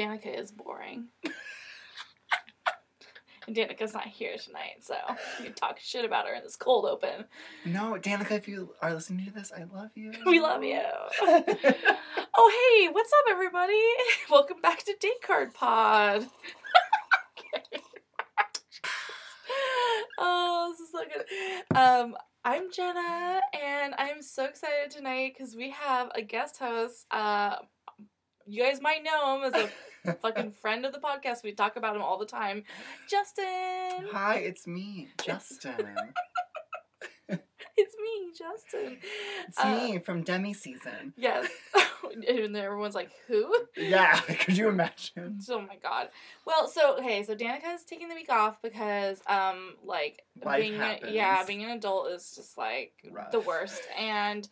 [0.00, 1.08] Danica is boring.
[3.46, 4.94] and Danica's not here tonight, so
[5.38, 7.26] you can talk shit about her in this cold open.
[7.66, 10.12] No, Danica, if you are listening to this, I love you.
[10.24, 10.80] We love you.
[11.20, 13.78] oh, hey, what's up, everybody?
[14.30, 16.26] Welcome back to Date Card Pod.
[20.18, 21.76] Oh, this is so good.
[21.76, 27.04] Um, I'm Jenna, and I'm so excited tonight because we have a guest host.
[27.10, 27.56] Uh,
[28.46, 29.70] you guys might know him as a
[30.22, 31.42] fucking friend of the podcast.
[31.42, 32.64] We talk about him all the time.
[33.08, 34.06] Justin.
[34.12, 35.86] Hi, it's me, Justin.
[37.76, 38.98] It's me, Justin.
[39.48, 41.14] It's Uh, me from Demi season.
[41.16, 41.48] Yes.
[42.28, 43.54] and everyone's like, who?
[43.74, 45.38] Yeah, could you imagine?
[45.48, 46.08] Oh my god.
[46.44, 50.98] Well, so okay, so Danica's taking the week off because um like Life being a,
[51.10, 53.30] yeah, being an adult is just like Rough.
[53.30, 53.80] the worst.
[53.96, 54.46] And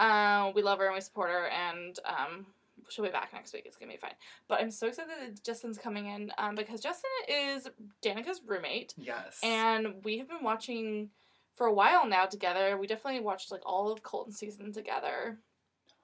[0.00, 2.46] um we love her and we support her and um
[2.92, 3.64] she'll be back next week.
[3.66, 4.14] It's gonna be fine.
[4.48, 7.68] But I'm so excited that Justin's coming in um because Justin is
[8.02, 9.38] Danica's roommate Yes.
[9.42, 11.10] and we have been watching
[11.54, 12.76] for a while now together.
[12.78, 15.38] We definitely watched like all of Colton season together.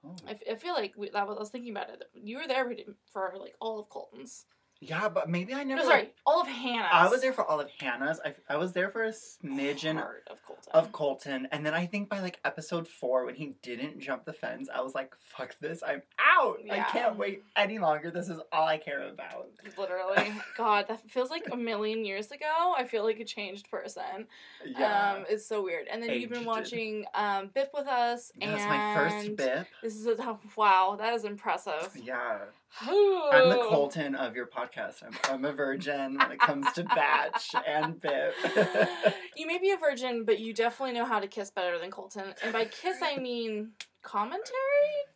[0.05, 0.14] Oh.
[0.27, 2.05] I, f- I feel like we, that was, I was thinking about it.
[2.14, 2.70] You were there
[3.12, 4.44] for like all of Colton's.
[4.81, 5.83] Yeah, but maybe I never.
[5.83, 6.91] No, sorry, all of Hannah's.
[6.93, 8.21] I was there for all of Hannah's.
[8.25, 10.73] I, I was there for a smidgen Part of Colton.
[10.73, 14.33] of Colton, and then I think by like episode four, when he didn't jump the
[14.33, 15.83] fence, I was like, "Fuck this!
[15.87, 16.59] I'm out!
[16.71, 18.11] I can't wait any longer.
[18.11, 22.75] This is all I care about." Literally, God, that feels like a million years ago.
[22.77, 24.27] I feel like a changed person.
[24.65, 25.89] Yeah, Um, it's so weird.
[25.89, 29.67] And then you've been watching um Bip with us, that's and my first bip.
[29.83, 31.91] This is a wow, that is impressive.
[32.01, 32.39] Yeah,
[32.80, 35.02] I'm the Colton of your podcast.
[35.02, 38.34] I'm, I'm a virgin when it comes to batch and bip.
[39.36, 42.34] you may be a virgin, but you definitely know how to kiss better than Colton.
[42.42, 44.44] And by kiss, I mean commentary.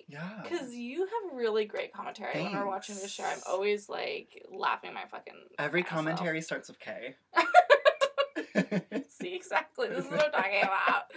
[0.09, 0.41] yeah.
[0.43, 3.25] Because you have really great commentary when we're watching this show.
[3.25, 5.35] I'm always like laughing my fucking.
[5.59, 5.95] Every ass off.
[5.95, 7.17] commentary starts with K.
[9.09, 9.89] See exactly.
[9.89, 11.05] This is what I'm talking about.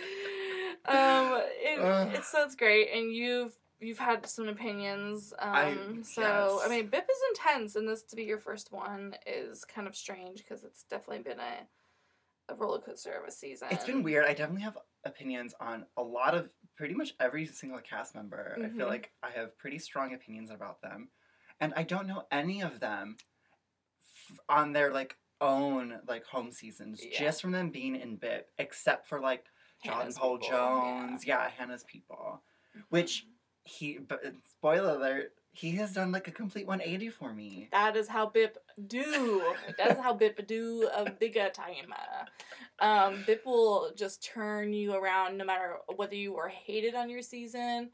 [0.88, 2.12] Um, it, Ugh.
[2.14, 5.34] it's so great, and you've you've had some opinions.
[5.40, 6.62] Um, I- so yes.
[6.66, 9.96] I mean, Bip is intense, and this to be your first one is kind of
[9.96, 11.68] strange because it's definitely been a
[12.48, 13.68] a roller coaster of a season.
[13.72, 14.26] It's been weird.
[14.26, 16.48] I definitely have opinions on a lot of
[16.78, 18.54] pretty much every single cast member.
[18.64, 18.90] I feel Mhm.
[18.90, 21.10] like I have pretty strong opinions about them.
[21.60, 23.18] And I don't know any of them
[24.30, 27.18] f- on their like own like home seasons Yeah.
[27.18, 29.46] just from them being in BIP except for like
[29.84, 31.50] John Hannah's Paul people, Jones, yeah.
[31.50, 32.44] Hannah's people.
[32.90, 33.26] Which
[33.66, 37.68] he but spoiler alert, he has done like a complete 180 for me.
[37.72, 39.44] That is how Bip do.
[39.78, 41.94] That is how Bip do a bigger time.
[42.80, 47.22] Um, Bip will just turn you around no matter whether you were hated on your
[47.22, 47.90] season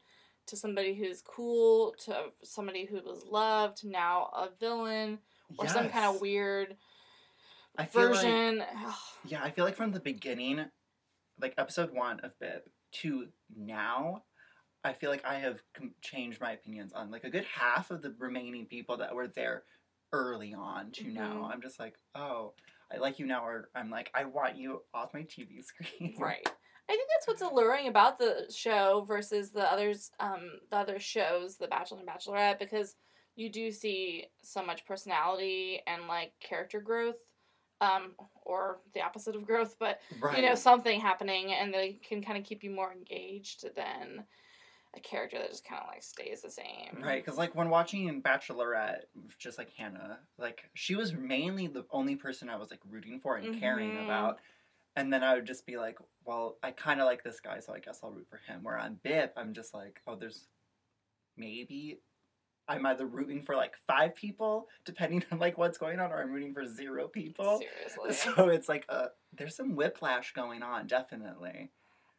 [0.46, 5.18] to somebody who's cool to somebody who was loved now a villain
[5.56, 6.76] or some kind of weird
[7.78, 8.64] I feel like- version.
[9.24, 10.64] Yeah, I feel like from the beginning,
[11.40, 12.68] like episode one of Bip
[13.00, 14.24] to now,
[14.84, 18.02] I feel like I have com- changed my opinions on like a good half of
[18.02, 19.64] the remaining people that were there
[20.12, 21.34] early on to now.
[21.34, 21.52] Mhm.
[21.52, 22.52] I'm just like, oh,
[22.92, 26.14] I like you now, or I'm like, I want you off my TV screen.
[26.18, 26.46] Right.
[26.88, 31.56] I think that's what's alluring about the show versus the others, um, the other shows,
[31.56, 32.96] The Bachelor and Bachelorette, because
[33.36, 37.16] you do see so much personality and like character growth,
[37.80, 38.12] um,
[38.44, 40.36] or the opposite of growth, but right.
[40.36, 44.24] you know something happening, and they can kind of keep you more engaged than
[44.94, 46.98] a character that just kind of like stays the same.
[47.02, 49.02] Right, because like when watching Bachelorette,
[49.38, 53.36] just like Hannah, like she was mainly the only person I was like rooting for
[53.36, 54.04] and caring Mhm.
[54.04, 54.38] about.
[54.94, 57.72] And then I would just be like, well, I kind of like this guy, so
[57.72, 58.62] I guess I'll root for him.
[58.62, 60.46] Where on Bip, I'm just like, oh, there's
[61.36, 62.00] maybe
[62.68, 66.30] I'm either rooting for like five people, depending on like what's going on, or I'm
[66.30, 67.58] rooting for zero people.
[67.58, 68.12] Seriously.
[68.34, 71.70] So it's like, uh, there's some whiplash going on, definitely.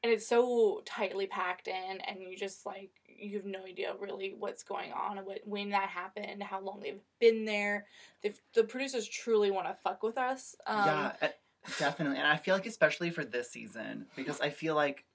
[0.03, 4.33] And it's so tightly packed in and you just like you have no idea really
[4.33, 7.87] what's going on and what when that happened how long they've been there
[8.21, 11.29] They've, the producers truly want to fuck with us um, yeah, uh,
[11.77, 12.17] definitely.
[12.17, 15.05] And I feel like especially for this season because I feel like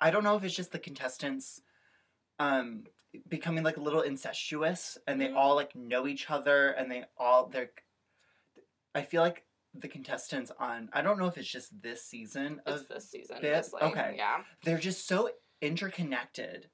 [0.00, 1.62] I don't know if it's just the contestants
[2.40, 2.84] um
[3.28, 5.36] becoming like a little incestuous and they Mhm.
[5.36, 7.72] all like know each other and they all they're
[8.94, 12.82] I feel like the contestants on I don't know if it's just this season it's
[12.82, 13.56] of this season bip?
[13.56, 13.82] mostly.
[13.82, 14.14] Okay.
[14.16, 15.30] yeah they're just so
[15.62, 16.68] interconnected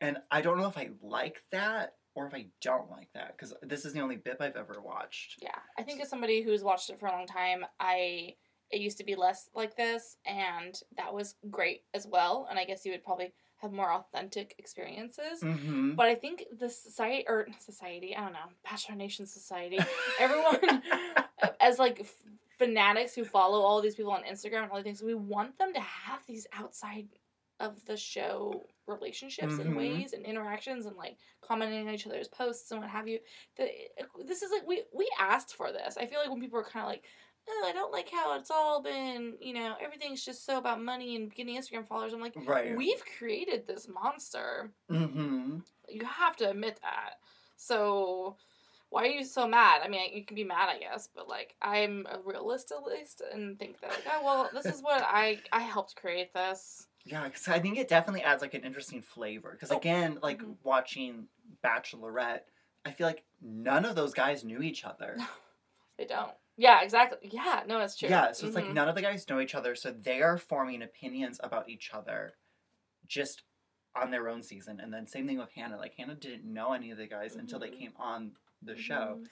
[0.00, 3.54] and I don't know if I like that or if I don't like that because
[3.62, 5.36] this is the only bip I've ever watched.
[5.42, 8.34] yeah i think as somebody who's watched it for a long time i
[8.70, 12.64] it used to be less like this and that was great as well and i
[12.64, 13.32] guess you would probably
[13.62, 15.40] have more authentic experiences.
[15.42, 15.94] Mm-hmm.
[15.94, 19.78] But I think the society or society, I don't know, Bachelor Nation society,
[20.20, 20.82] everyone
[21.60, 22.14] as like f-
[22.58, 25.72] fanatics who follow all these people on Instagram and all these things, we want them
[25.74, 27.08] to have these outside
[27.58, 29.76] of the show relationships and Mhm.
[29.78, 33.18] ways and interactions and like commenting on each other's posts and what have you.
[33.56, 33.68] The,
[34.26, 35.96] this is like we we asked for this.
[35.96, 37.04] I feel like when people are kind of like.
[37.48, 41.14] Oh, I don't like how it's all been, you know, everything's just so about money
[41.16, 42.12] and getting Instagram followers.
[42.12, 42.76] I'm like, Right.
[42.76, 45.58] we've created this monster mm-hmm.
[45.88, 47.14] you have to admit that.
[47.56, 48.36] So
[48.90, 49.82] why are you so mad?
[49.84, 53.22] I mean, you can be mad, I guess, but like I'm a realist at least
[53.32, 56.86] and think that like, oh well, this is what I I helped create this.
[57.04, 59.52] Yeah, because I think it definitely adds like an interesting flavor.
[59.52, 60.56] Because Oh, again, like mhm.
[60.64, 61.26] watching
[61.64, 62.40] Bachelorette,
[62.84, 65.16] I feel like none of those guys knew each other.
[65.98, 66.32] They don't.
[66.56, 67.28] Yeah, exactly.
[67.30, 68.08] Yeah, no, it's true.
[68.08, 68.74] Yeah, so it's like Mhm.
[68.74, 72.38] none of the guys know each other, so they are forming opinions about each other
[73.06, 73.42] just
[73.94, 74.80] on their own season.
[74.80, 75.76] And then same thing with Hannah.
[75.78, 77.78] Like Hannah didn't know any of the guys until they Mhm.
[77.78, 79.18] came on the show.
[79.20, 79.28] Mhm.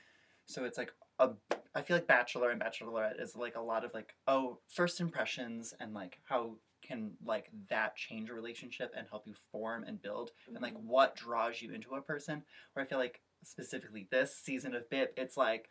[0.46, 1.34] So it's like a
[1.76, 5.72] I feel like Bachelor and Bachelorette is like a lot of like oh first impressions
[5.80, 10.32] and like how can like that change a relationship and help you form and build
[10.46, 10.82] and like Mhm.
[10.84, 12.44] what draws you into a person.
[12.74, 15.68] Where I feel like specifically this season of BIP, it's like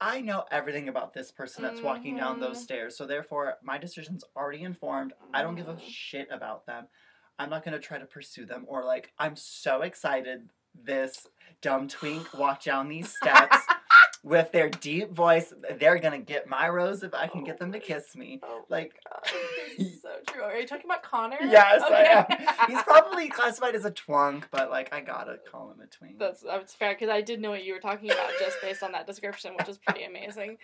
[0.00, 2.62] I know everything about this person that's walking down those Mhm.
[2.62, 5.12] stairs, so therefore my decision's already informed.
[5.34, 5.80] I don't give a Mhm.
[5.90, 6.88] shit about them.
[7.38, 11.26] I'm not gonna try to pursue them or like I'm so excited this
[11.60, 13.56] dumb twink walked down these steps
[14.22, 15.52] with their deep voice.
[15.78, 18.40] They're gonna get my rose if I can get them to kiss me.
[18.42, 18.94] Oh, Like,
[19.78, 20.42] so true.
[20.42, 21.38] Are you talking about Connor?
[21.40, 22.24] yes, I am.
[22.24, 22.46] Okay.
[22.68, 26.18] He's probably classified as a twunk, but like I gotta call him a twink.
[26.18, 28.92] That's that's fair because I did know what you were talking about just based on
[28.92, 30.58] that description, which is pretty amazing.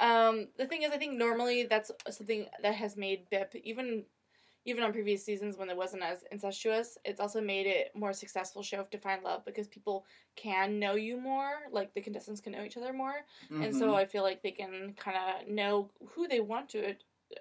[0.00, 4.04] Um, the thing is, I think normally that's something that has made BIP even
[4.64, 6.96] even on previous seasons when it wasn't as incestuous.
[7.04, 10.06] It's also made it more successful show to find love because people
[10.36, 13.26] can know you more, like the contestants can know each other more,
[13.58, 13.94] and so Mhm.
[13.94, 16.96] I feel like they can kind of know who they want to,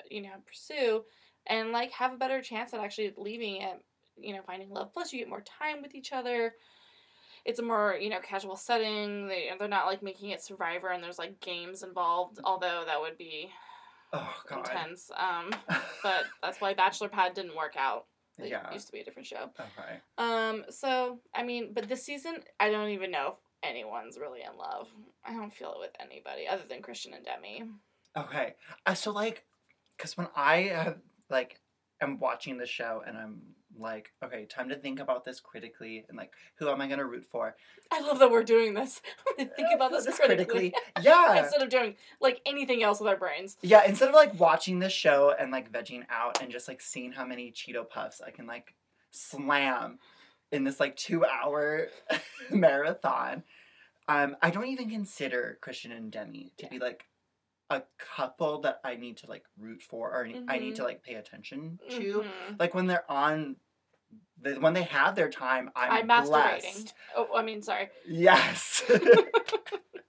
[0.10, 1.06] you know, pursue,
[1.48, 3.84] and like have a better chance at actually leaving it,
[4.18, 4.94] you know, finding love.
[4.94, 6.56] Plus, you get more time with each other.
[7.46, 9.28] It's a more you know casual setting.
[9.28, 12.40] They they're not like making it Survivor and there's like games involved.
[12.44, 13.52] Although that would be
[14.14, 14.60] oh god.
[14.60, 15.12] intense.
[15.16, 15.52] Um,
[16.04, 18.06] but that's why Bachelor Pad didn't work out.
[18.40, 18.72] It yeah.
[18.74, 19.50] used to be a different show.
[19.60, 20.00] Okay.
[20.18, 24.58] Um, so I mean, but this season, I don't even know if anyone's really in
[24.58, 24.88] love.
[25.26, 27.64] I don't feel it with anybody other than Kristian and Demi.
[28.18, 28.56] Okay.
[28.86, 29.44] Uh, so like,
[29.98, 30.98] cause when I have
[31.30, 31.60] like
[32.02, 33.42] am watching the show and I'm
[33.78, 37.26] like, okay, time to think about this critically and like, who am I gonna root
[37.26, 37.56] for?
[37.92, 39.02] I love that we're doing this.
[39.38, 40.74] Think about this, This critically,
[41.04, 41.44] Yeah.
[41.44, 43.58] instead of doing like anything else with our brains.
[43.62, 47.12] Yeah, instead of like watching this show and like vegging out and just like seeing
[47.12, 48.74] how many Cheeto puffs I can like
[49.12, 50.00] slam
[50.52, 51.88] in this like two hour
[52.50, 53.44] marathon,
[54.08, 56.70] um, I don't even consider Kristian and Demi to Yeah.
[56.70, 57.06] be like
[57.70, 61.16] a couple that I need to like root for or I need to like pay
[61.16, 62.24] attention to.
[62.24, 62.60] Mhm.
[62.60, 63.56] Like when they're on,
[64.42, 66.28] the, when they have their time, I'm, I'm masturbating.
[66.28, 66.94] blessed.
[67.16, 67.90] Oh, I mean, sorry.
[68.08, 68.84] Yes.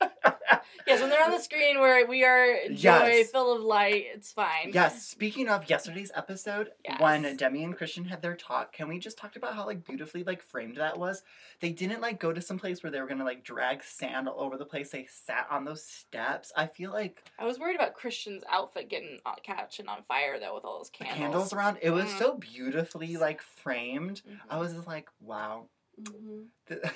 [0.86, 3.30] Yes, when they're on the screen where we are joy, Yes.
[3.30, 4.70] full of light, it's fine.
[4.74, 9.16] Yes, speaking of yesterday's episode, when Demi and Kristian had their talk, can we just
[9.16, 11.22] talk about how like beautifully like framed that was?
[11.60, 14.40] They didn't like go to some place where they were gonna like drag sand all
[14.42, 14.90] over the place.
[14.90, 16.52] They sat on those steps.
[16.54, 20.54] I feel like I was worried about Kristian's outfit getting on, catching on fire though
[20.54, 21.18] with all those candles.
[21.18, 21.78] candles around.
[21.80, 22.18] It was Mm.
[22.18, 24.20] so beautifully like framed.
[24.28, 24.36] Mhm.
[24.50, 25.68] I was just like, wow.
[25.98, 26.48] Mhm.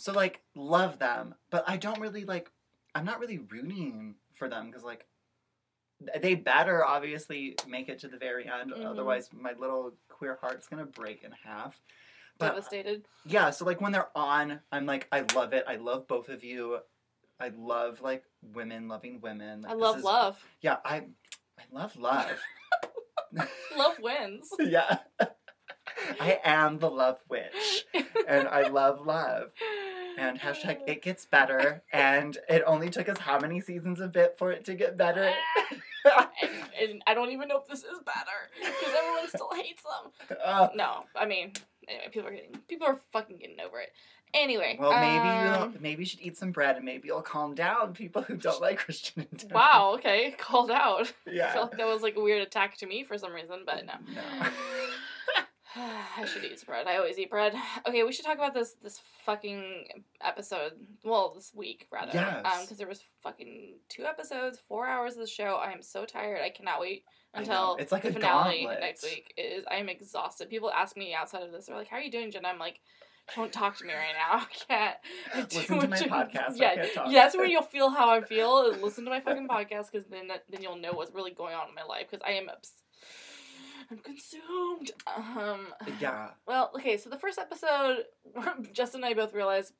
[0.00, 2.50] So like love them, but I don't really like.
[2.94, 5.04] I'm not really rooting for them because like
[6.22, 8.72] they better obviously make it to the very end.
[8.72, 8.86] Mhm.
[8.86, 11.78] Otherwise, my little queer heart's gonna break in half.
[12.38, 13.04] But Devastated.
[13.26, 15.64] yeah, so like when they're on, I'm like, I love it.
[15.68, 16.78] I love both of you.
[17.38, 19.60] I love like women loving women.
[19.60, 20.42] Like, I love is- love.
[20.62, 20.96] Yeah, I,
[21.58, 22.30] I love love.
[23.76, 24.48] Love wins.
[24.58, 24.98] yeah,
[26.20, 27.84] I am the love witch,
[28.26, 29.50] and I love love.
[30.18, 31.82] And hashtag it gets better.
[31.92, 35.32] And it only took us how many seasons of bip for it to get better?
[36.42, 40.38] and, and I don't even know if this is better because everyone still hates them.
[40.44, 41.52] Uh, No, I mean,
[41.88, 43.92] anyway, people are getting people are fucking getting over it.
[44.32, 47.52] Anyway, well, maybe um, you'll, maybe you should eat some bread and maybe you'll calm
[47.52, 49.26] down people who don't like Kristian.
[49.52, 51.12] wow, okay, called out.
[51.26, 51.52] I Yeah.
[51.52, 53.94] feel like that was like a weird attack to me for some reason, but no.
[54.14, 54.46] No.
[55.76, 56.86] I should eat bread.
[56.86, 57.54] I always eat bread.
[57.86, 59.86] Okay, we should talk about this this fucking
[60.22, 60.72] episode.
[61.04, 62.18] Well, this week rather.
[62.18, 62.62] Um, Yes.
[62.62, 65.54] because there was fucking two episodes, four hours of the show.
[65.62, 66.40] I am so tired.
[66.44, 68.80] I cannot wait until It's like the a finale gauntlet.
[68.80, 69.32] next week.
[69.36, 70.50] It is I am exhausted.
[70.50, 71.66] People ask me outside of this.
[71.66, 72.80] They're like, "How are you doing, Jen?" I'm like,
[73.36, 74.38] "Don't talk to me right now.
[74.44, 74.96] I can't."
[75.34, 76.56] I Listen to my podcast.
[76.56, 77.06] Yeah, I can't talk.
[77.10, 78.70] yeah, that's where you'll feel how I feel.
[78.82, 81.68] Listen to my fucking podcast because then that, then you'll know what's really going on
[81.68, 82.82] in my life because I am obs-
[83.90, 84.92] I'm consumed.
[85.06, 85.68] Um.
[86.00, 86.30] Yeah.
[86.46, 86.96] Well, okay.
[86.96, 88.04] So the first episode,
[88.72, 89.72] Justin and I both realized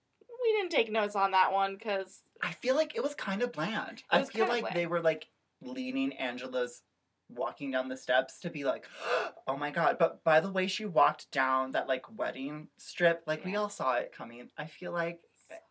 [0.42, 3.52] we didn't take notes on that one because I feel like it was kind of
[3.52, 4.02] bland.
[4.10, 4.76] I feel like bland.
[4.76, 5.28] they were like
[5.62, 6.82] leading Angela's
[7.28, 8.86] walking down the steps to be like,
[9.46, 9.96] oh my god.
[9.98, 13.94] But by the way she walked down that like wedding strip, like we all saw
[13.96, 14.48] it coming.
[14.56, 15.20] I feel like,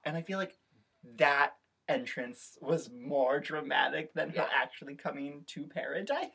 [0.03, 0.53] and I feel like
[1.17, 1.53] that
[1.87, 4.43] entrance was more dramatic than Yeah.
[4.43, 6.29] her actually coming to paradise.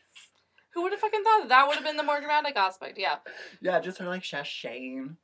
[0.74, 2.98] Who would have fucking thought that, that would have been the more dramatic aspect?
[2.98, 3.16] Yeah.
[3.60, 5.16] Yeah, just her like sashaying.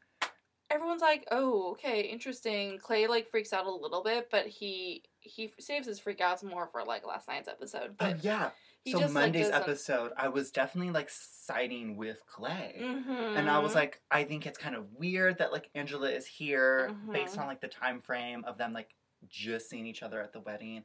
[0.71, 5.53] everyone's like, "Oh, okay, interesting." Clay like freaks out a little bit, but he he
[5.59, 7.91] saves his freakouts more for like last night's episode.
[7.91, 8.51] Oh But yeah.
[8.85, 12.77] he so just Monday's like, episode, I was definitely like siding with Clay.
[12.81, 13.37] Mhm.
[13.37, 16.95] and I was like, I think it's kind of weird that like Angela is here
[17.13, 17.41] based Mhm.
[17.43, 18.95] on like the time frame of them like
[19.29, 20.85] just seeing each other at the wedding,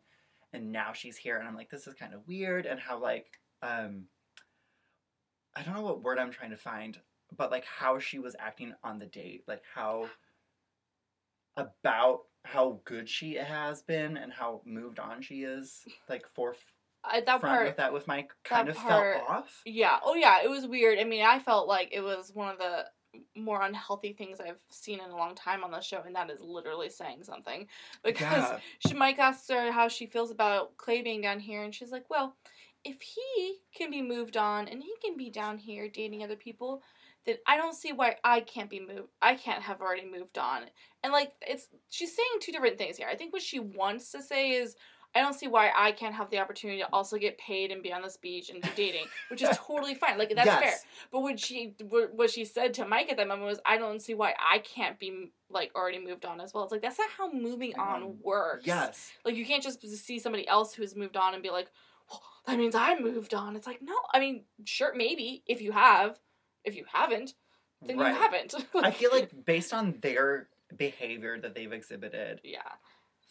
[0.51, 3.39] and now she's here, and I'm like, this is kind of weird, and how like
[3.61, 4.03] um,
[5.55, 6.99] I don't know what word I'm trying to find,
[7.37, 10.09] but like how she was acting on the date, like how
[11.57, 16.55] about how good she has been and how moved on she is, like for
[17.03, 17.67] I, uh, that front part.
[17.67, 19.61] with that with Mike kind of part- fell off.
[19.65, 19.97] Yeah.
[20.03, 20.99] Oh yeah, it was weird.
[20.99, 22.85] I mean, I felt like it was one of the
[23.37, 26.41] more unhealthy things I've seen in a long time on the show, and that is
[26.41, 27.67] literally saying something.
[28.03, 28.59] Because Yeah.
[28.85, 32.09] she Mike asks her how she feels about Clay being down here, and she's like,
[32.09, 32.35] "Well,
[32.85, 36.83] if he can be moved on and he can be down here dating other people,
[37.25, 39.09] then I don't see why I can't be moved.
[39.21, 40.63] I can't have already moved on."
[41.03, 43.07] And like, it's she's saying two different things here.
[43.09, 44.75] I think what she wants to say is.
[45.17, 47.93] I don't see why I can't have the opportunity to also get paid and be
[47.93, 50.17] on this beach and dating, which is totally fine.
[50.17, 50.61] Like that's yes.
[50.61, 50.73] fair.
[51.09, 54.13] But what she what she said to Mike at that moment was, "I don't see
[54.13, 57.31] why I can't be like already moved on as well." It's like that's not how
[57.31, 58.67] moving on works.
[58.67, 59.13] Yes.
[59.23, 61.69] Like you can't just see somebody else who's moved on and be like,
[62.09, 63.95] well, "That means I moved on." It's like no.
[64.13, 66.19] I mean, sure, maybe if you have,
[66.63, 67.33] if you haven't,
[67.81, 68.13] then right.
[68.13, 68.55] you haven't.
[68.75, 72.61] I feel like based on their behavior that they've exhibited yeah,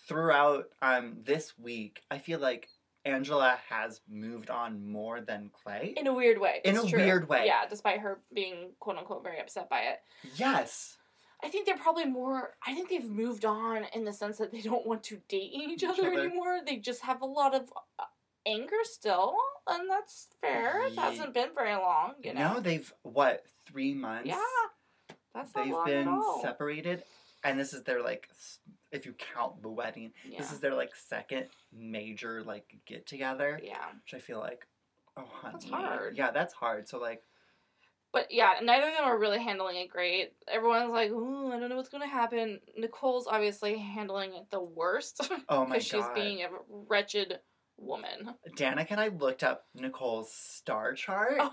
[0.06, 2.68] throughout um this week, I feel like
[3.04, 5.94] Angela has moved on more than Clay.
[5.96, 6.60] in a weird way.
[6.64, 7.00] In It's a true.
[7.00, 7.44] weird way.
[7.46, 9.98] Yeah, despite her being quote unquote very upset by it.
[10.36, 10.96] Yes.
[11.42, 12.54] I think they're probably more.
[12.66, 15.82] I think they've moved on in the sense that they don't want to date each,
[15.82, 16.20] Each other, other.
[16.20, 16.60] anymore.
[16.64, 18.04] They just have a lot of uh,
[18.46, 19.36] anger still,
[19.68, 20.86] and that's fair.
[20.86, 22.40] It hasn't been very long, you know.
[22.40, 24.26] Now they've what three months?
[24.28, 24.40] yeah,
[25.34, 26.40] that's not They've long been at all.
[26.42, 27.02] separated,
[27.42, 28.28] and this is their like,
[28.92, 33.60] if you count the wedding, yeah, this is their like second major like get together,
[33.62, 33.86] yeah.
[34.04, 34.66] which I feel like,
[35.16, 36.16] oh honey, That's hard.
[36.16, 36.88] Yeah, that's hard.
[36.88, 37.22] So like,
[38.12, 40.32] But yeah, neither of them are really handling it great.
[40.46, 45.20] Everyone's like, "Ooh, I don't know what's gonna happen." Nicole's obviously handling it the worst
[45.48, 45.68] oh my God.
[45.68, 46.48] because she's being a
[46.88, 47.40] wretched
[47.76, 48.34] woman.
[48.56, 51.36] Danica and I looked up Nicole's star chart.
[51.40, 51.52] Oh.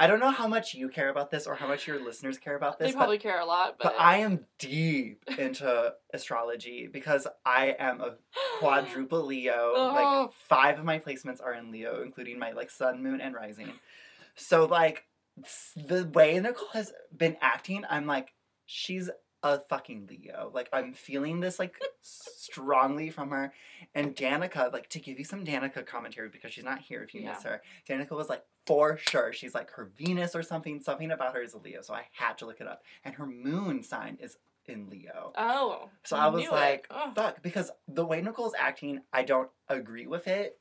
[0.00, 2.54] I don't know how much you care about this or how much your listeners care
[2.54, 6.88] about this, They probably care a lot, but, but, but I am deep into astrology
[6.90, 8.14] because I am a
[8.60, 9.72] quadruple Leo.
[9.74, 9.92] Oh.
[10.24, 13.72] Like five of my placements are in Leo, including my like sun, moon, and rising.
[14.36, 15.04] So like
[15.74, 18.34] the way Nicole has been acting, I'm like,
[18.66, 19.10] she's
[19.42, 20.50] a fucking Leo.
[20.52, 23.52] Like I'm feeling this like strongly from her.
[23.94, 27.24] And Danica, like to give you some Danica commentary because she's not here if you
[27.24, 27.62] miss her.
[27.88, 30.80] Danica was like, for sure, she's like her Venus or something.
[30.80, 31.80] Something about her is a Leo.
[31.82, 32.82] So I had to look it up.
[33.04, 35.32] And her moon sign is in Leo.
[35.36, 35.88] Oh.
[36.04, 37.14] So you I was like, Ugh.
[37.14, 40.58] fuck, because the way Nicole's acting, I don't agree with it,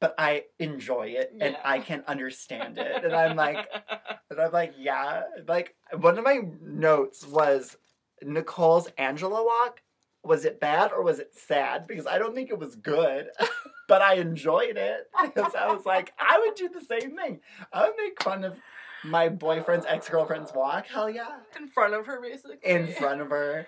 [0.00, 1.60] but I enjoy it and Yeah.
[1.64, 3.04] I can understand it.
[3.04, 3.68] And I'm like,
[4.30, 5.24] and I'm like, yeah.
[5.46, 7.76] Like one of my notes was
[8.22, 9.80] Nicole's Angela walk.
[10.22, 11.86] Was it bad or was it sad?
[11.86, 13.28] Because I don't think it was good,
[13.88, 17.40] but I enjoyed it because I was like, I would do the same thing.
[17.72, 18.54] I would make fun of
[19.02, 20.86] my boyfriend's ex girlfriend's walk.
[20.86, 21.38] Hell yeah.
[21.58, 22.58] in front of her, basically.
[22.62, 23.66] In front of her,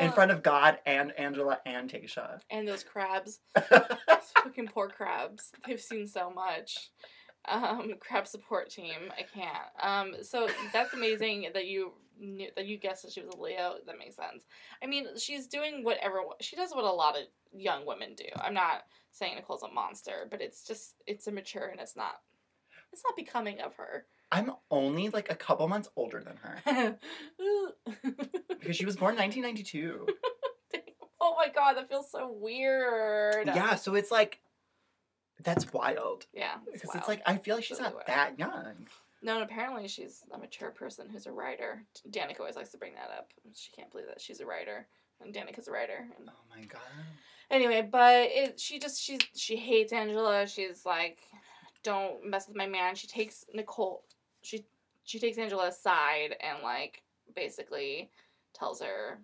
[0.00, 2.38] in Uh, front of God and Angela and Tayshia.
[2.50, 5.50] and those crabs, those fucking poor crabs.
[5.66, 6.90] They've seen so much.
[7.48, 9.10] Um, crab support team.
[9.18, 9.68] I can't.
[9.82, 13.76] Um, so that's amazing that you knew that you guessed that she was a Leo.
[13.86, 14.44] That makes sense.
[14.82, 16.72] I mean, she's doing whatever she does.
[16.72, 18.26] What a lot of young women do.
[18.36, 22.20] I'm not saying Nicole's a monster, but it's just it's immature and it's not.
[22.92, 24.06] It's not becoming of her.
[24.32, 26.98] I'm only like a couple months older than her
[28.48, 30.06] because she was born 1992.
[31.20, 33.46] oh my god, that feels so weird.
[33.46, 34.40] Yeah, so it's like
[35.42, 36.56] that's wild Yeah.
[36.72, 36.98] because wild.
[36.98, 38.06] it's like I feel like she's Really not wild.
[38.06, 38.86] that young.
[39.22, 41.82] No, and apparently she's a mature person who's a writer.
[42.08, 43.32] Danica always likes to bring that up.
[43.54, 44.86] She can't believe that she's a writer.
[45.20, 46.08] And Danica's a writer.
[46.18, 46.80] And Oh my god.
[47.50, 50.46] anyway, but it she just she's she hates Angela.
[50.46, 51.18] She's like,
[51.82, 52.94] Don't mess with my man.
[52.94, 54.04] She takes Nicole
[54.42, 54.64] she
[55.04, 57.02] she takes Angela aside and like
[57.36, 58.10] basically
[58.54, 59.20] tells her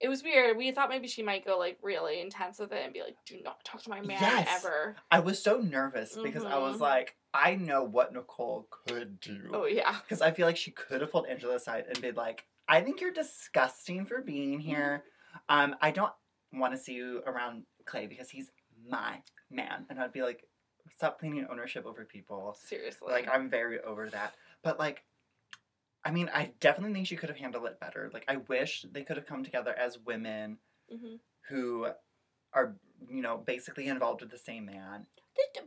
[0.00, 0.56] it, was weird.
[0.56, 3.40] We thought maybe she might go like really intense with it and be like, "Do
[3.42, 4.48] not talk to my man Yes.
[4.64, 6.80] ever." I was so nervous because I was Mhm.
[6.80, 9.50] like, I know what Nicole could do.
[9.52, 12.44] Oh yeah, Because I feel like she could have pulled Angela aside and been like,
[12.68, 15.04] I think you're disgusting for being here.
[15.48, 16.12] Um, I don't
[16.52, 18.50] want to see you around Clay because he's
[18.88, 19.86] my man.
[19.90, 20.44] And I'd be like,
[20.96, 22.54] stop claiming ownership over people.
[22.58, 23.12] seriously.
[23.12, 24.34] Like, I'm very over that.
[24.62, 25.04] But, like,
[26.08, 28.10] I mean, I definitely think she could have handled it better.
[28.14, 30.56] Like, I wish they could have come together as women
[30.90, 31.16] hmm
[31.50, 31.86] who
[32.54, 32.76] are,
[33.10, 35.06] you know, basically involved with the same man.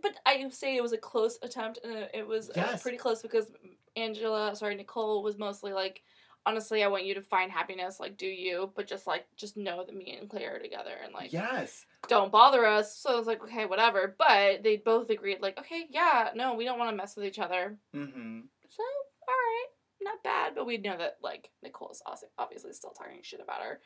[0.01, 2.81] But I say it was a close attempt, and it- it was uh, Yes.
[2.81, 3.51] pretty close because
[3.95, 6.03] Angela, sorry, Nicole was mostly like,
[6.47, 9.83] honestly, I want you to find happiness, like do you, but just like just know
[9.83, 11.85] that me and Clay are together, and like yes.
[12.07, 12.97] don't bother us.
[12.97, 14.15] So I was like, okay, whatever.
[14.17, 17.39] But they both agreed, like, okay, yeah, no, we don't want to mess with each
[17.39, 17.77] other.
[17.95, 18.41] Mm-hmm.
[18.69, 19.67] So all right,
[20.03, 20.53] not bad.
[20.55, 22.01] But we know that like Nicole's
[22.37, 23.79] obviously still talking shit about her.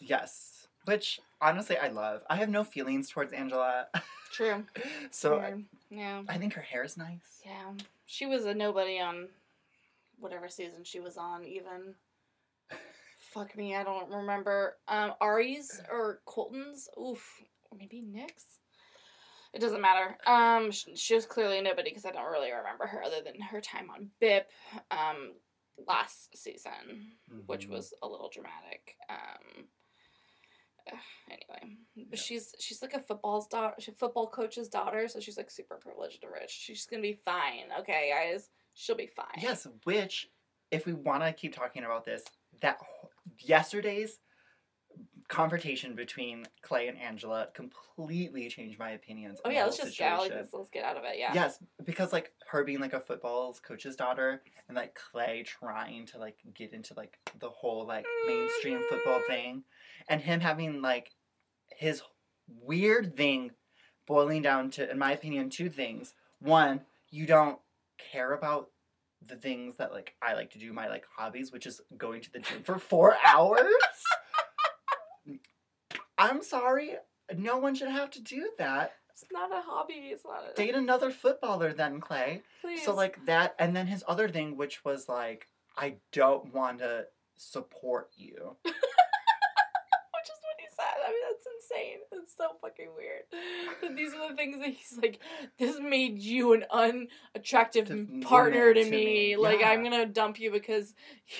[0.00, 0.66] Yes.
[0.86, 2.22] Which, honestly, I love.
[2.30, 3.86] I have no feelings towards Angela.
[4.32, 4.64] True.
[5.10, 5.64] so, True.
[5.90, 6.22] yeah.
[6.28, 7.42] I think her hair is nice.
[7.44, 7.72] Yeah,
[8.06, 9.28] she was a nobody on
[10.18, 11.44] whatever season she was on.
[11.44, 11.94] Even
[13.18, 14.76] fuck me, I don't remember.
[14.88, 16.88] Um, Ari's or Colton's?
[16.98, 18.44] Oof, or maybe Nick's.
[19.52, 20.16] It doesn't matter.
[20.26, 23.40] Um, sh- she was clearly a nobody because I don't really remember her other than
[23.40, 24.44] her time on BIP,
[24.92, 25.32] um,
[25.86, 27.70] last season, which Mhm.
[27.70, 28.96] was a little dramatic.
[29.08, 29.68] Um.
[31.30, 31.76] Anyway,
[32.08, 32.24] but Yeah.
[32.24, 36.32] she's she's like a football's daughter, football coach's daughter, so she's like super privileged and
[36.32, 36.50] rich.
[36.50, 38.48] She's gonna be fine, okay, guys.
[38.74, 39.38] She'll be fine.
[39.38, 40.28] Yes, which,
[40.72, 42.24] if we want to keep talking about this,
[42.62, 42.78] that
[43.38, 44.18] yesterday's
[45.30, 49.38] confrontation between Clay and Angela completely changed my opinions.
[49.44, 51.16] Oh yeah, let's just get like let's, let's get out of it.
[51.16, 51.32] Yeah.
[51.32, 56.18] Yes, because like her being like a football coach's daughter and like Clay trying to
[56.18, 59.62] like get into like the whole like mainstream football thing
[60.08, 61.12] and him having like
[61.68, 62.02] his
[62.48, 63.52] weird thing
[64.08, 66.12] boiling down to in my opinion two things.
[66.40, 67.60] One, you don't
[67.98, 68.70] care about
[69.24, 72.32] the things that like I like to do my like hobbies, which is going to
[72.32, 73.72] the gym for 4 hours.
[76.20, 76.92] I'm sorry.
[77.36, 78.92] No one should have to do that.
[79.10, 79.94] It's not a hobby.
[80.12, 80.54] It's not a.
[80.54, 82.42] Date another footballer then, Clay.
[82.60, 82.84] Please.
[82.84, 87.06] So like that, and then his other thing, which was like, I don't want to
[87.36, 88.56] support you.
[88.64, 91.00] Which is what he said.
[91.06, 91.98] I mean, that's insane.
[92.12, 93.22] It's so fucking weird.
[93.80, 95.18] That these are the things that he's like,
[95.58, 99.04] this made you an unattractive To- partner to, to me.
[99.04, 100.92] me, Like, I'm gonna dump you because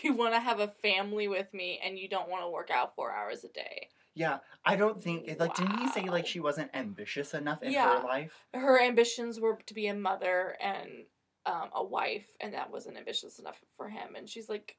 [0.03, 2.95] you want to have a family with me and you don't want to work out
[2.95, 3.89] four hours a day.
[4.15, 8.01] Yeah, I don't think like didn't he say like she wasn't ambitious enough in Yeah.
[8.01, 8.45] her life?
[8.53, 11.07] Her ambitions were to be a mother and
[11.47, 14.15] um, a wife, and that wasn't ambitious enough for him.
[14.17, 14.77] And she's like,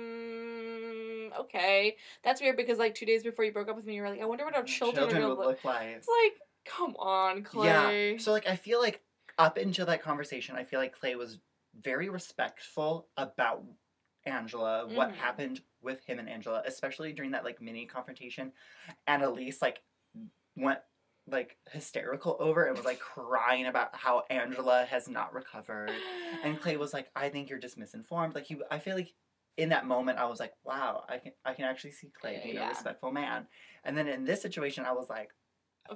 [0.00, 4.02] mm, okay, that's weird because like two days before you broke up with me, you
[4.02, 5.46] were like, I wonder what our children, are would look.
[5.46, 5.88] look like.
[5.88, 8.12] It's like, come on, Clay.
[8.12, 8.18] Yeah.
[8.18, 9.02] So like I feel like
[9.38, 11.38] up until that conversation, I feel like Clay was
[11.80, 13.64] very respectful about
[14.26, 15.14] Angela, what Mhm.
[15.16, 18.52] happened with him and Angela, especially during that like mini confrontation.
[19.06, 19.82] And Elise like
[20.56, 20.80] went
[21.30, 25.92] like hysterical over and was like crying about how Angela has not recovered.
[26.44, 28.34] And Clay was like, I think you're just misinformed.
[28.34, 29.12] Like he I feel like
[29.56, 32.56] in that moment I was like, wow, I can I can actually see Clay being
[32.56, 32.66] yeah.
[32.66, 33.46] a respectful man.
[33.84, 35.30] And then in this situation I was like,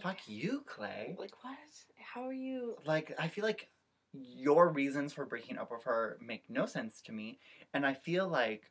[0.01, 1.17] fuck you, Clay.
[1.19, 1.59] like what?
[1.97, 2.77] How are you?
[2.85, 3.69] Like I feel like
[4.13, 7.39] your reasons for breaking up with her make no sense to me.
[7.73, 8.71] And I feel like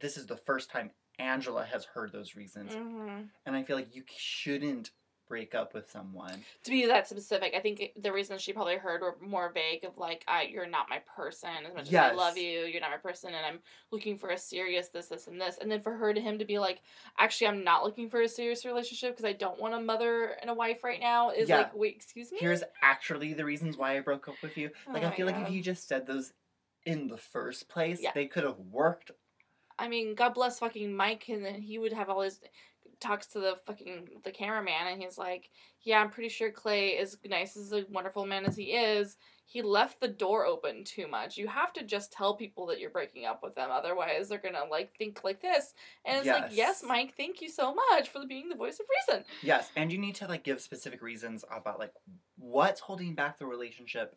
[0.00, 2.72] this is the first time Angela has heard those reasons.
[2.72, 3.28] Mhm.
[3.46, 4.90] And I feel like you shouldn't
[5.26, 6.44] break up with someone.
[6.64, 9.96] To be that specific, I think the reasons she probably heard were more vague of
[9.96, 11.48] like, I, you're not my person.
[11.66, 14.36] As much as I love you, you're not my person, and I'm looking for a
[14.38, 15.56] serious this, this, and this.
[15.58, 16.82] And then for her to him to be like,
[17.18, 20.50] actually, I'm not looking for a serious relationship because I don't want a mother and
[20.50, 21.30] a wife right now.
[21.30, 21.56] Is Yeah.
[21.58, 22.38] like, wait, excuse me.
[22.38, 24.72] Here's actually the reasons why I broke up with you.
[24.86, 26.34] Like Oh I feel like if you just said those
[26.84, 28.12] in the first place, Yeah.
[28.14, 29.10] they could have worked.
[29.78, 32.40] I mean, God bless fucking Mike, and then he would have all his
[33.00, 35.50] talks to the fucking the cameraman and he's like,
[35.82, 39.16] "Yeah, I'm pretty sure Clay is nice as a wonderful man as he is.
[39.46, 41.36] He left the door open too much.
[41.36, 44.64] You have to just tell people that you're breaking up with them, otherwise they're gonna
[44.70, 46.82] like think like this." And it's like, "Yes, Yes.
[46.82, 50.14] Mike, thank you so much for being the voice of reason." Yes, and you need
[50.16, 51.92] to like give specific reasons about like
[52.36, 54.16] what's holding back the relationship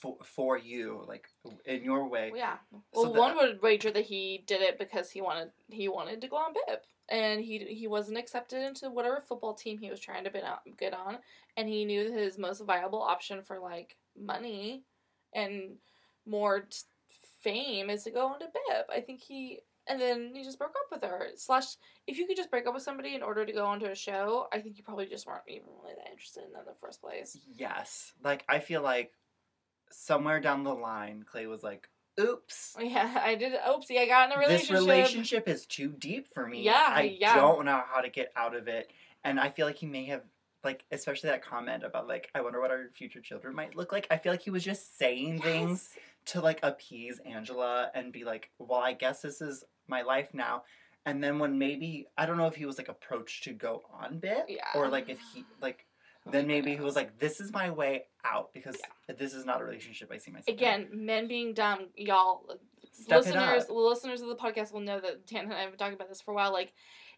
[0.00, 1.28] for for you, like
[1.64, 2.32] in your way.
[2.34, 2.56] Yeah.
[2.92, 6.20] So Well, the- one would wager that he did it because he wanted he wanted
[6.20, 10.00] to go on Bip, and he he wasn't accepted into whatever football team he was
[10.00, 11.18] trying to get on,
[11.56, 14.84] and he knew his most viable option for like money
[15.32, 15.76] and
[16.24, 16.66] more
[17.40, 18.86] fame is to go into Bip.
[18.90, 21.28] I think he and then he just broke up with her.
[21.36, 21.76] Slash,
[22.08, 24.48] if you could just break up with somebody in order to go onto a show,
[24.52, 27.00] I think you probably just weren't even really that interested in them in the first
[27.00, 27.38] place.
[27.54, 29.12] Yes, like I feel like
[29.90, 31.88] somewhere down the line, Clay was like,
[32.20, 33.52] "Oops." Yeah, I did.
[33.54, 34.76] Oopsie, I got in a relationship.
[34.76, 35.48] This relationship.
[35.48, 36.62] is too deep for me.
[36.62, 37.36] Yeah, I yeah.
[37.36, 38.90] don't know how to get out of it.
[39.24, 40.22] And I feel like he may have
[40.64, 44.06] like especially that comment about like I wonder what our future children might look like.
[44.10, 45.90] I feel like he was just saying things
[46.26, 50.64] to like appease Angela and be like, "Well, I guess this is my life now."
[51.06, 54.18] And then when maybe I don't know if he was like approached to go on
[54.18, 54.64] bip Yeah.
[54.74, 55.86] or like if he like
[56.30, 58.76] then maybe he was like, "This is my way out because
[59.16, 62.44] this is not a relationship I see myself." in." Again, men being dumb, y'all.
[62.92, 65.94] Step listeners, listeners of the podcast will know that Tana and I have been talking
[65.94, 66.52] about this for a while.
[66.52, 66.72] Like,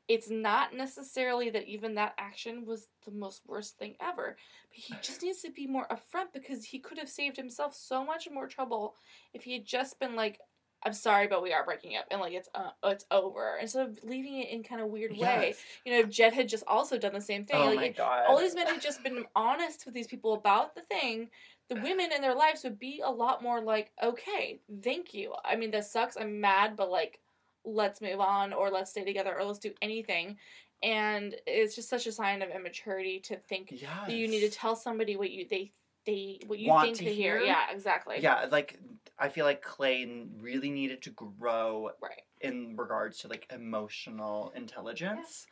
[0.08, 4.36] it's not necessarily that even that action was the most worst thing ever,
[4.70, 8.04] but he just needs to be more upfront because he could have saved himself so
[8.04, 8.94] much more trouble
[9.34, 10.40] if he had just been like,
[10.84, 13.98] "I'm sorry, but we are breaking up," and like it's uh, it's over instead of
[14.02, 15.18] leaving it in kind of weird way.
[15.18, 15.58] Yes.
[15.84, 17.56] You know, if Jed had just also done the same thing.
[17.60, 18.24] Oh like, my god.
[18.28, 21.28] all these men had just been honest with these people about the thing,
[21.68, 25.34] the women in their lives would be a lot more like, okay, thank you.
[25.44, 26.16] I mean, this sucks.
[26.16, 27.20] I'm mad, but like,
[27.64, 30.38] let's move on, or let's stay together, or let's do anything.
[30.82, 33.90] And it's just such a sign of immaturity to think yes.
[34.06, 35.72] that you need to tell somebody what you they
[36.08, 37.38] they what you Want think to hear.
[37.38, 37.46] hear?
[37.46, 38.16] Yeah, exactly.
[38.20, 38.70] yeah like
[39.18, 39.98] i feel like clay
[40.40, 42.22] really needed to grow Right.
[42.40, 45.46] in regards to like emotional intelligence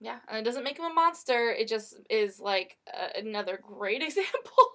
[0.00, 1.50] Yeah, and it doesn't make him a monster.
[1.50, 4.66] It just is like a, another great example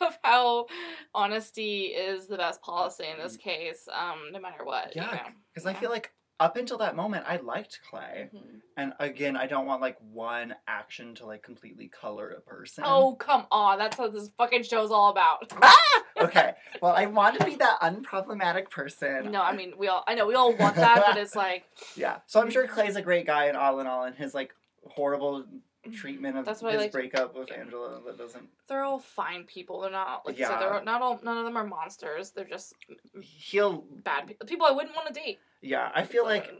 [0.00, 0.66] of how
[1.14, 4.96] honesty is the best policy in this case, um, no matter what.
[4.96, 5.28] you yeah know.
[5.52, 6.08] because i feel like
[6.40, 8.60] up until that moment i liked clay Mhm.
[8.76, 13.14] and again i don't want like one action to like completely color a person Oh
[13.14, 13.78] come on!
[13.78, 15.52] That's what this fucking show's all about.
[16.20, 20.04] okay well i want to be that unproblematic person no, I mean we all.
[20.06, 21.64] I know we all want that, but it's like
[21.96, 24.54] yeah so i'm sure clay's a great guy and all in all and his like
[24.88, 25.44] horrible
[25.92, 28.98] treatment of That's what I his like to- breakup with angela that doesn't they're all
[28.98, 29.82] fine people.
[29.82, 31.20] They're not like I said, they're not all.
[31.22, 32.30] None of them are monsters.
[32.30, 32.72] They're just
[33.20, 34.46] he'll bad people.
[34.46, 35.38] People I wouldn't want to date.
[35.64, 36.52] Yeah i feel like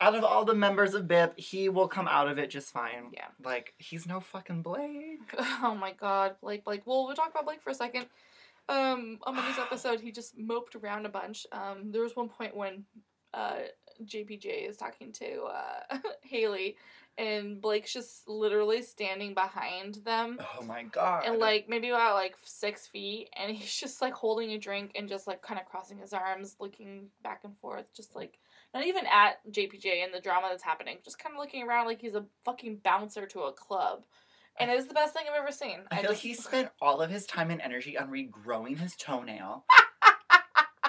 [0.00, 3.10] out of all the members of BIP, he will come out of it just fine.
[3.12, 3.26] Yeah.
[3.44, 5.34] Like, he's no fucking Blake.
[5.62, 6.86] Oh my god, Blake, Blake.
[6.86, 8.06] Well, we'll talk about Blake for a second.
[8.68, 11.46] Um, on Monday's episode, he just moped around a bunch.
[11.52, 12.84] Um, there was one point when
[13.34, 13.58] uh,
[14.04, 16.76] JPJ is talking to uh, Haley,
[17.20, 20.38] and Blake's just literally standing behind them.
[20.58, 21.24] Oh my god.
[21.26, 25.08] And like maybe about like six feet, and he's just like holding a drink and
[25.08, 28.38] just like kind of crossing his arms, looking back and forth, just like
[28.72, 32.00] not even at JPJ and the drama that's happening, just kind of looking around like
[32.00, 34.04] he's a fucking bouncer to a club,
[34.58, 35.80] and it's the best thing I've ever seen.
[35.90, 39.64] I feel like he spent all of his time and energy on regrowing his toenail.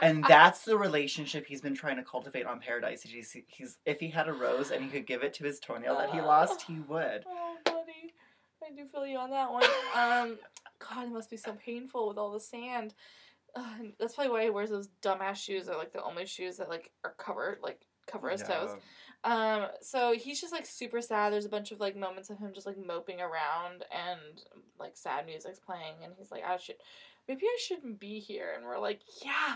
[0.01, 3.03] and that's the relationship he's been trying to cultivate on Paradise.
[3.03, 5.97] He's, he's if he had a rose and he could give it to his toenail
[5.97, 7.23] that he lost, he would.
[7.27, 8.13] Oh, buddy,
[8.63, 9.63] I do feel you on that one.
[9.95, 10.37] Um,
[10.79, 12.93] God, it must be so painful with all the sand.
[13.55, 13.63] Uh,
[13.99, 15.65] that's probably why he wears those dumbass shoes.
[15.65, 18.71] They're like the only shoes that like are covered, like cover his toes.
[19.23, 21.31] Um, so he's just like super sad.
[21.31, 24.41] There's a bunch of like moments of him just like moping around and
[24.79, 26.77] like sad music's playing, and he's like, I should,
[27.27, 28.53] maybe I shouldn't be here.
[28.55, 29.55] And we're like, yeah,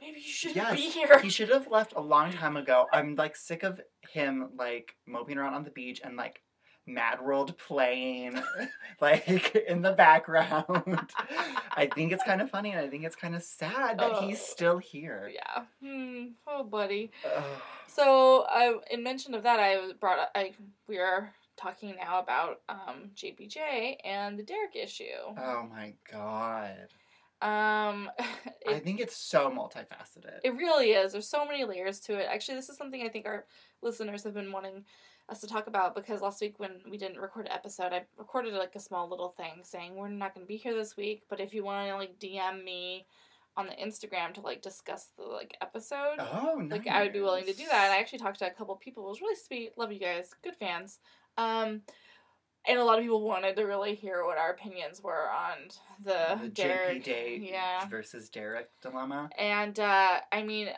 [0.00, 1.18] maybe you shouldn't Yes, be here.
[1.20, 2.86] He should have left a long time ago.
[2.92, 3.80] I'm like sick of
[4.10, 6.42] him like moping around on the beach and like
[6.88, 8.40] Mad World playing
[9.00, 11.10] like in the background.
[11.76, 14.38] I think it's kind of funny and I think it's kind of sad that he's
[14.40, 14.44] Oh.
[14.44, 15.28] still here.
[15.34, 15.64] yeah.
[15.82, 16.26] Hmm.
[16.46, 17.10] Oh, buddy.
[17.88, 20.30] So I, in mention of that, I brought up.
[20.34, 20.52] I
[20.86, 25.04] we are talking now about um JPJ and the Derek issue.
[25.26, 26.88] oh my god.
[27.42, 28.10] Um,
[28.68, 30.40] I think it's so multifaceted.
[30.42, 31.12] it really is.
[31.12, 32.28] There's so many layers to it.
[32.30, 33.44] Actually, this is something I think our
[33.82, 34.84] listeners have been wanting
[35.28, 38.54] us to talk about because last week when we didn't record an episode, I recorded
[38.54, 41.40] like a small little thing saying we're not going to be here this week, but
[41.40, 43.06] if you want to like DM me
[43.56, 46.16] on the Instagram to like discuss the like episode.
[46.18, 46.70] Oh, nice.
[46.70, 47.84] Like I would be willing to do that.
[47.86, 49.06] And I actually talked to a couple people.
[49.06, 49.72] It was really sweet.
[49.76, 50.30] Love you guys.
[50.42, 50.98] Good fans.
[51.38, 51.82] Um,
[52.66, 55.68] and a lot of people wanted to really hear what our opinions were on
[56.02, 57.04] the, the Derek.
[57.04, 57.86] JPJ yeah.
[57.86, 59.30] versus Derek dilemma.
[59.38, 60.68] And uh, I mean,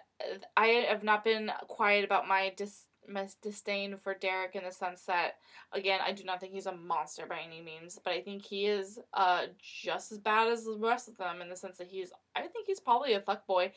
[0.56, 5.04] I have not been quiet about my dis my disdain for Derek in the sense
[5.04, 5.36] that,
[5.72, 8.66] again, I do not think he's a monster by any means, but I think he
[8.66, 12.12] is uh just as bad as the rest of them in the sense that he's.
[12.36, 13.72] I think he's probably a fuckboy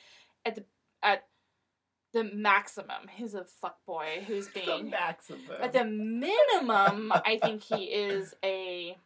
[0.46, 0.66] at the
[1.02, 1.24] at
[2.14, 3.08] the maximum.
[3.10, 5.42] He's a fuck boy who's The being maximum.
[5.62, 8.98] at the minimum, I think he is a.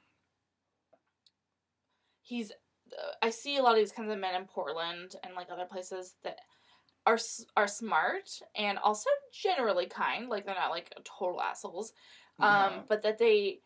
[2.21, 2.51] He's.
[3.21, 6.15] I see a lot of these kinds of men in Portland and like other places
[6.23, 6.37] that
[7.05, 7.17] are
[7.57, 10.29] are smart and also generally kind.
[10.29, 11.93] Like they're not like total assholes,
[12.39, 13.59] um, but that they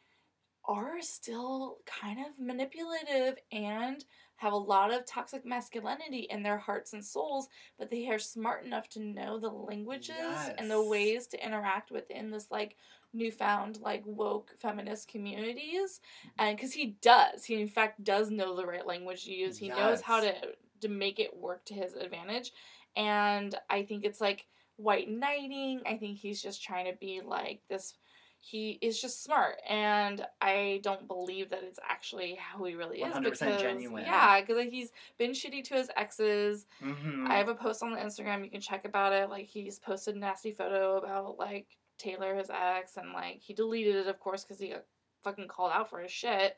[0.66, 4.04] are still kind of manipulative and
[4.40, 8.66] have a lot of toxic masculinity in their hearts and souls, but they are smart
[8.66, 12.76] enough to know the languages and the ways to interact within this like
[13.12, 16.48] newfound like woke feminist communities mm-hmm.
[16.48, 17.46] and because he does.
[17.46, 19.58] He in fact does know the right language to use.
[19.58, 20.34] He knows how to
[20.82, 22.54] to make it work to his advantage
[22.96, 24.46] and i think it's like
[24.80, 25.82] white knighting.
[25.86, 27.96] I think he's just trying to be like this
[28.42, 33.14] he is just smart and i don't believe that it's actually how he really is
[33.14, 34.04] 100% because genuine.
[34.06, 37.28] yeah because like, he's been shitty to his exes Mhm.
[37.28, 39.30] I have a post on the Instagram you can check about it.
[39.30, 43.96] Like he's posted a nasty photo about like Taylor, his ex, and like he deleted
[43.96, 44.86] it of course because he got
[45.24, 46.58] fucking called out for his shit.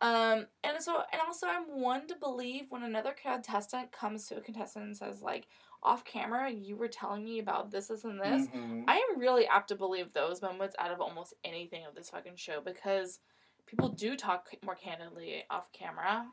[0.00, 4.40] Um, and so and also I'm one to believe when another contestant comes to a
[4.40, 5.46] contestant and says like
[5.82, 8.46] off camera you were telling me about this, this, and this.
[8.48, 8.84] Mhm.
[8.86, 12.36] I am really apt to believe those moments out of almost anything of this fucking
[12.36, 13.20] show because
[13.66, 16.26] people do talk more candidly off camera.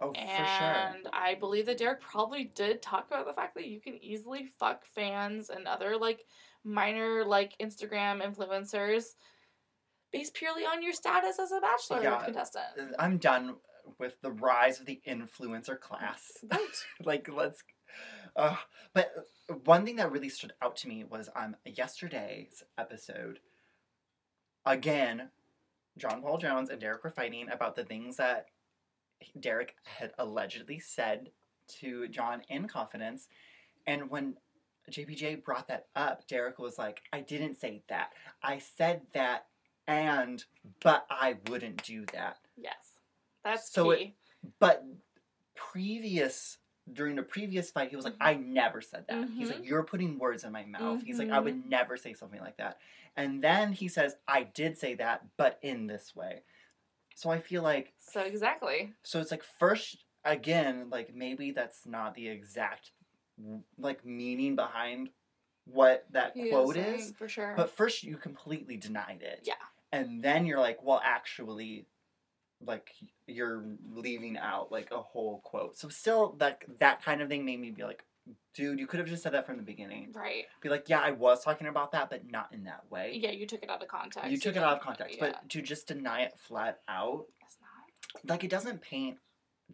[0.00, 0.26] Oh, for sure.
[0.26, 4.46] And I believe that Derek probably did talk about the fact that you can easily
[4.46, 6.24] fuck fans and other like
[6.64, 9.14] minor like Instagram influencers
[10.12, 12.24] based purely on your status as a bachelor Yeah.
[12.24, 12.66] contestant.
[12.98, 13.56] I'm done
[13.98, 16.38] with the rise of the influencer class.
[16.50, 16.86] Right.
[17.04, 17.62] like let's
[18.36, 18.56] uh,
[18.92, 19.12] but
[19.64, 23.38] one thing that really stood out to me was um yesterday's episode
[24.66, 25.28] again
[25.98, 28.46] john paul jones and derek were fighting about the things that
[29.40, 31.30] derek had allegedly said
[31.68, 33.28] to john in confidence.
[33.86, 34.34] And when
[34.90, 38.12] jpj brought that up derek was like i didn't say that.
[38.42, 39.46] I said that
[39.86, 40.44] and
[40.82, 42.38] but i wouldn't do that.
[42.56, 42.74] Yes.
[43.44, 44.12] That's So it-
[44.58, 44.84] but
[45.54, 46.58] previous
[46.92, 48.20] during the previous fight, he was like, Mhm.
[48.20, 49.50] "I never said that." He's Mhm.
[49.50, 51.40] like, "You're putting words in my mouth." He's like, "I Mm-hmm.
[51.40, 52.80] would never say something like that."
[53.16, 56.44] And then he says, "I did say that, but in this way."
[57.16, 58.94] So I feel like so exactly.
[59.02, 62.92] so it's like first again, like maybe that's not the exact
[63.78, 65.10] like meaning behind
[65.64, 67.14] what that He quote saying, is.
[67.14, 67.54] for sure.
[67.56, 69.44] But first you completely denied it.
[69.44, 69.54] Yeah.
[69.92, 71.86] And then you're like, well, actually,
[72.66, 72.90] like
[73.26, 75.76] you're leaving out like a whole quote.
[75.78, 78.04] So still that that kind of thing made me be like,
[78.54, 80.10] dude, you could have just said that from the beginning.
[80.14, 80.44] right.
[80.62, 83.18] Be like, yeah, I was talking about that, but not in that way.
[83.22, 84.30] Yeah, you took it out of context.
[84.30, 85.32] You took it out of context, yeah.
[85.32, 88.30] but to just deny it flat out, It's not.
[88.30, 89.18] like it doesn't paint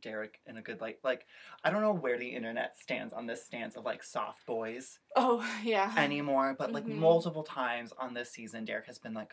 [0.00, 0.98] Derek in a good light.
[1.05, 1.26] Like
[1.64, 5.44] I don't know where the internet stands on this stance of like soft boys Oh
[5.64, 5.92] yeah.
[5.96, 6.96] anymore, but like Mhm.
[6.96, 9.33] multiple times on this season, Derek has been like,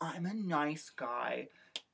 [0.00, 1.48] I'm a nice guy.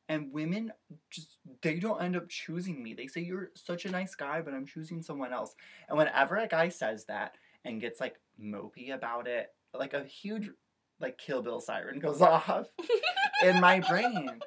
[0.08, 0.72] And women
[1.10, 2.94] just, they don't end up choosing me.
[2.94, 5.54] They say, You're such a nice guy, but I'm choosing someone else.
[5.88, 10.50] And whenever a guy says that and gets like mopey about it, like a huge,
[11.00, 12.68] like Kill Bill siren goes off
[13.42, 14.40] in my brain.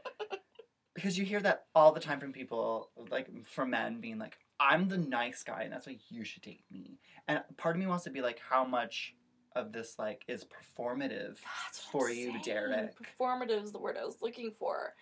[0.96, 4.88] Because you hear that all the time from people, like from men being like, I'm
[4.88, 7.00] the nice guy and that's why you should date me.
[7.28, 9.16] And part of me wants to be like, how much
[9.56, 12.42] of this like is performative That's for I'm you, saying.
[12.44, 12.94] Derek.
[13.20, 14.94] Performative is the word I was looking for.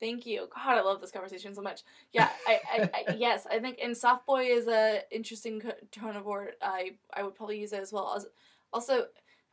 [0.00, 0.48] Thank you.
[0.54, 1.82] God, I love this conversation so much.
[2.12, 6.24] Yeah, I, I, I yes, I think and soft boy is a interesting tone of
[6.24, 6.54] word.
[6.62, 8.14] I I would probably use it as well.
[8.16, 8.26] As,
[8.72, 9.06] also,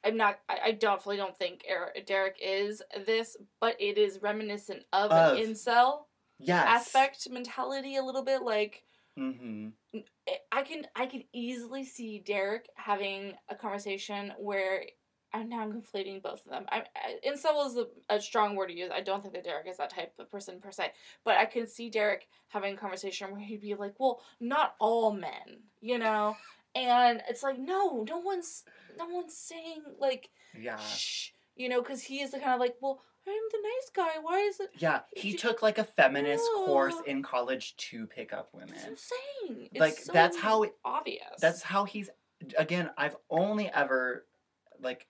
[0.03, 0.39] I'm not.
[0.47, 5.37] I, I definitely don't think Er- Derek is this, but it is reminiscent of, Of.
[5.37, 6.03] an incel
[6.39, 6.65] Yes.
[6.67, 8.41] aspect mentality a little bit.
[8.43, 8.83] Like
[9.17, 9.69] Mm-hmm.
[10.51, 14.83] I can I can easily see Derek having a conversation where
[15.33, 16.65] and now I'm conflating both of them.
[16.69, 18.89] I, I incel is a, a strong word to use.
[18.93, 20.91] I don't think that Derek is that type of person per se,
[21.23, 25.11] but I can see Derek having a conversation where he'd be like, "Well, not all
[25.11, 26.35] men," you know,
[26.75, 28.63] and it's like, no, no one's
[28.97, 30.77] no one's saying like Yeah.
[30.77, 34.19] shh, you know, because he is the kind of like, well, I'm the nice guy.
[34.21, 34.69] Why is it?
[34.77, 38.75] Yeah, he took like a feminist course in college to pick up It's women.
[38.87, 39.67] insane.
[39.73, 41.23] It's Like, so that's how it- obvious.
[41.41, 42.09] That's how he's.
[42.57, 44.25] Again, I've only ever
[44.79, 45.07] like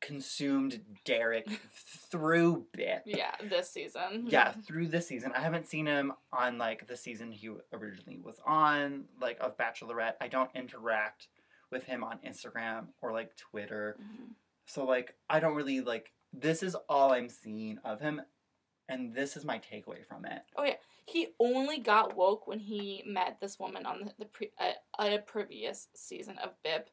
[0.00, 1.48] consumed Derek
[2.10, 3.02] through Bip.
[3.06, 3.34] yeah.
[3.48, 4.26] This season.
[4.28, 5.32] Yeah, through this season.
[5.36, 10.14] I haven't seen him on like the season he originally was on, like of Bachelorette.
[10.20, 11.28] I don't interact
[11.70, 13.96] with him on Instagram or like Twitter.
[14.00, 14.30] Mhm.
[14.66, 18.20] So like I don't really like this is all I'm seeing of him
[18.88, 20.42] and this is my takeaway from it.
[20.56, 20.74] Oh yeah.
[21.06, 25.18] He only got woke when he met this woman on the, the pre, uh, a
[25.18, 26.86] previous season of BIP,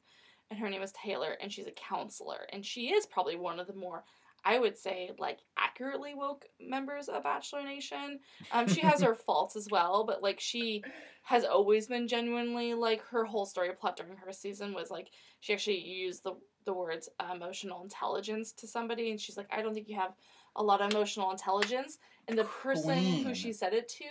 [0.49, 3.67] and her name is Taylor, and she's a counselor, and she is probably one of
[3.67, 4.03] the more,
[4.45, 8.19] I would say, like accurately woke members of Bachelor Nation.
[8.51, 10.83] Um, she has her faults as well, but like she
[11.23, 15.09] has always been genuinely like her whole story plot during her season was like
[15.41, 16.33] she actually used the
[16.65, 20.13] the words emotional intelligence to somebody, and she's like, I don't think you have
[20.55, 24.05] a lot of emotional intelligence, and the person who she said it to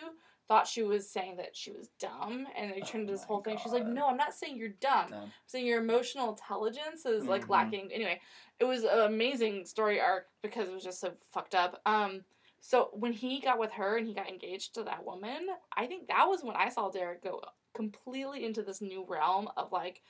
[0.49, 3.43] thought she was saying that she was dumb, and they Oh turned this my whole
[3.43, 3.59] thing.
[3.63, 5.11] She's like, no, I'm not saying you're dumb.
[5.11, 5.17] No.
[5.19, 7.51] I'm saying your emotional intelligence is like Mhm.
[7.51, 7.93] lacking.
[7.93, 8.21] Anyway,
[8.61, 11.81] it was an amazing story arc because it was just so fucked up.
[11.87, 12.25] Um,
[12.61, 16.09] so when he got with her and he got engaged to that woman, I think
[16.09, 17.43] that was when I saw Derek go
[17.75, 20.03] completely into this new realm of like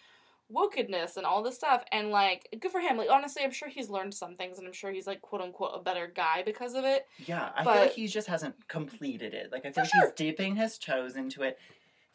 [0.48, 3.90] wokedness and all this stuff and like good for him like honestly i'm sure he's
[3.90, 6.85] learned some things and i'm sure he's like quote unquote a better guy because of
[6.85, 9.50] it Yeah, I But- feel like he just hasn't completed it.
[9.50, 10.02] Like I feel For like sure.
[10.04, 11.59] he's dipping his toes into it.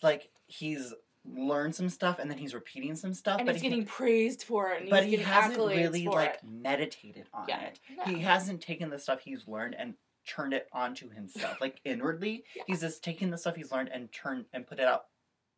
[0.01, 0.93] Like he's
[1.25, 4.43] learned some stuff and then he's repeating some stuff, and but he's he, getting praised
[4.43, 7.61] for it and but he hasn't really like it meditated on Yeah.
[7.61, 7.79] it.
[7.97, 8.03] No.
[8.05, 9.93] He hasn't taken the stuff he's learned and
[10.25, 11.59] turned it onto himself.
[11.61, 12.63] Like inwardly, Yeah.
[12.67, 15.05] he's just taking the stuff he's learned and turned and put it out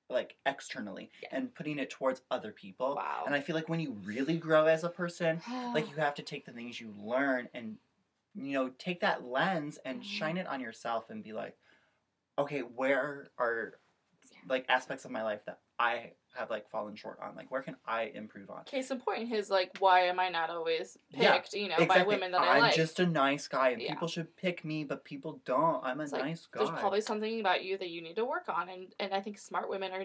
[0.09, 1.29] like externally Yeah.
[1.31, 2.95] and putting it towards other people.
[2.95, 5.41] wow And I feel like when you really grow as a person,
[5.73, 7.77] like you have to take the things you learn and
[8.35, 10.03] you know take that lens and Mhm.
[10.03, 11.55] shine it on yourself and be like
[12.37, 13.79] okay where are
[14.47, 17.75] like aspects of my life that i have like fallen short on like where can
[17.87, 18.63] i improve on?
[18.65, 22.03] Case in point his like why am i not always Yeah, picked you know by
[22.03, 22.75] women that i i'm like.
[22.75, 23.93] just a nice guy and Yeah.
[23.93, 25.83] people should pick me but people don't.
[25.83, 26.63] I'm a It's like, nice guy.
[26.65, 29.37] there's probably something about you that you need to work on and and i think
[29.37, 30.03] smart women are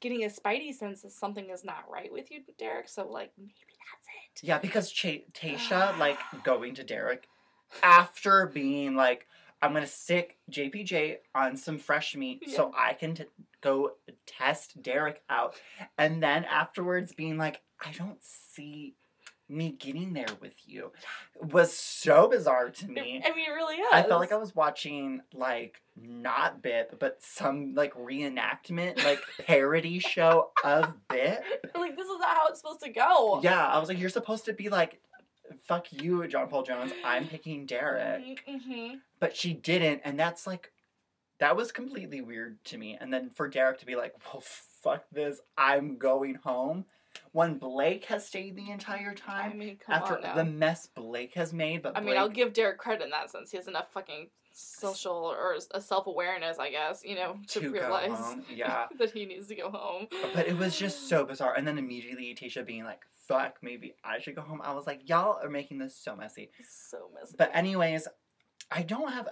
[0.00, 3.52] getting a spidey sense that something is not right with you derek so like maybe
[3.78, 4.46] that's it.
[4.46, 7.28] Yeah because Ch- tayshia like going to derek
[7.82, 9.26] after being like
[9.62, 13.24] i'm gonna stick jpj on some fresh meat so i can t-
[13.60, 13.92] go
[14.26, 15.54] test derek out.
[15.96, 18.96] And then afterwards being like i don't see
[19.52, 20.92] me getting there with you.
[21.52, 23.22] Was so bizarre to me.
[23.24, 27.18] I mean it really is I felt like I was watching like not Bip, but
[27.20, 31.44] some like reenactment, like parody show of Bip.
[31.74, 33.40] like this is not how it's supposed to go.
[33.42, 35.00] Yeah, I was like, you're supposed to be like,
[35.60, 36.92] fuck you, John Paul Jones.
[37.04, 38.96] I'm picking Derek, mm-hmm.
[39.20, 40.72] but she didn't, and that's like,
[41.38, 42.96] that was completely weird to me.
[43.00, 46.84] And then for Derek to be like, well, fuck this, I'm going home.
[47.32, 51.52] When Blake has stayed the entire i time mean come after the mess Blake has
[51.52, 54.28] made, but i mean i'll give derek credit in that sense he has enough fucking
[54.54, 58.36] social or a self-awareness i guess you know to, to realize.
[58.54, 58.86] Yeah.
[58.98, 61.54] that he needs to go home But it was just so bizarre.
[61.56, 63.00] And then immediately Tayshia being like,
[63.32, 64.60] fuck, maybe I should go home.
[64.62, 66.50] I was like, y'all are making this so messy.
[66.68, 68.06] so messy But anyways,
[68.70, 69.28] I don't have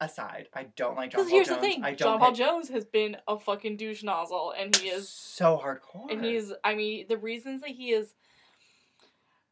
[0.00, 0.48] a side.
[0.54, 1.60] I don't like John Because Paul here's Jones.
[1.60, 4.74] the thing, I don't John Paul pick- Jones has been a fucking douche nozzle, and
[4.76, 6.10] he is, so hardcore.
[6.10, 6.52] and he's.
[6.62, 8.14] I mean, the reasons that he is,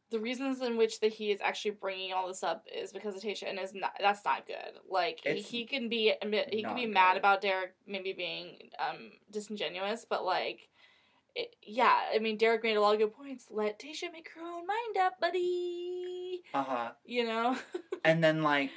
[0.09, 3.21] the reasons in which that he is actually bringing all this up is because of
[3.21, 3.91] Tayshia, and is not.
[3.99, 4.79] That's not good.
[4.89, 6.13] Like he, It's he can be,
[6.49, 7.19] he can be mad good.
[7.19, 10.69] about Derek maybe being um disingenuous, but like.
[11.39, 13.45] It, yeah, I mean, Derek made a lot of good points.
[13.51, 16.41] Let Tayshia make her own mind up, buddy.
[16.51, 16.91] Uh huh.
[17.05, 17.55] You know?
[18.03, 18.71] And then, like,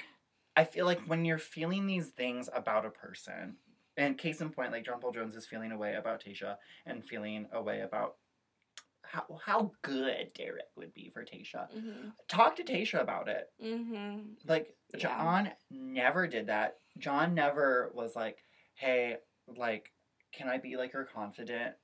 [0.57, 3.57] I feel like when you're feeling these things about a person,
[3.97, 7.05] and case in point, like John Paul Jones is feeling a way about Tayshia and
[7.05, 8.17] feeling a way about
[9.03, 11.71] how, how good Derek would be for Tayshia.
[11.73, 13.51] hmm Talk to Tayshia about it.
[13.61, 14.99] hmm Like Yeah.
[15.01, 16.79] John never did that.
[16.99, 18.39] John never was like,
[18.75, 19.17] "Hey,
[19.57, 19.93] like,
[20.33, 21.75] can I be like your confident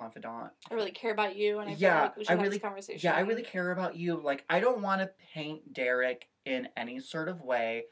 [0.00, 2.42] confidant?" I really care about you, and I Yeah, feel like we should I have
[2.42, 3.00] really- this conversation.
[3.02, 4.16] Yeah, I really care about you.
[4.16, 7.84] Like, I don't want to paint Derek in any sort of way,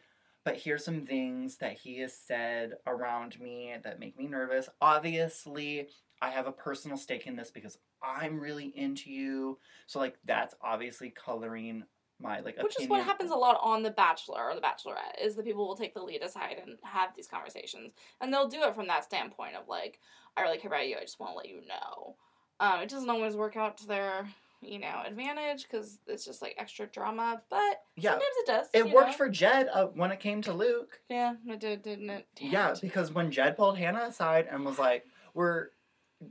[0.45, 4.69] but here's some things that he has said around me that make me nervous.
[4.81, 5.89] Obviously,
[6.21, 9.59] I have a personal stake in this because I'm really into you.
[9.87, 11.85] So, like, that's obviously coloring
[12.21, 15.35] my like Which is what happens a lot on The Bachelor or The Bachelorette, is
[15.35, 18.75] the people will take the lead aside and have these conversations, and they'll do it
[18.75, 20.01] from that standpoint of like,
[20.37, 20.97] I really care about you.
[20.97, 22.17] I just want to let you know.
[22.61, 24.29] Um, it doesn't always work out to their
[24.61, 27.43] you know, advantage because it's just like extra drama.
[27.49, 28.11] But Yeah.
[28.11, 28.69] sometimes it does.
[28.75, 29.17] It worked know?
[29.17, 31.01] for Jed uh, when it came to Luke.
[31.09, 32.27] Yeah, it did, didn't it?
[32.35, 32.81] Damn Yeah, it.
[32.81, 35.69] because when Jed pulled Hannah aside and was like, "We're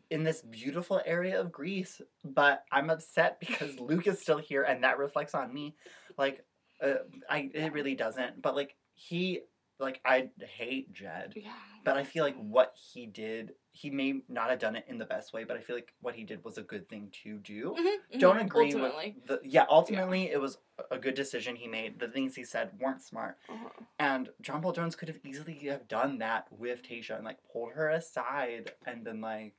[0.09, 4.83] in this beautiful area of Greece, but I'm upset because Luke is still here, and
[4.83, 5.75] that reflects on me."
[6.17, 6.45] Like,
[6.81, 6.95] uh,
[7.29, 8.41] I it really doesn't.
[8.41, 9.41] But like he,
[9.79, 11.51] like I hate Jed, Yeah.
[11.85, 15.05] but I feel like what he did, he may not have done it in the
[15.05, 17.75] best way, but I feel like what he did was a good thing to do.
[17.77, 19.15] Mhm, Don't mhm, agree Ultimately.
[19.17, 19.65] with the yeah.
[19.69, 20.57] Ultimately, it was
[20.91, 21.99] a good decision he made.
[21.99, 23.37] The things he said weren't smart.
[23.47, 23.69] Uh-huh.
[23.99, 27.71] And John Paul Jones could have easily have done that with Tayshia and like pulled
[27.73, 29.53] her aside and been like,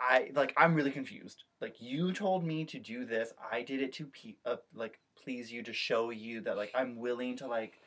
[0.00, 1.44] I like I'm really confused.
[1.60, 5.52] Like you told me to do this, I did it to pe- uh, like please
[5.52, 7.80] you to show you that like I'm willing to like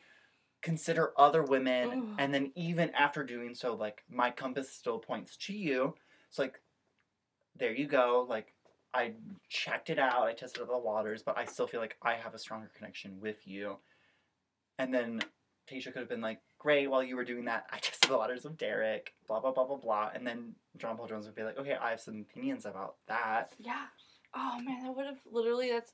[0.61, 2.15] consider other women, Ugh.
[2.19, 5.95] and then even after doing so, like my compass still points to you.
[6.29, 6.59] It's like
[7.57, 8.25] there you go.
[8.29, 8.53] Like
[8.93, 9.13] I
[9.49, 12.39] checked it out, I tested the waters, but I still feel like I have a
[12.39, 13.77] stronger connection with you.
[14.77, 15.21] And then
[15.69, 18.45] Tayshia could have been like, Great, while you were doing that, I tested the waters
[18.45, 20.09] of Derek, blah blah blah blah blah.
[20.15, 23.51] And then John Paul Jones would be like, Okay, I have some opinions about that.
[23.59, 23.85] Yeah.
[24.33, 25.69] Oh man, that would have literally.
[25.69, 25.91] That's.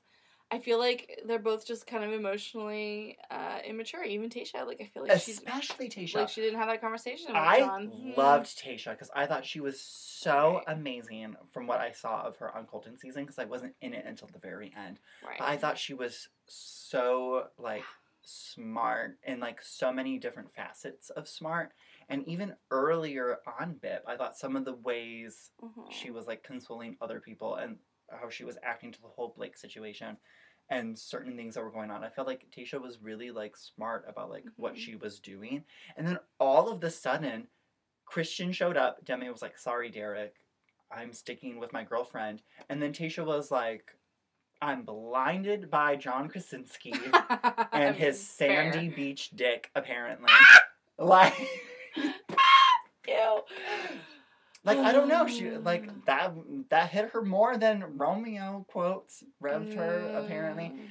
[0.52, 4.02] I feel like they're both just kind of emotionally uh, immature.
[4.02, 6.16] Even Tayshia, like I feel like she's Especially Tayshia.
[6.16, 8.14] like she didn't have that conversation with I John.
[8.16, 10.76] Loved Tayshia because I thought she was so Right.
[10.76, 14.06] amazing from what I saw of her on Colton season because I wasn't in it
[14.06, 14.98] until the very end.
[15.24, 15.38] Right.
[15.38, 17.84] But I thought she was so like
[18.22, 21.72] smart in like so many different facets of smart.
[22.08, 25.90] And even earlier on BIP, I thought some of the ways Mhm.
[25.90, 27.78] she was like consoling other people and
[28.10, 30.16] how she was acting to the whole Blake situation
[30.68, 32.04] and certain things that were going on.
[32.04, 34.78] I felt like Tayshia was really like smart about like what Mhm.
[34.78, 35.64] she was doing.
[35.96, 37.48] And then all of the sudden,
[38.06, 39.04] Kristian showed up.
[39.04, 40.44] Demi was like, sorry, Derek,
[40.90, 42.42] I'm sticking with my girlfriend.
[42.68, 43.96] And then Tayshia was like,
[44.62, 46.94] I'm blinded by John Krasinski
[47.72, 48.72] and his Fair.
[48.72, 50.30] sandy beach dick, apparently.
[50.98, 51.34] like
[53.08, 53.40] Ew.
[54.62, 56.34] Like I don't know, she like that
[56.68, 60.72] that hit her more than Romeo quotes revved her apparently.
[60.74, 60.88] Mm.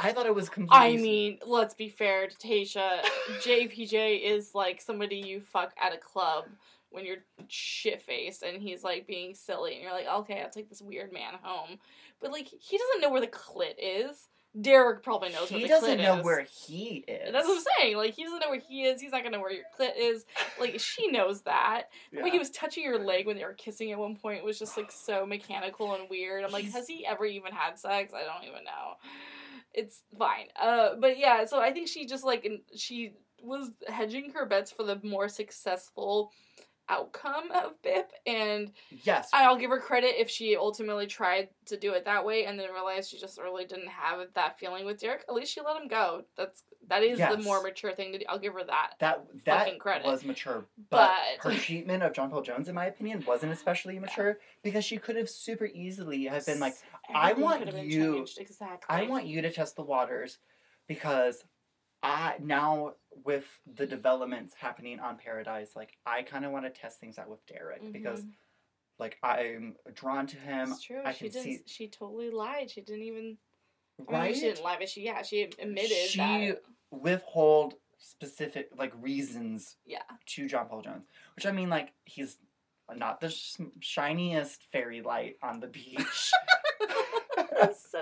[0.00, 3.00] I thought it was completely I mean, let's be fair to Tayshia.
[3.40, 6.44] JPJ is like somebody you fuck at a club
[6.90, 7.18] when you're
[7.48, 11.12] shit faced and he's like being silly and you're like, okay, I'll take this weird
[11.12, 11.78] man home.
[12.20, 14.28] But like, he doesn't know where the clit is.
[14.58, 17.32] Derek probably knows where he doesn't know where he is.
[17.32, 17.96] That's what I'm saying.
[17.98, 19.00] Like, he doesn't know where he is.
[19.00, 20.24] He's not gonna know where your clit is.
[20.58, 21.84] Like, she knows that.
[22.10, 22.22] Yeah.
[22.22, 24.58] When he was touching your leg when they were kissing at one point, it was
[24.58, 26.44] just like so mechanical and weird.
[26.44, 28.14] I'm like, He's- has he ever even had sex?
[28.14, 28.94] I don't even know.
[29.74, 30.46] It's fine.
[30.60, 33.12] Uh, but yeah, so I think she just like she
[33.42, 36.32] was hedging her bets for the more successful
[36.88, 41.92] outcome of BIP, and yes, I'll give her credit if she ultimately tried to do
[41.92, 45.24] it that way and then realized she just really didn't have that feeling with Derek.
[45.28, 46.22] At least she let him go.
[46.36, 48.24] That's that is the more mature thing to do.
[48.28, 48.92] I'll give her that.
[49.00, 50.06] that that credit.
[50.06, 51.10] was mature, but,
[51.42, 54.96] But- her treatment of John Paul Jones, in my opinion, wasn't especially mature because she
[54.96, 56.74] could have super easily have been like,
[57.14, 58.86] I want could have been you- Exactly.
[58.88, 60.38] I want you to test the waters
[60.86, 61.44] because
[62.02, 62.94] I now
[63.24, 63.44] with
[63.74, 67.44] the developments happening on Paradise, like I kind of want to test things out with
[67.46, 68.32] Derek because Mhm.
[68.98, 70.70] like I'm drawn to him.
[70.72, 71.02] It's true.
[71.04, 71.42] I she didn't.
[71.42, 72.70] see She totally lied.
[72.70, 73.38] She didn't even.
[74.08, 74.24] I right.
[74.26, 76.62] mean, she didn't lie, but she yeah she admitted She- that.
[76.90, 80.02] withhold specific like reasons Yeah.
[80.26, 82.38] to John Paul Jones, which I mean like he's
[82.94, 86.30] not the sh- shiniest fairy light on the beach.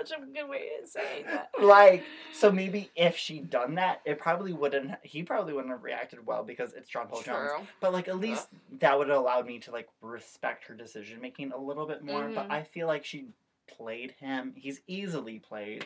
[0.05, 1.49] Such a good way of saying that.
[1.61, 6.25] like so maybe if she'd done that it probably wouldn't he probably wouldn't have reacted
[6.25, 8.47] well because it's john paul jones but like at least
[8.79, 12.29] that would have allowed me to like respect her decision making a little bit more
[12.33, 12.51] but Mhm.
[12.51, 13.25] i feel like she
[13.67, 15.85] played him he's easily played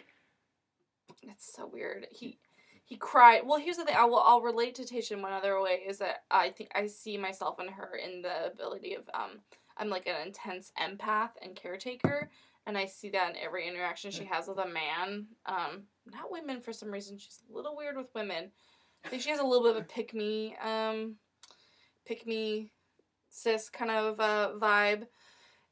[1.23, 2.07] It's so weird.
[2.11, 2.37] He
[2.83, 3.41] he cried.
[3.45, 3.95] Well, here's the thing.
[3.97, 6.87] I will I'll relate to Tayshia in one other way is that I think I
[6.87, 9.39] see myself in her in the ability of um
[9.77, 12.29] I'm like an intense empath and caretaker,
[12.67, 15.27] and I see that in every interaction she has with a man.
[15.45, 17.17] Um, not women for some reason.
[17.17, 18.51] She's a little weird with women.
[19.05, 21.15] I think she has a little bit of a pick me um
[22.05, 22.71] pick me
[23.29, 25.07] cis kind of uh, vibe,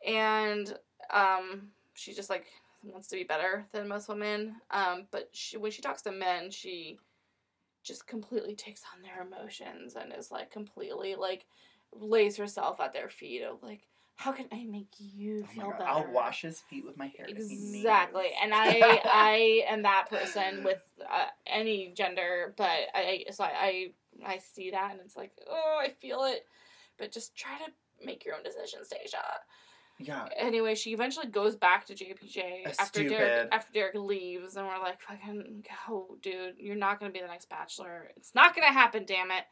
[0.05, 0.77] and
[1.11, 2.47] um she just like
[2.83, 4.55] wants to be better than most women.
[4.71, 6.97] Um, but she, when she talks to men, she
[7.83, 11.45] just completely takes on their emotions and is like completely like
[11.93, 13.81] lays herself at their feet of like,
[14.20, 15.84] how can I make you Oh feel better?
[15.86, 17.76] i'll wash his feet with my hair if he needs.
[17.78, 23.51] Exactly, and I I am that person with uh, any gender, but I so I,
[24.26, 26.45] I I see that and it's like oh I feel it,
[26.97, 27.72] but just try to
[28.05, 29.17] make your own decisions, Deja.
[30.01, 30.28] Yeah.
[30.38, 34.99] Anyway, she eventually goes back to JPJ after Derek after Derek leaves, and we're like,
[35.01, 36.55] "Fucking go, dude!
[36.57, 38.09] You're not gonna be the next Bachelor.
[38.15, 39.03] It's not gonna happen.
[39.05, 39.43] Damn it!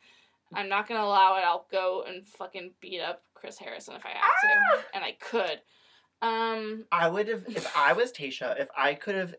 [0.54, 1.44] I'm not gonna allow it.
[1.46, 4.76] I'll go and fucking beat up Chris Harrison if I have Ah!
[4.78, 5.62] to, and I could.
[6.22, 9.36] Um, I would have, if I was Tayshia, if I could have,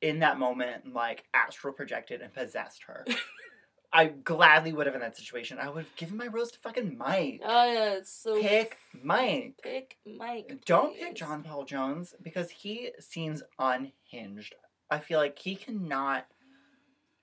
[0.00, 3.04] in that moment, like astral projected and possessed her,
[3.92, 5.58] I gladly would have in that situation.
[5.60, 7.40] I would have given my rose to fucking Mike.
[7.44, 9.54] oh yeah, it's so Pick Mike.
[9.62, 10.62] pick Mike.
[10.64, 11.14] Don't pick.
[11.14, 14.54] John Paul Jones because he seems unhinged.
[14.90, 16.26] I feel like he cannot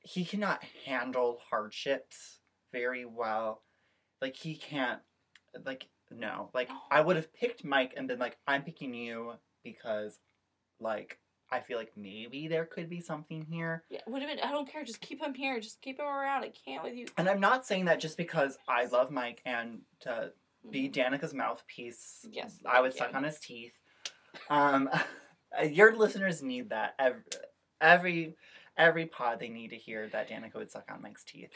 [0.01, 2.38] he cannot handle hardships
[2.71, 3.61] very well.
[4.21, 4.99] Like he can't
[5.65, 6.49] like no.
[6.53, 10.19] Like I would have picked Mike and been like I'm picking you because
[10.79, 11.19] like
[11.51, 13.83] I feel like maybe there could be something here.
[13.89, 14.39] Yeah, would have been.
[14.43, 14.83] I don't care.
[14.83, 15.59] Just keep him here.
[15.59, 16.43] Just keep him around.
[16.43, 17.07] I can't with you.
[17.17, 20.31] And I'm not saying that just because I love Mike and to
[20.69, 20.93] be Mhm.
[20.93, 22.25] Danica's mouthpiece.
[22.29, 23.73] Yes, I would suck on his teeth.
[24.49, 24.89] Um,
[25.71, 27.23] your listeners need that every
[27.81, 28.35] every
[28.77, 29.39] every pod.
[29.39, 31.49] They need to hear that Danica would suck on Mike's teeth.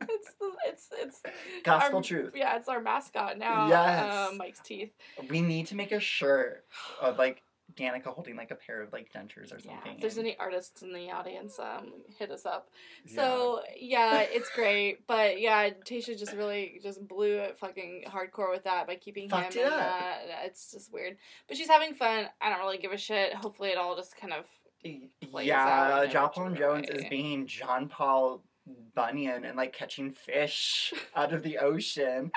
[0.00, 1.22] It's the, it's it's
[1.64, 2.32] Gospel our- truth.
[2.36, 3.68] Yeah, it's our mascot now.
[3.68, 4.02] Yes.
[4.12, 4.92] uh, Mike's teeth.
[5.30, 6.64] We need to make a shirt
[7.00, 7.42] of like
[7.74, 9.78] Danica holding like a pair of like dentures or something.
[9.84, 12.68] Yeah, if there's and- any artists in the audience, um, hit us up.
[13.04, 13.14] yeah.
[13.14, 18.64] So yeah, it's great, but yeah, Tayshia just really just blew it fucking hardcore with
[18.64, 19.66] that by keeping Fucked him.
[19.66, 21.16] it and, uh, it's just weird,
[21.48, 22.26] but she's having fun.
[22.40, 23.34] I don't really give a shit.
[23.34, 24.46] Hopefully, it all just kind of
[24.84, 28.42] Y- plays out yeah, in John Paul Jones is being John Paul
[28.94, 32.32] Bunyan and like catching fish out of the ocean,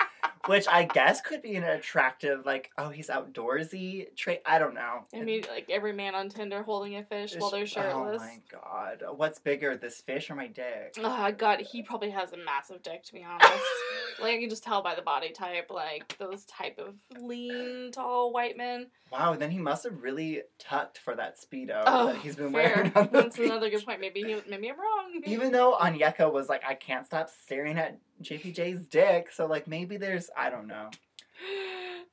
[0.47, 4.41] which I guess could be an attractive like oh he's outdoorsy trait.
[4.45, 5.05] I don't know.
[5.13, 8.21] I mean, like every man on Tinder holding a fish while they're shirtless.
[8.21, 10.95] Oh my god, what's bigger, this fish or my dick?
[10.99, 13.63] Oh god, he probably has a massive dick to be honest.
[14.21, 18.31] like I can just tell by the body type, like those type of lean, tall
[18.31, 18.87] white men.
[19.11, 22.91] Wow, then he must have really tucked for that speedo Oh, that he's been fair.
[22.93, 23.99] wearing That's another good point.
[23.99, 25.21] Maybe he, maybe I'm wrong.
[25.25, 29.97] Even though Onyeka was like, I can't stop staring at JPJ's dick, so like maybe
[29.97, 30.89] there's I don't know.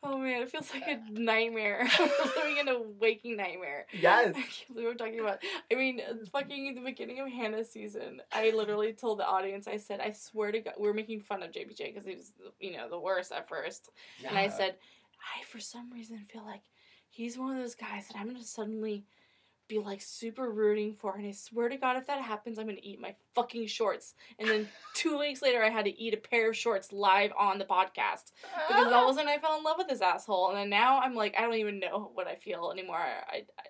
[0.03, 0.99] Oh man, it feels like a uh.
[1.11, 1.89] nightmare.
[2.37, 3.87] Living in a waking nightmare.
[3.93, 4.29] Yes.
[4.37, 5.43] I can't believe we're talking about.
[5.73, 6.01] I mean,
[6.31, 10.53] fucking the beginning of Hannah's season, I literally told the audience, I said, I swear
[10.53, 13.33] to God, we were making fun of JPJ because he was, you know, the worst
[13.33, 13.91] at first.
[14.21, 14.29] Yeah.
[14.29, 14.77] And I said,
[15.19, 16.63] I for some reason feel like
[17.09, 19.05] he's one of those guys that I'm gonna suddenly
[19.69, 22.79] be like super rooting for, and I swear to God, if that happens, I'm gonna
[22.83, 24.15] eat my fucking shorts.
[24.39, 27.59] And then two weeks later, I had to eat a pair of shorts live on
[27.59, 28.33] the podcast
[28.69, 31.01] because all of a sudden I fell in love with this asshole, and then now
[31.01, 32.99] I'm like, I don't even know what I feel anymore.
[32.99, 33.65] I, I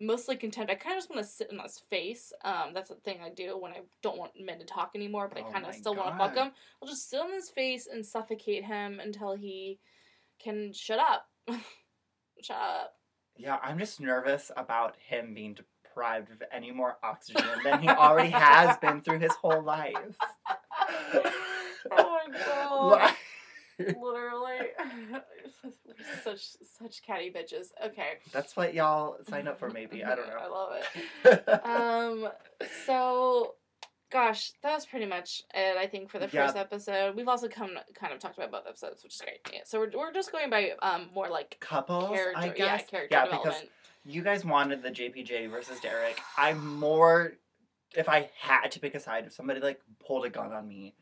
[0.00, 0.70] mostly contempt.
[0.70, 2.32] I kind of just want to sit in his face.
[2.44, 5.38] Um, that's the thing I do when I don't want men to talk anymore, but
[5.38, 6.52] I Oh kind of still want to fuck him.
[6.82, 9.78] I'll just sit on his face and suffocate him until he
[10.42, 11.28] can shut up.
[12.42, 12.94] shut up.
[13.36, 18.30] Yeah, I'm just nervous about him being deprived of any more oxygen than he already
[18.30, 19.94] has been through his whole life.
[21.92, 23.14] oh my god.
[23.78, 24.68] Literally,
[26.22, 26.46] such
[26.78, 27.68] such catty bitches.
[27.84, 30.04] Okay, That's what y'all signed up for, maybe.
[30.04, 30.36] I don't know.
[30.40, 30.72] I love
[31.24, 31.66] it.
[31.66, 32.28] um
[32.86, 33.54] so
[34.14, 36.46] gosh that was pretty much it i think for the Yeah.
[36.46, 39.60] first episode we've also come kind of talked about both episodes which is great yeah,
[39.64, 43.24] so we're, we're just going by um more like Couples, character I yeah character yeah,
[43.26, 43.62] because
[44.06, 46.20] you guys wanted the JPJ versus Derek.
[46.36, 47.32] I'm more.
[47.96, 50.94] If I had to pick a side, if somebody like pulled a gun on me,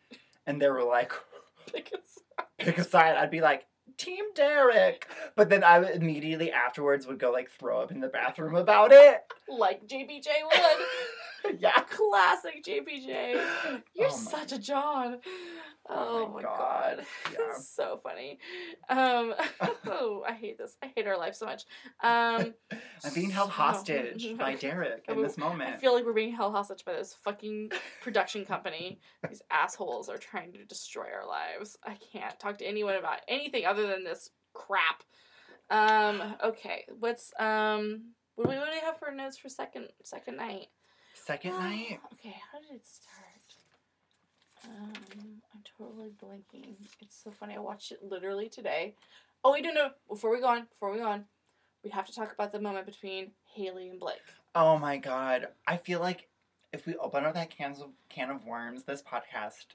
[0.47, 1.13] and they were like,
[1.75, 2.21] because
[2.59, 5.09] pick a side, I'd be like, Team Derek.
[5.35, 8.93] But then I would immediately afterwards would go like throw up in the bathroom about
[8.93, 9.23] it.
[9.49, 10.61] like JPJ would
[11.59, 11.81] yeah.
[11.91, 13.41] classic jpj
[13.95, 15.19] you're Oh such a john
[15.89, 16.59] oh, my God.
[16.99, 17.55] god, Yeah.
[17.59, 18.39] so funny
[18.89, 19.35] um
[19.87, 21.65] oh i hate this i hate our life so much
[22.03, 22.55] um
[23.05, 25.75] I'm being held so- hostage by Derek in this moment.
[25.75, 29.01] I feel like we're being held hostage by this fucking production company.
[29.29, 31.77] These assholes are trying to destroy our lives.
[31.85, 35.03] I can't talk to anyone about anything other than this crap.
[35.69, 39.89] Um, okay, what's um what do we what do we have for notes for second
[40.05, 40.67] second night?
[41.15, 42.01] Second night.
[42.15, 43.23] Okay, how did it start?
[44.65, 44.93] Um,
[45.55, 46.77] I'm totally blanking.
[47.01, 47.55] It's so funny.
[47.57, 48.95] I watched it literally today.
[49.45, 49.91] Oh, we don't know.
[50.09, 51.25] Before we go on, before we go on,
[51.83, 54.21] we have to talk about the moment between Haley and Blake.
[54.55, 55.49] Oh my god.
[55.67, 56.29] I feel like
[56.73, 59.67] if we open up that cans of can of worms, this podcast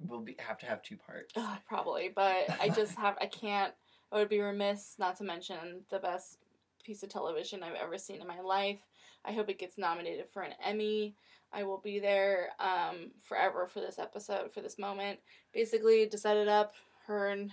[0.00, 1.32] will be have to have two parts.
[1.36, 3.72] Ugh, probably, but I just have I can't.
[4.12, 6.38] I would be remiss not to mention the best
[6.84, 8.80] piece of television I've ever seen in my life.
[9.24, 11.14] I hope it gets nominated for an Emmy.
[11.52, 15.20] I will be there um, forever for this episode, for this moment.
[15.52, 16.74] Basically, to set it up,
[17.06, 17.52] her and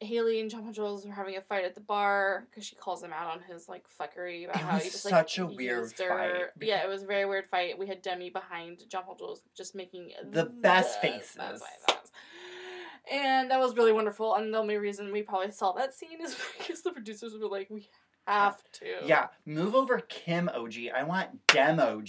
[0.00, 3.12] Haley and John Jones were having a fight at the bar because she calls him
[3.12, 6.08] out on his like fuckery about It how he just such a like weird her.
[6.08, 7.78] fight, Yeah, it was a very weird fight.
[7.78, 11.36] We had Demi behind John Jones just making The best best faces.
[11.36, 12.10] faces.
[13.10, 14.34] And that was really wonderful.
[14.34, 17.68] And the only reason we probably saw that scene is because the producers were like,
[17.70, 17.88] we
[18.26, 18.86] have to.
[19.06, 20.92] Yeah, move over Kimoji.
[20.92, 22.08] I want Dem OG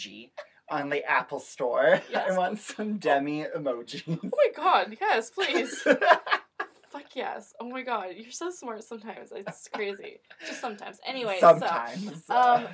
[0.70, 2.02] on the Apple Store.
[2.10, 2.32] Yes.
[2.32, 4.04] I want some Demi emojis.
[4.08, 5.80] Oh my god, yes, please.
[6.90, 7.54] Fuck yes.
[7.60, 9.32] Oh my god, you're so smart sometimes.
[9.36, 10.20] It's crazy.
[10.48, 11.00] Just sometimes.
[11.06, 12.30] Anyway, so sometimes.
[12.30, 12.68] um,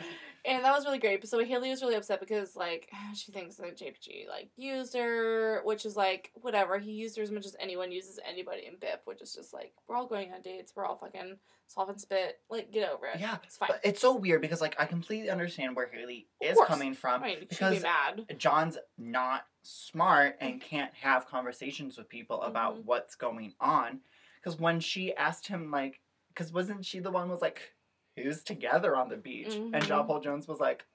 [0.46, 1.22] and that was really great.
[1.22, 5.62] But so Haley was really upset because like she thinks that JPJ like used her,
[5.64, 6.78] which is like whatever.
[6.80, 9.74] He used her as much as anyone uses anybody in BIP, which is just like
[9.88, 11.38] we're all going on dates, we're all fucking
[11.68, 12.40] soft and spit.
[12.50, 13.20] Like get over it.
[13.20, 13.70] Yeah, it's fine.
[13.70, 17.24] But it's so weird because like I completely understand where Haley is coming from.
[17.24, 18.26] I mean, she'd be because mad.
[18.38, 22.86] John's not smart and can't have conversations with people about Mhm.
[22.86, 24.00] what's going on.
[24.44, 27.74] Because when she asked him, like, because wasn't she the one who was like,
[28.16, 29.48] who's together on the beach?
[29.54, 30.08] And John Mhm.
[30.08, 30.86] Paul Jones was like,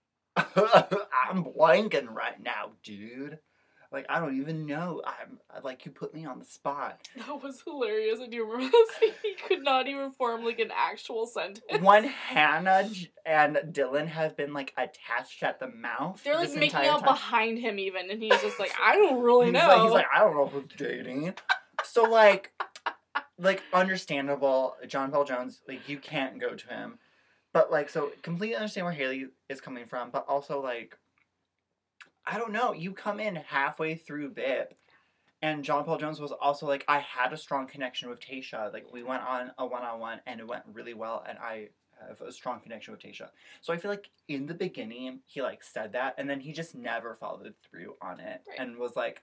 [0.36, 3.38] I'm blanking right now, dude.
[3.90, 5.00] Like, I don't even know.
[5.06, 7.08] I'm like, you put me on the spot.
[7.16, 8.20] That was hilarious.
[8.22, 9.12] I do remember that scene.
[9.22, 11.62] He could not even form like an actual sentence.
[11.80, 12.86] when Hannah
[13.24, 16.22] and Dylan have been like attached at the mouth.
[16.22, 17.06] They're like this making out time.
[17.08, 19.66] behind him even, and he's just like, I don't really he's know.
[19.68, 21.32] Like, he's like, I don't know who's dating.
[21.82, 22.52] So like,
[23.38, 24.76] like understandable.
[24.86, 26.98] John Paul Jones, like you can't go to him,
[27.52, 30.98] but like so completely understand where Haley is coming from, but also like,
[32.26, 32.72] I don't know.
[32.72, 34.68] You come in halfway through BIP.
[35.40, 38.72] And John Paul Jones was also like, I had a strong connection with Tayshia.
[38.72, 41.24] Like, we went on a one on one and it went really well.
[41.28, 41.68] And I
[42.08, 43.28] have a strong connection with Tayshia.
[43.60, 46.16] So I feel like in the beginning, he like said that.
[46.18, 48.58] And then he just never followed through on it Right.
[48.58, 49.22] and was like,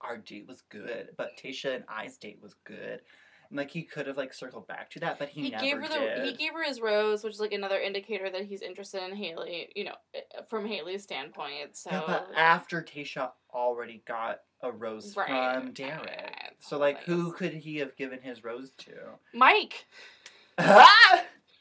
[0.00, 1.10] our date was good.
[1.16, 3.02] But Tayshia and I's date was good.
[3.50, 5.76] And like, he could have like circled back to that, but he, he never gave
[5.76, 6.24] her the did.
[6.26, 9.68] he gave her his rose, which is like another indicator that he's interested in Haley.
[9.74, 11.76] You know, eh, from Haley's standpoint.
[11.76, 16.56] So Yeah, but after Tayshia already got a rose Right, from Derek.
[16.58, 18.92] So like, who could he have given his rose to?
[19.34, 19.86] Mike,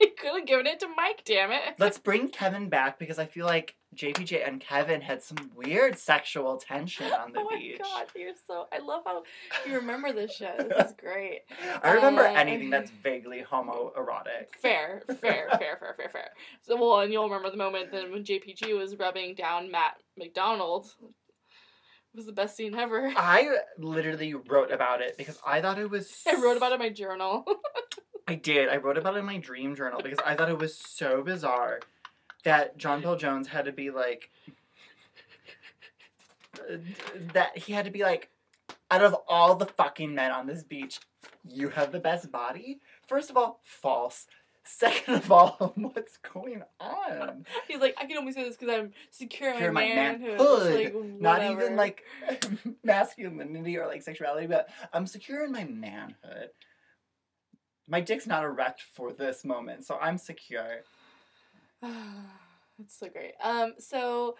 [0.17, 0.21] Ah!
[0.21, 1.21] could have given it to Mike.
[1.25, 1.61] Damn it.
[1.79, 6.57] Let's bring Kevin back because I feel like JPJ and Kevin had some weird sexual
[6.57, 7.47] tension on the beach.
[7.49, 7.79] oh my beach.
[7.81, 8.67] god, you're so.
[8.73, 9.23] I love how
[9.65, 10.57] you remember this shit.
[10.69, 11.41] This is great.
[11.83, 14.53] I remember Uh, anything that's vaguely homoerotic.
[14.61, 16.29] Fair, fair, fair, fair, fair, fair.
[16.61, 20.93] So, well, and you'll remember the moment then when JPJ was rubbing down Matt McDonald.
[21.01, 23.11] It was the best scene ever.
[23.17, 26.21] I literally wrote about it because I thought it was.
[26.27, 27.43] I wrote about it in my journal.
[28.27, 28.69] I did.
[28.69, 31.79] I wrote about it in my dream journal because I thought it was so bizarre
[32.43, 34.29] that John Paul Jones had to be like.
[36.59, 36.77] uh,
[37.33, 38.29] That he had to be like,
[38.89, 40.99] out of all the fucking men on this beach,
[41.47, 42.79] you have the best body?
[43.07, 44.27] First of all, false.
[44.67, 47.45] Second of all, what's going on?
[47.67, 50.39] He's like, I can only say this because I'm secure in Secure my, my manhood.
[50.39, 50.73] manhood.
[50.95, 52.03] Like, Not even like
[52.83, 56.49] masculinity or like sexuality, but I'm secure in my manhood.
[57.87, 60.83] My dick's not erect for this moment, so I'm secure.
[62.77, 63.35] It's so great.
[63.41, 64.35] Um, so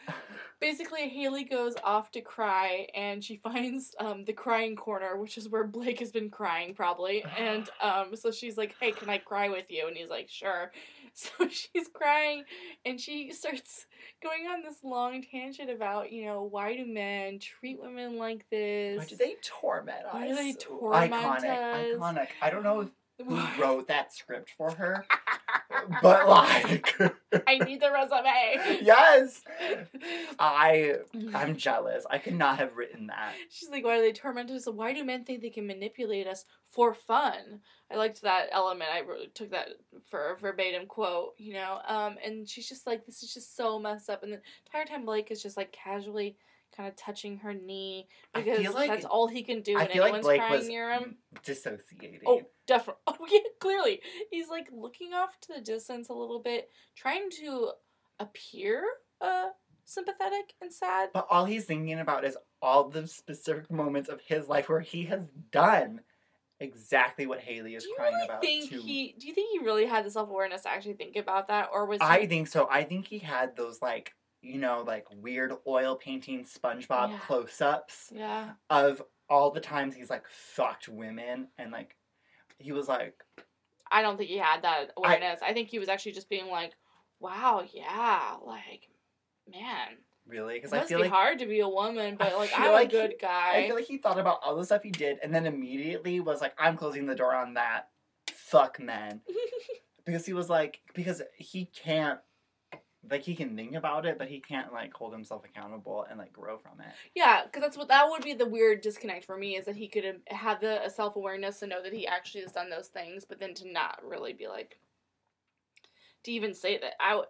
[0.59, 5.47] basically, Haley goes off to cry, and she finds um the crying corner, which is
[5.47, 7.23] where Blake has been crying probably.
[7.37, 10.71] And um, so she's like, "Hey, can I cry with you?" And he's like, "Sure."
[11.17, 12.43] So she's crying,
[12.83, 13.85] and she starts
[14.21, 18.97] going on this long tangent about, you know, why do men treat women like this?
[18.97, 20.13] Why do they torment us?
[20.13, 21.97] Why do they torment iconic, us?
[21.97, 22.27] iconic.
[22.41, 22.91] I don't know who
[23.23, 25.05] wrote that script for her,
[26.01, 26.93] but like,
[27.47, 28.79] I need the resume.
[28.83, 29.41] yes,
[30.39, 30.95] I
[31.33, 32.05] I'm jealous.
[32.09, 33.33] I could not have written that.
[33.49, 34.67] She's like, why do they torment us?
[34.67, 37.61] Why do men think they can manipulate us for fun?
[37.91, 38.89] I liked that element.
[38.91, 39.03] I
[39.33, 39.69] took that
[40.09, 41.79] for a verbatim quote, you know.
[41.87, 44.23] Um, and she's just like, this is just so messed up.
[44.23, 46.35] And the entire time, Blake is just like casually
[46.75, 50.01] kind of touching her knee because like- that's all he can do I when feel
[50.01, 51.17] like anyone's Blake crying was near him.
[51.43, 52.21] dissociating.
[52.25, 53.01] Oh, definitely.
[53.07, 54.01] Oh, yeah, clearly.
[54.31, 57.71] He's like looking off to the distance a little bit, trying to
[58.19, 58.83] appear
[59.21, 59.47] uh
[59.85, 61.09] sympathetic and sad.
[61.13, 65.05] But all he's thinking about is all the specific moments of his life where he
[65.05, 66.01] has done
[66.59, 68.41] exactly what Haley is crying really about.
[68.41, 68.79] think to...
[68.81, 69.15] he?
[69.19, 71.85] Do you think he really had the self awareness to actually think about that, or
[71.85, 72.27] was I he?
[72.27, 72.67] think so.
[72.69, 74.13] I think he had those like
[74.45, 77.19] you know like weird oil painting SpongeBob Yeah.
[77.19, 78.51] close-ups Yeah.
[78.69, 81.95] of all the times he's like fucked women and like
[82.59, 83.15] he was like
[83.91, 85.39] I don't think he had that awareness.
[85.43, 86.73] I, think he was actually just being like,
[87.19, 88.89] "Wow, yeah, like,
[89.47, 90.55] man, really?
[90.55, 92.71] Because It I must feel be like hard to be a woman, but like I'm
[92.71, 93.57] like a good he- guy.
[93.57, 96.41] I feel like he thought about all the stuff he did, and then immediately was
[96.41, 97.89] like, "I'm closing the door on that.
[98.33, 99.21] Fuck men,"
[100.05, 102.19] because he was like, because he can't,
[103.09, 106.33] like, he can think about it, but he can't like hold himself accountable and like
[106.33, 106.93] grow from it.
[107.15, 109.87] Yeah, because that's what that would be the weird disconnect for me is that he
[109.87, 113.39] could have the self awareness to know that he actually has done those things, but
[113.39, 114.79] then to not really be like
[116.23, 117.21] to even say that I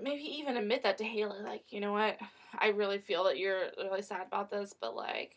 [0.00, 2.18] maybe even admit that to Haley, like you know what,
[2.58, 5.36] I really feel that you're really sad about this, but like,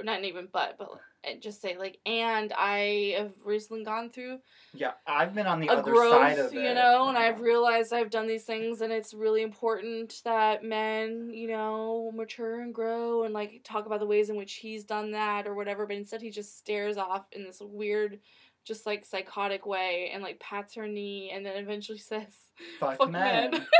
[0.00, 0.88] or not even but but
[1.22, 4.38] and just say like, and I have recently gone through
[4.72, 7.24] Yeah, I've been on the a other growth, side of it, you know, and yeah.
[7.24, 12.62] I've realized I've done these things, and it's really important that men, you know, mature
[12.62, 15.86] and grow and like talk about the ways in which he's done that or whatever.
[15.86, 18.20] But instead, he just stares off in this weird,
[18.64, 22.34] just like psychotic way and like pats her knee, and then eventually says,
[22.78, 23.50] fuck, "Fuck men.
[23.50, 23.66] men."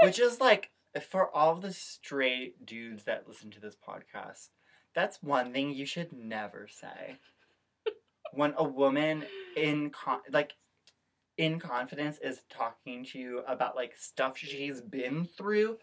[0.00, 0.70] Like, Which is like
[1.10, 4.50] for all the straight dudes that listen to this podcast,
[4.98, 7.18] that's one thing you should never say.
[8.32, 9.24] when a woman
[9.56, 10.54] in con- like
[11.36, 15.78] in confidence is talking to you about like stuff she's been through,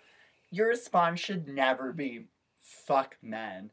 [0.52, 2.26] your response should never be
[2.60, 3.72] fuck men.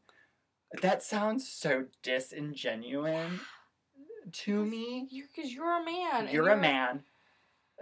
[0.81, 3.33] That sounds so disingenuous
[4.31, 5.09] to me.
[5.11, 6.21] You're because you're a man.
[6.21, 7.03] and You're a man.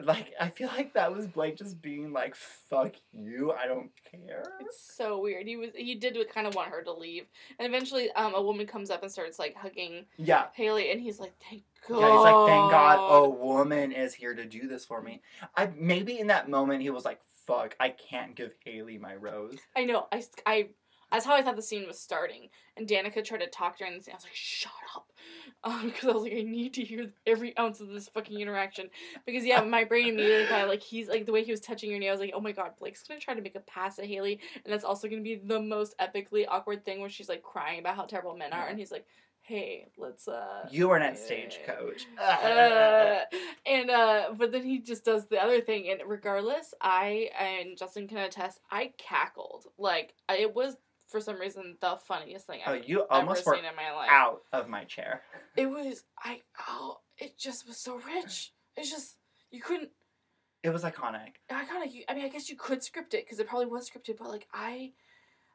[0.05, 4.43] Like I feel like that was Blake just being like, "Fuck you, I don't care."
[4.59, 5.47] It's so weird.
[5.47, 7.25] He was he did kind of want her to leave,
[7.59, 11.19] and eventually, um, a woman comes up and starts like hugging Yeah, Haley, and he's
[11.19, 12.11] like, "Thank God." yeah.
[12.11, 15.21] He's like, "Thank God, a woman is here to do this for me."
[15.55, 19.57] I maybe in that moment he was like, "Fuck, I can't give Haley my rose."
[19.75, 20.07] I know.
[20.11, 20.69] I, I
[21.11, 22.49] that's how I thought the scene was starting.
[22.77, 24.13] And Danica tried to talk during the scene.
[24.13, 25.11] I was like, "Shut up,"
[25.63, 28.89] um, because I was like, I need to hear every ounce of this fucking interaction.
[29.25, 31.99] Because yeah, my brain immediately thought like he's like the way he was touching your
[31.99, 32.09] knee.
[32.09, 34.39] I was like, oh my god, Blake's gonna try to make a pass at Haley,
[34.63, 37.95] and that's also gonna be the most epically awkward thing where she's like crying about
[37.95, 39.05] how terrible men are, and he's like,
[39.41, 40.67] hey, let's uh.
[40.71, 42.07] You are not stagecoach.
[42.21, 43.19] uh,
[43.65, 48.07] and uh but then he just does the other thing and regardless i and justin
[48.07, 50.77] can attest i cackled like it was
[51.11, 53.91] for some reason the funniest thing oh, i've you almost ever were seen in my
[53.93, 55.21] life out of my chair.
[55.57, 59.17] it was i oh it just was so rich it's just
[59.51, 59.89] you couldn't
[60.63, 61.33] It was iconic.
[61.51, 62.03] Iconic.
[62.09, 64.47] i mean i guess you could script it because it probably was scripted but like
[64.53, 64.91] i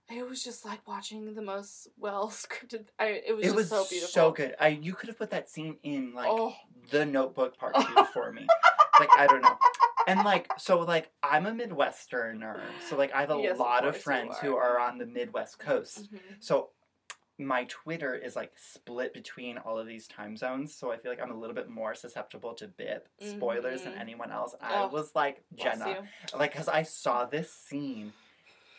[0.09, 3.69] it was just like watching the most well scripted i it was It just was
[3.71, 4.55] so beautiful so good.
[4.61, 6.55] I you could have put that scene in like oh
[6.91, 8.47] the Notebook Part Two for me.
[9.01, 9.59] like I don't know.
[10.07, 13.95] And like so like I'm a Midwesterner, so like I have a Yes, lot of
[13.97, 14.47] you friends are.
[14.47, 16.09] who are on the Midwest coast.
[16.13, 16.19] mhm.
[16.39, 16.71] So
[17.39, 21.21] my Twitter is like split between all of these time zones, so I feel like
[21.21, 24.01] I'm a little bit more susceptible to bip spoilers than Mhm.
[24.01, 24.55] anyone else.
[24.61, 28.15] I Oh, was like Jenna, like because I saw this scene,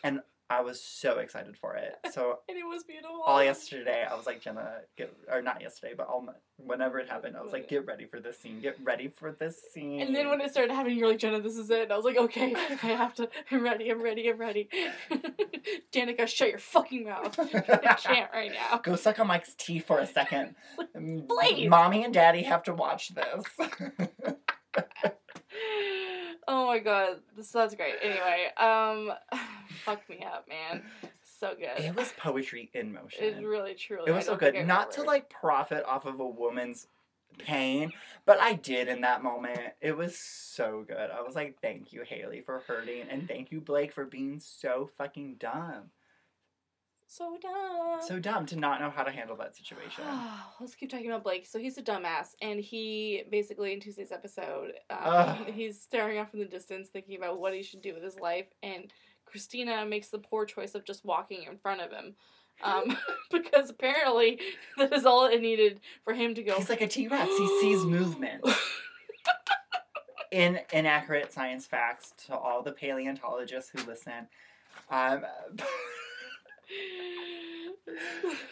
[0.02, 0.20] and
[0.50, 1.94] I was so excited for it.
[2.12, 5.94] So and it was beautiful all yesterday I was like Jenna, get or not yesterday,
[5.96, 6.26] but all
[6.58, 9.60] whenever it happened, I was like, get ready for this scene, get ready for this
[9.72, 10.00] scene.
[10.00, 11.84] And then when it started happening, you're like, Jenna, this is it.
[11.84, 13.28] And I was like, okay, I have to.
[13.50, 13.90] I'm ready.
[13.90, 14.28] I'm ready.
[14.28, 14.68] I'm ready.
[15.92, 17.38] Danica, shut your fucking mouth.
[17.38, 18.78] I can't right now.
[18.78, 20.54] Go suck on Mike's teeth for a second.
[21.28, 21.68] Please.
[21.68, 24.84] Mommy and Daddy have to watch this.
[26.50, 27.96] Oh my god, this that's great.
[28.02, 29.12] Anyway, um,
[29.84, 30.82] fuck me up, man.
[31.22, 31.84] So good.
[31.84, 33.22] it was poetry in motion.
[33.22, 34.10] It really, truly.
[34.10, 34.54] It was so good.
[34.66, 36.86] Not to like profit off of a woman's
[37.38, 37.92] pain,
[38.24, 39.60] but I did in that moment.
[39.82, 41.10] It was so good.
[41.10, 44.90] I was like, thank you, Haley, for hurting, and thank you, Blake, for being so
[44.96, 45.90] fucking dumb.
[47.10, 48.00] So dumb.
[48.06, 50.04] So dumb to not know how to handle that situation.
[50.60, 51.46] Let's keep talking about Blake.
[51.46, 56.38] So he's a dumbass, and he basically in Tuesday's episode, um, he's staring off in
[56.38, 58.92] the distance, thinking about what he should do with his life, and
[59.26, 62.14] Kristina makes the poor choice of just walking in front of him,
[62.62, 62.94] um,
[63.30, 64.38] because apparently
[64.76, 66.56] that is all it needed for him to go.
[66.56, 67.26] He's like a T Rex.
[67.26, 68.44] He sees movement.
[70.30, 74.28] In inaccurate science facts to all the paleontologists who listen.
[74.90, 75.24] Um,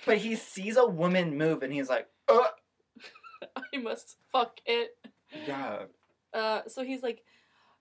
[0.05, 2.39] but he sees a woman move and he's like, uh,
[3.75, 4.97] I must fuck it.
[5.47, 5.81] yeah.
[6.33, 7.23] Uh, so he's like,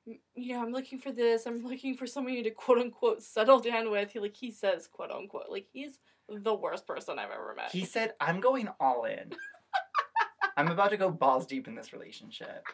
[0.07, 1.45] "M- you know, I'm looking for this.
[1.45, 4.11] I'm looking for somebody to quote unquote settle down with.
[4.11, 7.71] He like he says quote unquote like he's the worst person I've ever met.
[7.71, 9.31] He said, I'm going all in.
[10.57, 12.65] I'm about to go balls deep in this relationship.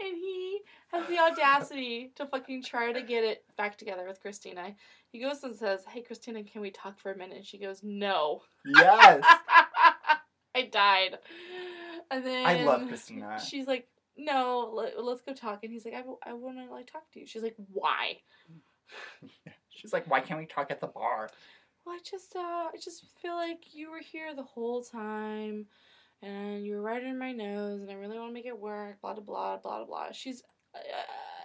[0.00, 0.60] And he
[0.92, 4.74] has the audacity to fucking try to get it back together with Kristina.
[5.10, 7.82] He goes and says, "Hey Kristina, can we talk for a minute?" And she goes,
[7.82, 9.24] "No." Yes.
[10.54, 11.18] I died.
[12.10, 13.40] And then I love Kristina.
[13.40, 16.72] She's like, "No, let, let's go talk." And he's like, "I, w- I want to
[16.72, 18.18] like talk to you." She's like, "Why?"
[19.68, 21.30] She's like, why can't we talk at the bar?
[21.84, 25.66] Well, I just uh, I just feel like you were here the whole time,
[26.22, 29.00] and you were right in my nose, and I really want to make it work.
[29.00, 30.12] Blah blah blah blah blah.
[30.12, 30.42] She's
[30.74, 30.78] uh,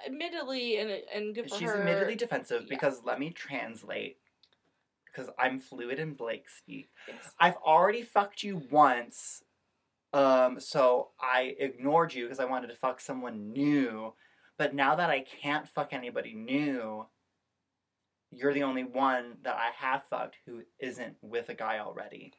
[0.06, 1.80] admittedly and and good for She's her.
[1.80, 2.70] admittedly defensive yeah.
[2.70, 4.18] because let me translate.
[5.06, 6.90] Because I'm fluid in Blake speak.
[7.08, 7.18] Yes.
[7.40, 9.44] I've already fucked you once,
[10.12, 14.14] um, so I ignored you because I wanted to fuck someone new.
[14.58, 17.06] But now that I can't fuck anybody new,
[18.32, 22.34] you're the only one that I have fucked who isn't with a guy already.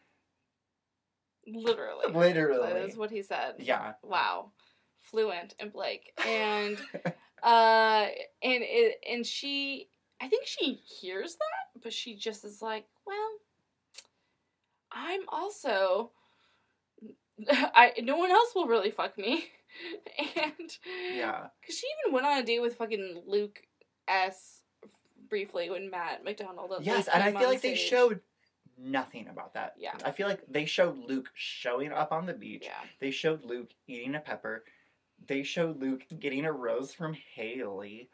[1.46, 2.12] Literally.
[2.12, 2.72] Literally.
[2.72, 3.54] That is what he said.
[3.58, 3.92] Yeah.
[4.02, 4.50] Wow.
[5.00, 6.12] Fluent and Blake.
[6.26, 6.78] And
[7.42, 8.06] uh
[8.42, 9.88] and it and she
[10.20, 13.30] I think she hears that, but she just is like, well,
[14.92, 16.10] I'm also
[17.48, 19.46] I no one else will really fuck me.
[20.36, 20.78] and
[21.12, 21.48] yeah.
[21.66, 23.60] cuz she even went on a date with fucking Luke
[24.08, 24.62] S
[25.28, 28.20] briefly when Matt McDonald Yes, and I feel like they showed
[28.78, 29.74] nothing about that.
[29.78, 29.94] Yeah.
[30.04, 32.62] I feel like they showed Luke showing up on the beach.
[32.64, 32.72] Yeah.
[33.00, 34.64] They showed Luke eating a pepper.
[35.26, 38.10] They showed Luke getting a rose from Haley.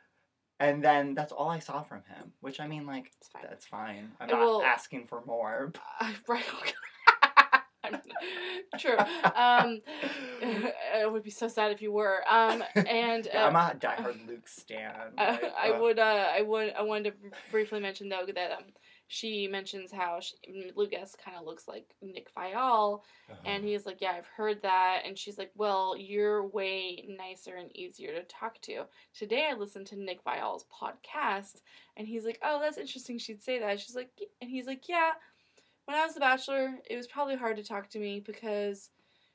[0.59, 2.33] And then that's all I saw from him.
[2.41, 3.43] Which I mean, like, It's fine.
[3.49, 4.13] that's fine.
[4.21, 5.73] I'm I not will- asking for more.
[6.01, 6.45] Uh, right.
[8.79, 8.97] True.
[9.35, 9.81] Um,
[10.43, 12.21] it would be so sad if you were.
[12.29, 14.93] Um, and uh, Yeah, I'm a diehard Luke stan.
[15.19, 15.99] I, like, I uh, would.
[15.99, 16.73] Uh, I would.
[16.79, 18.65] I wanted to briefly mention though that um,
[19.13, 20.37] she mentions how she,
[20.77, 23.41] Lucas kind of looks like Nick Viall, uh-huh.
[23.45, 27.77] and he's like, "Yeah, I've heard that." And she's like, "Well, you're way nicer and
[27.77, 31.61] easier to talk to." Today, I listened to Nick Viall's podcast,
[31.97, 33.19] and he's like, "Oh, that's interesting.
[33.19, 35.11] She'd say that." She's like, and he's like, "Yeah."
[35.87, 38.91] When I was a bachelor, it was probably hard to talk to me because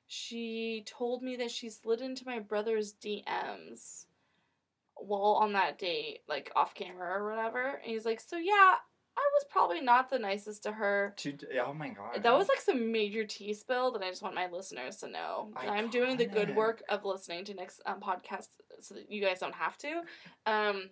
[0.07, 4.05] she told me that she slid into my brother's DMs
[4.95, 7.81] while on that date, like off camera or whatever.
[7.83, 8.75] And he's like, So, yeah,
[9.17, 11.13] I was probably not the nicest to her.
[11.17, 12.21] To, oh my god.
[12.21, 15.49] That was like some major tea spill that I just want my listeners to know.
[15.55, 18.47] that I'm doing the good work of listening to Nick's um, podcast
[18.79, 20.01] so that you guys don't have to.
[20.45, 20.89] Um,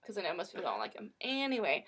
[0.00, 1.10] because I know most people don't like him.
[1.20, 1.84] Anyway,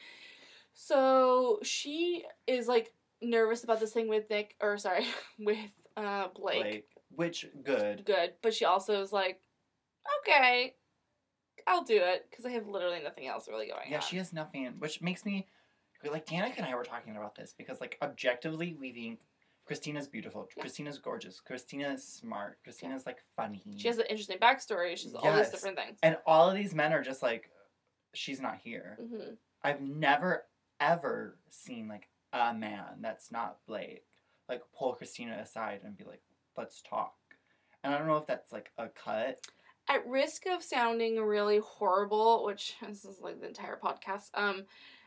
[0.72, 2.92] so she is like
[3.22, 5.06] nervous about this thing with Nick, or sorry,
[5.38, 5.58] with
[5.96, 6.62] uh Blake.
[6.62, 6.88] Blake.
[7.14, 8.04] Which, good.
[8.04, 9.40] Good, but she also is like,
[10.20, 10.74] okay,
[11.66, 13.90] I'll do it because I have literally nothing else really going on.
[13.90, 14.02] Yeah, on.
[14.02, 15.46] she has nothing, which makes me
[16.08, 19.18] like Danica and I were talking about this because like objectively we think
[19.68, 20.62] Kristina's beautiful, Yeah.
[20.62, 23.62] Kristina's gorgeous, Kristina's smart, Kristina's like funny.
[23.76, 24.96] She has an interesting backstory.
[24.96, 25.98] She's all these different things.
[26.02, 27.50] and all of these men are just like,
[28.14, 28.98] she's not here.
[29.00, 30.44] hmm I've never
[30.78, 34.04] ever seen like a man that's not Blake
[34.48, 36.22] like pull Kristina aside and be like,
[36.56, 37.14] let's talk.
[37.82, 39.44] And I don't know if that's like a cut.
[39.88, 44.64] At risk of sounding really horrible, which this is like the entire podcast, um,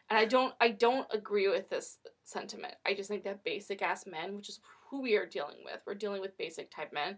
[0.10, 2.74] and I don't, I don't agree with this sentiment.
[2.86, 4.60] I just think that basic ass men, which is
[4.90, 7.18] who we are dealing with, we're dealing with basic type men.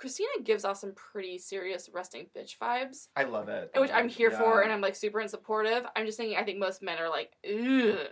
[0.00, 3.08] Kristina gives off some pretty serious resting bitch vibes.
[3.16, 3.70] I love it.
[3.76, 5.84] which I'm here for, and I'm like super and supportive.
[5.94, 8.08] I'm just thinking, I think most men are like, ugh,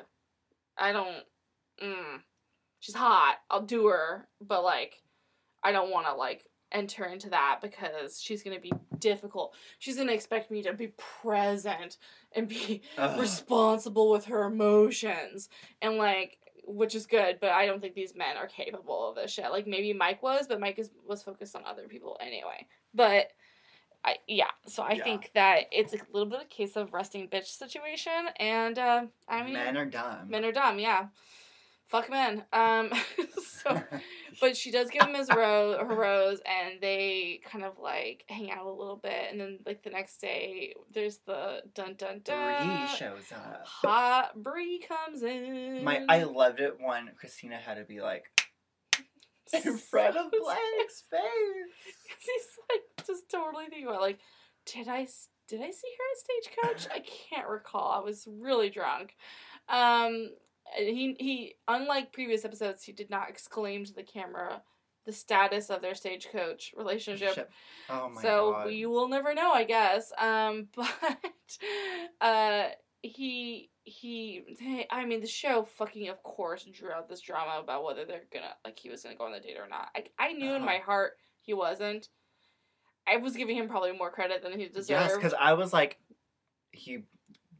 [0.76, 1.24] I don't,
[1.82, 2.18] mm.
[2.80, 4.94] she's hot, I'll do her, but like,
[5.62, 9.54] I don't want to like enter into that because she's gonna be difficult.
[9.78, 11.98] She's gonna expect me to be present
[12.34, 13.20] and be Ugh.
[13.20, 15.48] responsible with her emotions,
[15.80, 16.38] and like.
[16.64, 19.50] Which is good, but I don't think these men are capable of this shit.
[19.50, 22.68] Like maybe Mike was, but Mike is was focused on other people anyway.
[22.94, 23.32] But
[24.04, 25.02] I yeah, so I Yeah.
[25.02, 29.06] think that it's a little bit of a case of resting bitch situation, and uh,
[29.26, 30.28] I mean, men are dumb.
[30.28, 31.08] men are dumb, yeah.
[31.92, 32.42] Fuck men.
[32.54, 32.90] Um,
[33.44, 33.82] so,
[34.40, 38.50] but she does give him his rose, her rose, and they kind of like hang
[38.50, 42.66] out a little bit, and then like the next day, there's the dun dun dun.
[42.66, 43.66] Bree shows up.
[43.66, 45.84] Hot Brie comes in.
[45.84, 48.24] My I loved it when Kristina had to be like
[49.52, 52.00] in front of Blake's face.
[52.20, 54.18] He's like just totally thinking about like,
[54.64, 55.06] did I
[55.46, 56.88] did I see her at Stagecoach?
[56.90, 57.00] I
[57.34, 57.92] can't recall.
[57.92, 59.14] I was really drunk.
[59.68, 60.30] Um,
[60.76, 64.62] he he unlike previous episodes, he did not exclaim to the camera
[65.04, 67.50] the status of their Stagecoach relationship.
[67.90, 68.64] Oh my so god.
[68.64, 70.12] So you will never know, I guess.
[70.16, 70.88] Um, but
[72.20, 72.68] uh,
[73.02, 78.04] he he I mean the show fucking of course drew out this drama about whether
[78.04, 79.88] they're gonna like he was gonna go on the date or not.
[79.96, 80.66] I I knew in Uh-huh.
[80.66, 82.08] my heart he wasn't.
[83.08, 84.88] I was giving him probably more credit than he deserved.
[84.90, 85.98] yes, because I was like,
[86.70, 87.02] he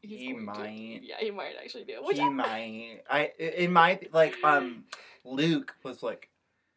[0.02, 0.38] he to.
[0.38, 1.00] might.
[1.02, 1.98] Yeah, he might actually do.
[2.02, 3.00] Which he I- might.
[3.10, 4.84] I in my like um
[5.24, 6.28] Luke was like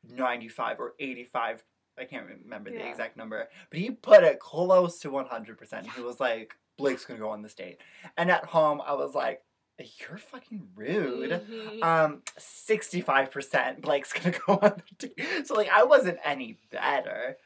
[0.09, 1.63] ninety five or eighty five.
[1.97, 5.87] I can't remember the exact number, but he put it close to one hundred percent.
[5.95, 7.77] He was like, Blake's gonna go on this date.
[8.17, 9.41] And at home, I was like,
[9.79, 11.31] you're fucking rude.
[11.31, 11.81] Mhm.
[11.83, 15.47] Um, 65% Blake's gonna go on the date.
[15.47, 17.37] So, like, I wasn't any better.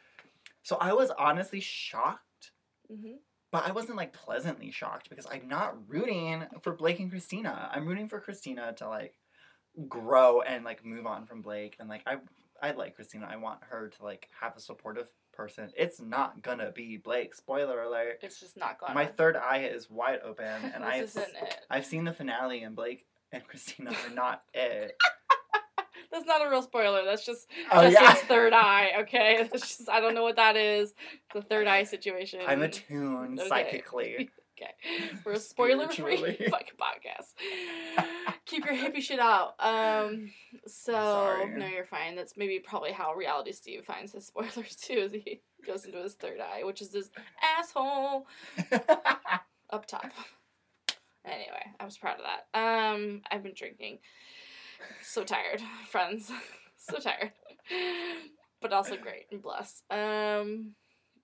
[0.64, 2.52] So, I was honestly shocked,
[2.92, 3.18] Mhm.
[3.52, 7.70] But I wasn't like pleasantly shocked because I'm not rooting for Blake and Kristina.
[7.72, 9.16] I'm rooting for Kristina to like
[9.88, 11.76] grow and like move on from Blake.
[11.80, 12.18] And like, I,
[12.62, 13.28] I like Kristina.
[13.28, 15.72] I want her to like have a supportive person.
[15.78, 17.34] It's not gonna be Blake.
[17.34, 18.20] Spoiler alert.
[18.22, 18.94] It's just not gonna.
[18.94, 21.56] My third eye is wide open, and this I've isn't it.
[21.70, 24.96] I've seen the finale, and Blake and Kristina are not it.
[26.12, 27.06] That's not a real spoiler.
[27.06, 28.92] That's just Oh just yeah, third eye.
[29.02, 30.94] Okay, that's just I don't know what that is.
[31.34, 32.40] The third eye situation.
[32.48, 33.50] I'm attuned Okay.
[33.50, 34.30] psychically.
[34.62, 34.74] Okay,
[35.24, 36.18] we're a spoiler-free
[36.50, 37.34] fucking podcast.
[38.46, 39.54] Keep your hippie shit out.
[39.58, 40.32] Um,
[40.68, 41.58] so Sorry.
[41.58, 42.18] no, you're fine.
[42.18, 46.16] That's maybe probably how Reality Steve finds his spoilers too, as he goes into his
[46.16, 47.10] third eye, which is this
[47.58, 48.28] asshole
[49.70, 50.12] up top.
[51.26, 52.60] Anyway, I was proud of that.
[52.60, 54.00] Um, I've been drinking.
[55.02, 56.32] So tired, friends.
[56.78, 57.32] so tired.
[58.62, 59.84] But also great and blessed.
[59.90, 60.74] Um,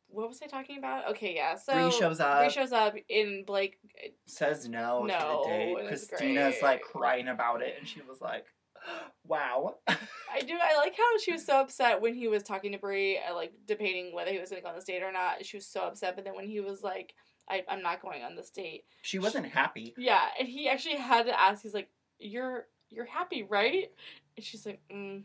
[0.07, 1.09] what was I talking about?
[1.11, 1.55] Okay, yeah.
[1.55, 3.77] So Bri shows up, Bri shows up in Blake.
[4.25, 5.87] says no, No, to the date.
[5.87, 8.45] Kristina's like crying about it, and she was like,
[9.25, 10.53] "Wow." I do.
[10.53, 13.53] I like how she was so upset when he was talking to Bri, uh, like
[13.67, 15.45] debating whether he was going to go on this date or not.
[15.45, 17.13] She was so upset, but then when he was like,
[17.49, 19.93] I, "I'm not going on this date," she wasn't happy.
[19.97, 21.63] yeah, and he actually had to ask.
[21.63, 21.89] He's like,
[22.19, 23.91] "You're you're happy, right?"
[24.35, 25.23] And she's like, mm.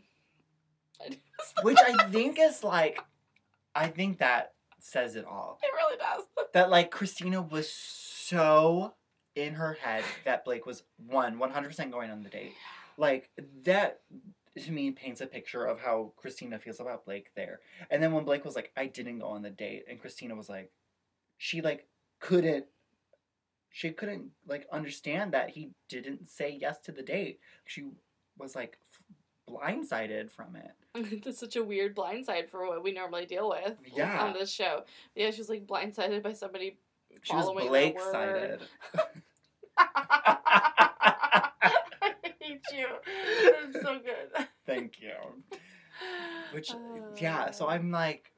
[1.63, 2.99] Which I think is like,
[3.75, 5.59] I think that says it all.
[5.61, 6.25] It really does.
[6.53, 8.93] That like Kristina was so
[9.35, 12.51] in her head that Blake was one, 100% going on the date.
[12.97, 13.29] Like
[13.63, 14.01] that
[14.57, 17.61] to me paints a picture of how Kristina feels about Blake there.
[17.89, 20.49] And then when Blake was like, I didn't go on the date, and Kristina was
[20.49, 20.71] like,
[21.37, 21.87] she like
[22.19, 22.65] couldn't
[23.71, 27.39] she couldn't like understand that he didn't say yes to the date.
[27.65, 27.85] She
[28.37, 29.01] was like f-
[29.53, 30.71] blindsided from it.
[31.23, 34.21] That's such a weird blindside for what we normally deal with Yeah.
[34.23, 34.83] on this show.
[35.15, 36.77] Yeah, she was like blindsided by somebody
[37.23, 38.61] She was following Blake sided.
[39.77, 41.49] I
[42.39, 42.87] hate you.
[43.71, 44.45] That's so good.
[44.65, 45.13] Thank you.
[46.53, 46.71] Which
[47.17, 48.31] yeah, so Uh, I'm like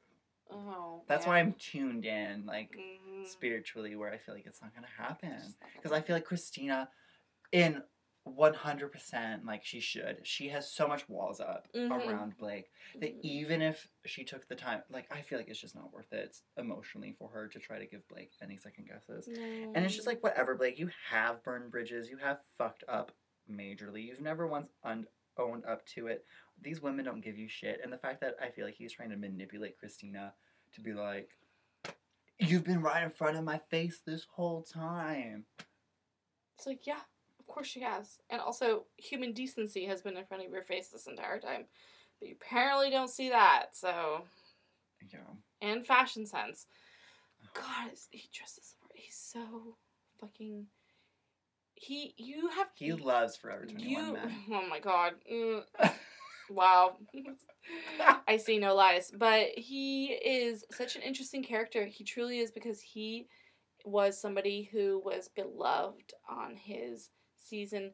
[0.50, 1.02] Oh.
[1.08, 1.32] that's man.
[1.34, 3.03] why I'm tuned in like Mhm.
[3.26, 5.40] Spiritually where I feel like it's not gonna happen.
[5.76, 6.88] Because I feel like Kristina
[7.52, 7.82] in
[8.26, 10.26] 100% like she should.
[10.26, 11.90] She has so much walls up Mhm.
[11.90, 13.20] around Blake that Mhm.
[13.22, 16.20] even if she took the time, like I feel like it's just not worth it.
[16.24, 19.28] It's emotionally for her to try to give Blake any second guesses.
[19.28, 20.78] And it's just like whatever, Blake.
[20.78, 22.10] You have burned bridges.
[22.10, 23.12] You have fucked up
[23.50, 24.04] majorly.
[24.04, 25.06] You've never once un-
[25.36, 26.24] owned up to it.
[26.60, 27.80] These women don't give you shit.
[27.82, 30.32] And the fact that I feel like he's trying to manipulate Kristina
[30.72, 31.36] to be like,
[32.38, 35.44] "You've been right in front of my face this whole time."
[36.56, 37.00] It's like, yeah,
[37.40, 38.18] of course she has.
[38.30, 41.64] And also, human decency has been in front of your face this entire time.
[42.20, 44.22] But you apparently don't see that, so.
[45.12, 45.18] Yeah.
[45.60, 46.66] And fashion sense.
[47.54, 48.76] God, is- he dresses.
[48.94, 49.76] He's so
[50.20, 50.66] fucking.
[51.74, 52.68] He, you have.
[52.74, 54.16] He loves Forever Twenty One.
[54.52, 55.14] Oh my god.
[55.30, 55.64] Mm,
[56.50, 56.96] wow.
[58.28, 59.10] I see no lies.
[59.16, 61.84] But he is such an interesting character.
[61.86, 63.26] He truly is because he
[63.84, 67.92] was somebody who was beloved on his season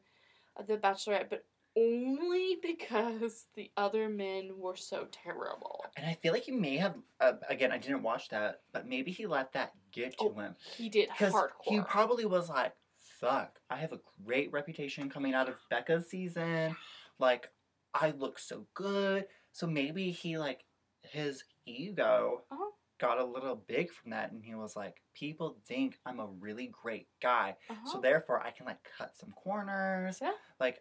[0.57, 1.45] of The Bachelorette, but
[1.77, 5.85] only because the other men were so terrible.
[5.95, 6.95] And I feel like he may have.
[7.21, 10.55] Uh, again, I didn't watch that, but maybe he let that get to Oh, him.
[10.77, 11.49] He did Because hardcore.
[11.63, 16.75] he probably was like, fuck, I have a great reputation coming out of Becca's season.
[17.19, 17.49] Like,
[17.93, 19.25] I look so good.
[19.51, 20.63] So maybe he, like,
[21.03, 22.71] his ego Uh-huh.
[22.99, 24.31] got a little big from that.
[24.31, 27.55] And he was like, people think I'm a really great guy.
[27.69, 27.91] Uh-huh.
[27.91, 30.19] So therefore, I can, like, cut some corners.
[30.21, 30.31] Yeah.
[30.59, 30.79] Like,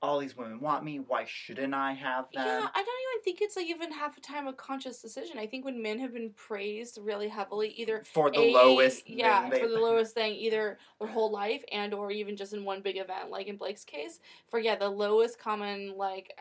[0.00, 0.98] all these women want me.
[1.00, 2.46] Why shouldn't I have them?
[2.46, 5.36] Yeah, I don't even think it's like even half a time a conscious decision.
[5.36, 9.10] I think when men have been praised really heavily, either For the a- lowest.
[9.10, 12.82] yeah, for the lowest thing, either their whole life and or even just in one
[12.82, 16.38] big event, like in Blake's case, for yeah, the lowest common like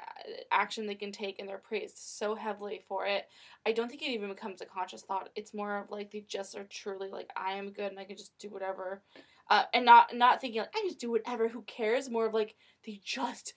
[0.52, 3.26] action they can take, and they're praised so heavily for it.
[3.66, 5.30] I don't think it even becomes a conscious thought.
[5.36, 8.16] It's more of like they just are truly like I am good and I can
[8.16, 9.02] just do whatever,
[9.50, 11.48] uh, and not not thinking like I just do whatever.
[11.48, 12.12] Who cares?
[12.12, 12.54] More of like
[12.86, 13.56] they just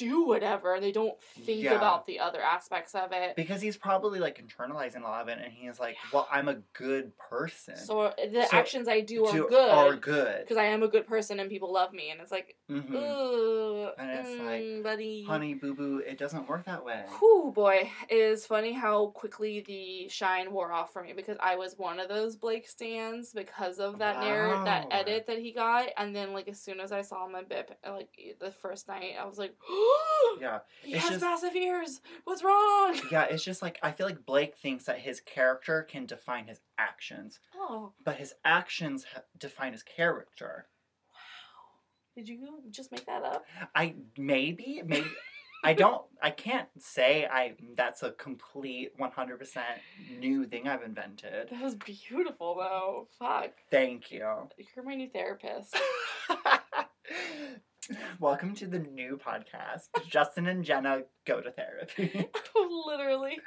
[0.00, 0.78] do whatever.
[0.80, 1.74] They don't think Yeah.
[1.74, 3.36] about the other aspects of it.
[3.36, 6.56] because he's probably like internalizing a lot of it, and he's like, "Well, I'm a
[6.72, 7.76] good person.
[7.76, 10.40] So uh, the So, actions I do are Do- good Are good.
[10.40, 12.10] because I am a good person and people love me.
[12.10, 12.94] And it's like, Mhm.
[12.94, 15.24] ooh, And it's like, mm, buddy.
[15.24, 17.04] Honey, boo boo, it doesn't work that way.
[17.18, 21.56] Whew, boy, it is funny how quickly the shine wore off for me because I
[21.56, 25.88] was one of those Blake stands because of that narr- that edit that he got,
[25.96, 29.14] and then like as soon as I saw him at Bip, like the first night,
[29.20, 29.54] I was like,
[30.40, 32.00] Yeah, he It's has just- massive ears.
[32.24, 32.98] What's wrong?
[33.10, 33.24] yeah.
[33.24, 37.40] It's just like I feel like Blake thinks that his character can define his actions,
[37.56, 39.04] Oh, but his actions
[39.38, 40.66] define his character.
[41.12, 42.16] Wow.
[42.16, 43.44] Did you just make that up?
[43.74, 45.08] I maybe maybe
[45.62, 49.58] I don't I can't say I that's a complete 100%
[50.18, 51.50] new thing I've invented.
[51.50, 53.08] That was beautiful though.
[53.18, 54.26] Fuck, Thank you.
[54.74, 55.76] you're my new therapist.
[58.18, 59.88] Welcome to the new podcast.
[60.06, 62.28] Justin and Jenna go to therapy.
[62.86, 63.38] Literally,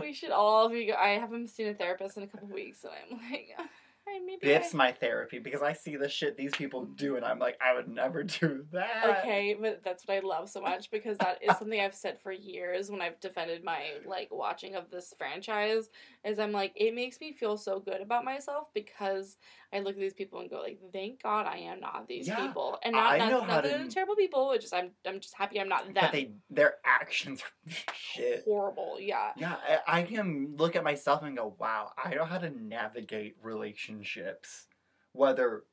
[0.00, 0.92] we should all be.
[0.92, 3.48] I haven't seen a therapist in a couple weeks, so I'm like,
[4.08, 4.38] I maybe.
[4.40, 4.78] Bip's I...
[4.78, 7.88] my therapy because I see the shit these people do and I'm like, I would
[7.88, 9.18] never do that.
[9.18, 12.32] Okay, but that's what I love so much because that is something I've said for
[12.32, 15.90] years when I've defended my like watching of this franchise.
[16.22, 19.38] Is I'm like, it makes me feel so good about myself because
[19.72, 22.36] I look at these people and go like, thank God I am not these Yeah,
[22.36, 24.52] people, and not I not, know not to- they're terrible people.
[24.52, 25.94] It's just I'm I'm just happy I'm not them.
[25.94, 28.42] But they their actions are shit.
[28.44, 28.98] horrible.
[29.00, 29.32] Yeah.
[29.36, 29.56] Yeah,
[29.86, 34.66] I, I can look at myself and go, wow, I know how to navigate relationships,
[35.12, 35.64] whether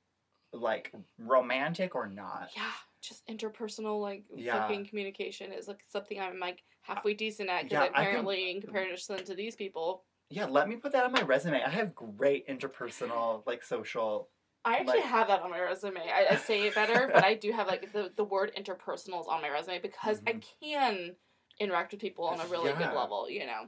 [0.54, 2.52] like romantic or not.
[2.56, 2.72] Yeah,
[3.02, 4.62] just interpersonal like Yeah.
[4.62, 9.26] fucking communication is like something I'm like halfway decent at because Yeah, apparently in comparison
[9.26, 11.62] to these people, Yeah, let me put that on my resume.
[11.64, 14.30] I have great interpersonal, like social.
[14.66, 16.02] I actually Like- have that on my resume.
[16.02, 19.28] I, I say it better, but I do have like the the word interpersonal is
[19.28, 20.44] on my resume because I Mhm.
[20.62, 21.16] can
[21.60, 22.78] interact with people on a really Yeah.
[22.90, 23.30] good level.
[23.30, 23.68] You know,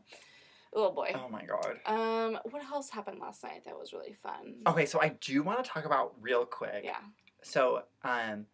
[0.73, 1.13] oh boy.
[1.15, 1.79] Oh my god.
[1.85, 4.61] Um, what else happened last night that was really fun?
[4.67, 6.83] Okay, so I do want to talk about real quick.
[6.83, 6.99] Yeah.
[7.41, 8.47] So, um,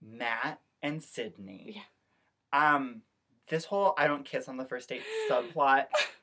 [0.00, 1.82] Matt and Sydney.
[2.52, 2.74] Yeah.
[2.76, 3.02] Um,
[3.48, 5.86] this whole I don't kiss on the first date subplot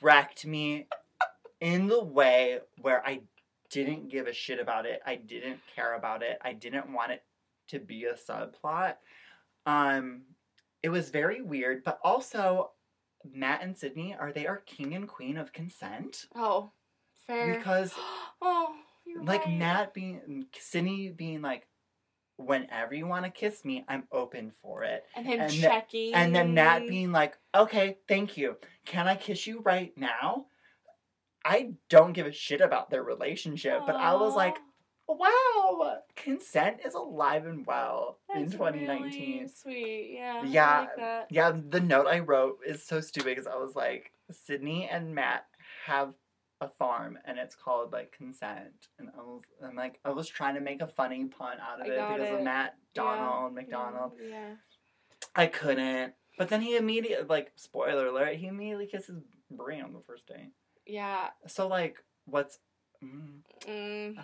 [0.00, 0.86] wrecked me
[1.60, 3.20] in the way where I
[3.70, 5.00] didn't give a shit about it.
[5.06, 6.38] I didn't care about it.
[6.42, 7.22] I didn't want it
[7.68, 8.96] to be a subplot.
[9.64, 10.22] Um,
[10.82, 12.72] it was very weird, but also
[13.32, 16.72] Matt and Sydney are they our king and queen of consent Oh,
[17.26, 17.56] fair.
[17.56, 17.92] because
[18.42, 18.74] oh,
[19.22, 19.56] like right.
[19.58, 21.66] Matt being Sydney being like,
[22.46, 25.04] whenever you want to kiss me, I'm open for it.
[25.14, 28.56] and him and the- checking, And then Matt being like, okay, thank you.
[28.84, 30.46] Can I kiss you right now?
[31.44, 34.56] I don't give a shit about their relationship, but I was like,
[35.08, 39.10] wow, consent is alive and well in That's 2019.
[39.38, 40.44] Really sweet, yeah.
[40.44, 41.26] Yeah, like.
[41.30, 45.44] Yeah, the note I wrote is so stupid because I was like, Sydney and Matt
[45.86, 46.14] have
[46.62, 48.88] a farm and it's called like consent.
[48.98, 51.86] And I was I'm like I was trying to make a funny pun out of
[51.86, 52.34] I it because it.
[52.38, 54.12] of Matt Yeah, Donald McDonald.
[54.22, 54.28] Yeah.
[54.30, 54.54] yeah.
[55.34, 56.14] I couldn't.
[56.38, 60.52] But then he immediately like spoiler alert, he immediately kisses Bri on the first date.
[60.86, 61.28] Yeah.
[61.46, 62.58] So like what's
[63.04, 64.16] mm, Mm,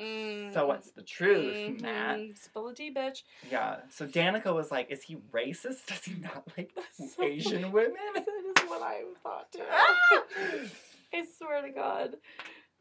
[0.00, 2.18] mm, so what's the truth, Matt?
[2.18, 2.38] mhm.
[2.38, 3.22] Spill the tea, bitch.
[3.50, 3.76] Yeah.
[3.90, 5.86] So Danica was like, is he racist?
[5.86, 7.72] Does he not like That's so Asian funny.
[7.72, 7.94] women?
[8.14, 9.62] That is what I thought too.
[11.14, 12.16] I swear to God,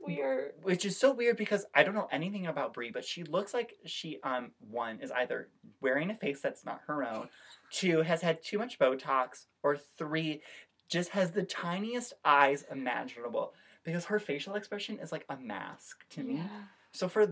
[0.05, 0.51] we are.
[0.63, 3.73] Which is so weird because I don't know anything about Bri, but she looks like
[3.85, 5.49] she um one is either
[5.81, 7.29] wearing a face that's not her own,
[7.71, 10.41] two has had too much Botox, or three
[10.89, 13.53] just has the tiniest eyes imaginable.
[13.83, 16.35] Because her facial expression is like a mask to me.
[16.35, 16.47] Yeah.
[16.91, 17.25] So for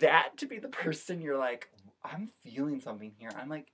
[0.00, 1.68] that to be the person you're like,
[2.04, 3.30] I'm feeling something here.
[3.36, 3.68] I'm like,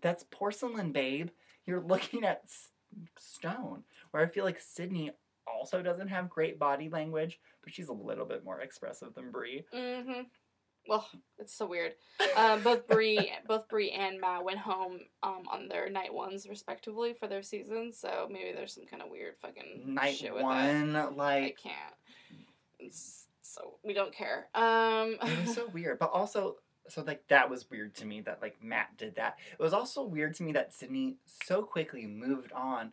[0.00, 1.30] that's porcelain, babe.
[1.66, 2.68] You're looking at s-
[3.18, 3.82] stone.
[4.10, 5.10] Where I feel like Sydney
[5.54, 9.64] also doesn't have great body language, but she's a little bit more expressive than Bri.
[9.74, 10.22] Mm-hmm.
[10.88, 11.06] Well,
[11.38, 11.92] it's so weird.
[12.36, 17.12] Um, both Bri, both Bri and Matt went home um, on their night ones respectively
[17.12, 17.98] for their seasons.
[17.98, 20.46] So maybe there's some kind of weird fucking Night shit with that.
[20.46, 21.94] one, I can't.
[22.78, 24.48] It's, so we don't care.
[24.54, 25.98] Um, it was so weird.
[25.98, 26.56] But also,
[26.88, 29.36] so like that was weird to me that like Matt did that.
[29.52, 32.92] It was also weird to me that Sydney so quickly moved on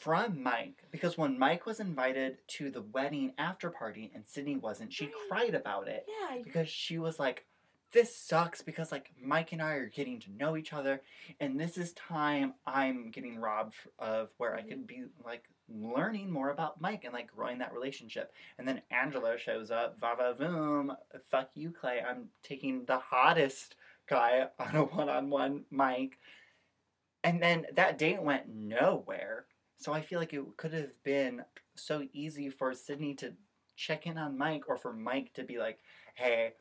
[0.00, 4.92] from Mike because when Mike was invited to the wedding after party and Sydney wasn't,
[4.92, 5.14] she Right.
[5.28, 7.46] cried about it yeah, because she was like,
[7.92, 11.02] "This sucks because like Mike and I are getting to know each other,
[11.40, 14.68] and this is time I'm getting robbed of where I Mhm.
[14.68, 19.38] could be like learning more about Mike and like growing that relationship." And then Angela
[19.38, 22.00] shows up, va va voom, fuck you, Clay.
[22.00, 26.18] I'm taking the hottest guy on a one on one Mike.
[27.24, 29.46] And then that date went nowhere.
[29.76, 31.44] So I feel like it could have been
[31.74, 33.34] so easy for Sydney to
[33.76, 35.78] check in on Mike or for Mike to be like,
[36.14, 36.54] hey,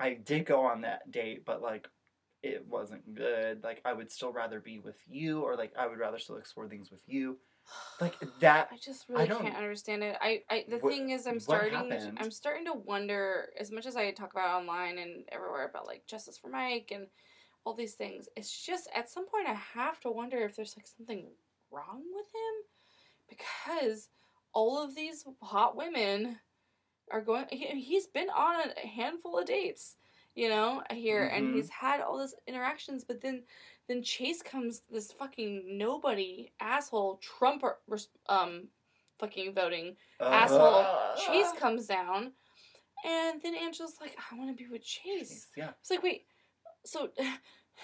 [0.00, 1.88] I did go on that date, but like
[2.42, 3.62] it wasn't good.
[3.62, 6.66] Like I would still rather be with you or like I would rather still explore
[6.68, 7.38] things with you.
[8.00, 10.16] Like that I just really don't- can't understand it.
[10.20, 11.76] I, I the What- thing is, I'm starting.
[12.16, 13.50] I'm starting to wonder.
[13.60, 17.06] As much as I talk about online and everywhere about like justice for Mike and
[17.64, 20.86] all these things, it's just at some point I have to wonder if there's like
[20.88, 21.26] something
[21.72, 22.64] wrong with him,
[23.28, 24.08] because
[24.52, 26.38] all of these hot women
[27.10, 27.46] are going.
[27.50, 29.96] He, he's been on a handful of dates,
[30.34, 31.54] you know, here, and Mhm.
[31.54, 33.44] he's had all these interactions, but then
[33.88, 37.64] then Chase comes, this fucking nobody asshole Trump
[38.26, 38.68] um
[39.18, 40.86] fucking voting asshole.
[41.26, 42.32] Chase Uh, comes down,
[43.04, 45.48] and then Angela's like, I want to be with Chase.
[45.56, 45.72] Yeah.
[45.80, 46.26] It's like, wait,
[46.84, 47.10] so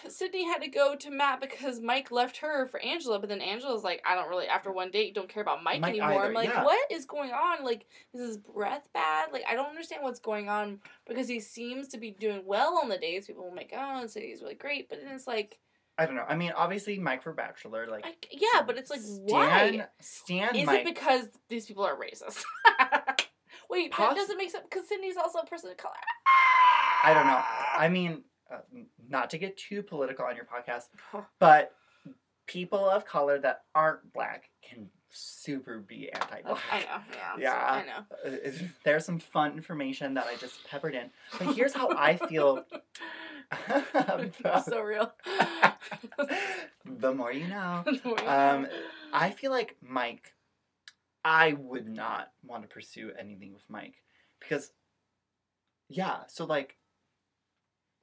[0.09, 3.82] Sydney had to go to Matt because Mike left her for Angela, but then Angela's
[3.82, 6.12] like, I don't really, after one date, don't care about Mike, Mike anymore.
[6.12, 6.65] either, I'm like, yeah.
[6.65, 7.65] what is going on?
[7.65, 9.32] Like, is his breath bad?
[9.32, 12.89] Like, I don't understand what's going on because he seems to be doing well on
[12.89, 13.27] the dates.
[13.27, 15.59] People will make, oh, and say he's really great, but then it's like,
[15.98, 16.24] I don't know.
[16.28, 19.86] I mean, obviously Mike for Bachelor, like I, yeah, but it's like, Stan, why?
[20.01, 20.81] Stan Is Mike.
[20.81, 22.44] it because these people are racist?
[23.70, 25.94] Wait, Poss- that doesn't make sense because Sydney's also a person of color.
[27.05, 27.43] I don't know.
[27.77, 28.59] I mean, uh,
[29.09, 30.89] not to get too political on your podcast,
[31.39, 31.75] but
[32.47, 36.59] people of color that aren't black can super be anti-black.
[36.70, 36.87] I know,
[37.39, 37.39] yeah.
[37.39, 37.55] Yeah.
[37.55, 38.33] I know.
[38.33, 38.51] Uh,
[38.85, 41.11] There's some fun information that I just peppered in.
[41.39, 42.65] But here's how I feel.
[44.66, 45.11] So real.
[46.85, 47.83] the more you know.
[48.27, 48.66] Um,
[49.11, 50.35] I feel like Mike,
[51.25, 53.95] I would not want to pursue anything with Mike
[54.39, 54.73] because,
[55.89, 56.77] yeah, so like,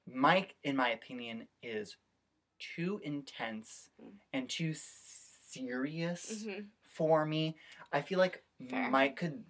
[0.08, 1.98] Mike, in my opinion, is
[2.60, 4.20] too intense Mm.
[4.34, 6.70] and too serious Mhm.
[6.84, 7.58] for me.
[7.92, 8.90] I feel like Fair.
[8.90, 9.44] Mike could,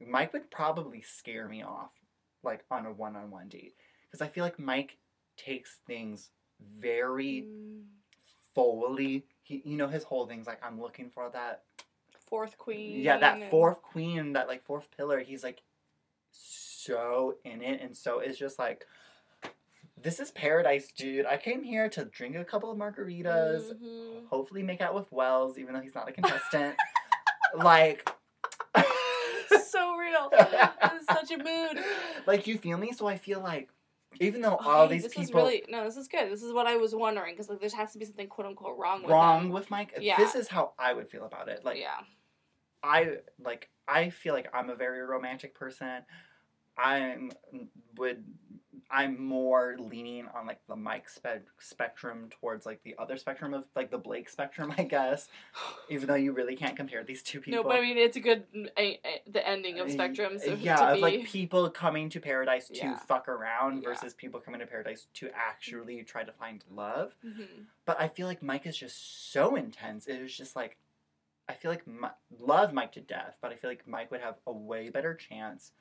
[0.00, 1.92] Mike would probably scare me off,
[2.42, 4.98] like on a one-on-one date, because I feel like Mike
[5.36, 6.30] takes things
[6.60, 7.86] very Mm,
[8.54, 9.26] fully.
[9.42, 11.64] He, you know, his whole thing's like, I'm looking for that.
[12.26, 13.00] Fourth queen.
[13.00, 15.20] Yeah, that fourth queen, that like fourth pillar.
[15.20, 15.62] He's like
[16.30, 18.86] so in it, and so it's just like,
[20.02, 21.26] this is paradise, dude.
[21.26, 24.26] I came here to drink a couple of margaritas, Mhm.
[24.28, 26.76] hopefully make out with Wills, even though he's not a contestant.
[27.54, 28.08] like,
[29.66, 30.30] so real.
[30.92, 31.84] This is such a mood.
[32.26, 32.92] like you feel me?
[32.92, 33.70] So I feel like,
[34.20, 35.84] even though all Okay, these this people is really no.
[35.84, 36.30] This is good.
[36.30, 38.78] This is what I was wondering because like there has to be something quote unquote
[38.78, 39.52] wrong with wrong them.
[39.52, 40.16] with Mike, Yeah.
[40.16, 41.64] this is how I would feel about it.
[41.64, 42.00] Like, yeah.
[42.82, 46.02] I like I feel like I'm a very romantic person.
[46.76, 47.30] I'm
[47.96, 48.24] would
[48.90, 53.64] I'm more leaning on like the Mike spe- spectrum towards like the other spectrum of
[53.76, 55.28] like the Blake spectrum, I guess.
[55.90, 57.62] Even though you really can't compare these two people.
[57.62, 58.44] No, but I mean it's a good
[58.78, 58.98] a,
[59.30, 60.46] the ending of Uh, spectrums.
[60.50, 62.96] of- yeah, to of be, like people coming to paradise to Yeah.
[63.00, 63.90] fuck around Yeah.
[63.90, 67.14] versus people coming to paradise to actually try to find love.
[67.24, 67.66] Mhm.
[67.84, 70.06] But I feel like Mike is just so intense.
[70.06, 70.78] It was just like,
[71.46, 72.08] I feel like Mi-
[72.40, 75.72] love Mike to death, but I feel like Mike would have a way better chance,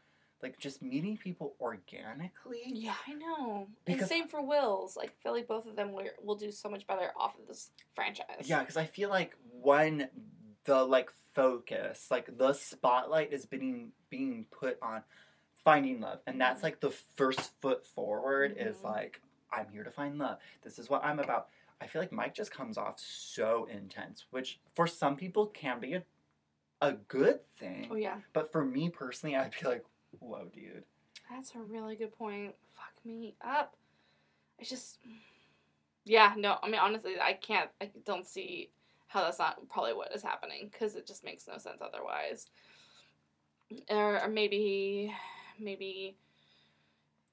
[0.43, 2.61] like just meeting people organically.
[2.67, 3.67] Yeah, I know.
[3.85, 4.95] Because- and same for Wills.
[4.95, 7.47] Like, I feel like both of them will, will do so much better off of
[7.47, 8.43] this franchise.
[8.47, 10.09] Yeah, because I feel like when
[10.65, 15.03] the like focus, like the spotlight is being being put on
[15.63, 18.83] finding love, and that's like the first foot forward is Mhm.
[18.83, 20.39] like I'm here to find love.
[20.61, 21.49] This is what I'm about.
[21.79, 25.93] I feel like Mike just comes off so intense, which for some people can be
[25.93, 26.03] a
[26.79, 27.87] a good thing.
[27.89, 29.83] Oh yeah, But for me personally, I'd be like,
[30.19, 30.83] whoa, dude.
[31.29, 32.55] that's a really good point.
[32.75, 33.75] Fuck me up.
[34.59, 34.99] I just.
[36.05, 36.57] Yeah, no.
[36.63, 37.69] I mean, honestly, I can't.
[37.81, 38.69] I don't see
[39.07, 42.47] how that's not probably what is happening because it just makes no sense otherwise.
[43.89, 45.13] Or, or maybe,
[45.59, 46.15] maybe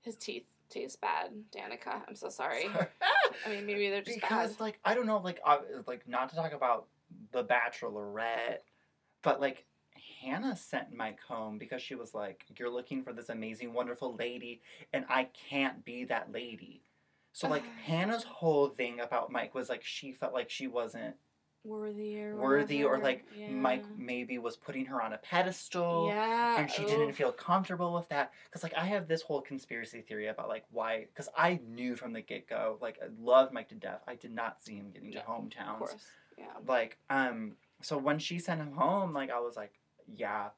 [0.02, 2.02] his teeth taste bad, Danica.
[2.08, 2.66] I'm so sorry.
[3.46, 4.60] I mean, maybe they're just because bad.
[4.60, 6.86] like I don't know, like uh, like not to talk about
[7.32, 8.58] the Bachelorette,
[9.22, 9.64] but like
[10.24, 14.60] Hannah sent Mike home because she was like, "You're looking for this amazing, wonderful lady,
[14.92, 16.82] and I can't be that lady."
[17.32, 21.16] So like Hannah's whole thing about Mike was like she felt like she wasn't
[21.64, 23.48] worthy or worthy, or like yeah.
[23.48, 26.08] Mike maybe was putting her on a pedestal.
[26.08, 30.02] Yeah, and she didn't feel comfortable with that because like i have this whole conspiracy
[30.02, 33.74] theory about like why because i knew from the get-go like i loved mike to
[33.74, 36.06] death i did not see him getting to Of hometowns course.
[36.38, 36.44] Yeah.
[36.68, 37.52] like um
[37.82, 39.72] so when she sent him home like i was like
[40.12, 40.48] yeah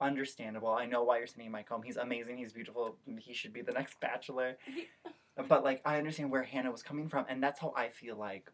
[0.00, 3.62] understandable i know why you're sending mike home he's amazing he's beautiful he should be
[3.62, 4.56] the next bachelor
[5.48, 8.50] but like i understand where hannah was coming from and that's how i feel like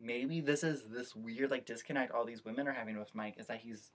[0.00, 3.46] maybe this is this weird like disconnect all these women are having with Mike is
[3.46, 3.90] that he's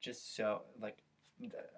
[0.00, 0.98] just so like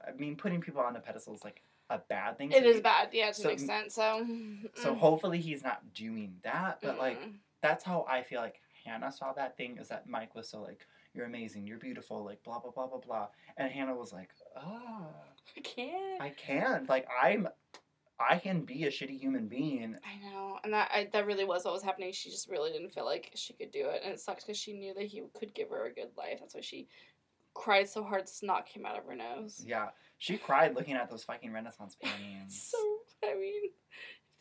[0.06, 2.52] I mean putting people on a pedestal is like a bad thing.
[2.52, 3.92] It is so bad, yeah, to so- an extent.
[3.92, 4.26] So,
[4.74, 7.34] So mm, hopefully he's not doing that, but like mm.
[7.60, 10.86] that's how I feel like Hannah saw that thing is that Mike was so like
[11.14, 15.08] you're amazing, you're beautiful, like blah blah blah blah blah, and Hannah was like, oh,
[15.56, 16.20] I can't.
[16.20, 16.88] I can't.
[16.88, 17.48] like I'm,
[18.18, 19.96] I can be a shitty human being.
[20.04, 22.12] I know, and that I, that really was what was happening.
[22.12, 24.72] She just really didn't feel like she could do it, and it sucks because she
[24.72, 26.38] knew that he could give her a good life.
[26.40, 26.88] That's why she
[27.54, 29.62] cried so hard, snot came out of her nose.
[29.66, 32.70] Yeah, she cried looking at those fucking Renaissance paintings.
[32.70, 32.78] So
[33.24, 33.70] I mean,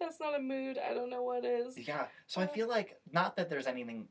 [0.02, 1.78] that's not a mood, I don't know what is.
[1.78, 4.08] Yeah, so I uh, feel like not that there's anything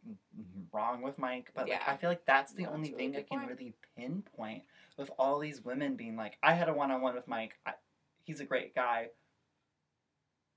[0.73, 1.93] wrong with Mike, but like Yeah.
[1.93, 3.51] I feel like that's the No, only really thing I can point.
[3.51, 4.63] really pinpoint
[4.97, 7.55] with all these women being like, I had a one on one with Mike.
[7.67, 7.75] I,
[8.23, 9.09] he's a great guy,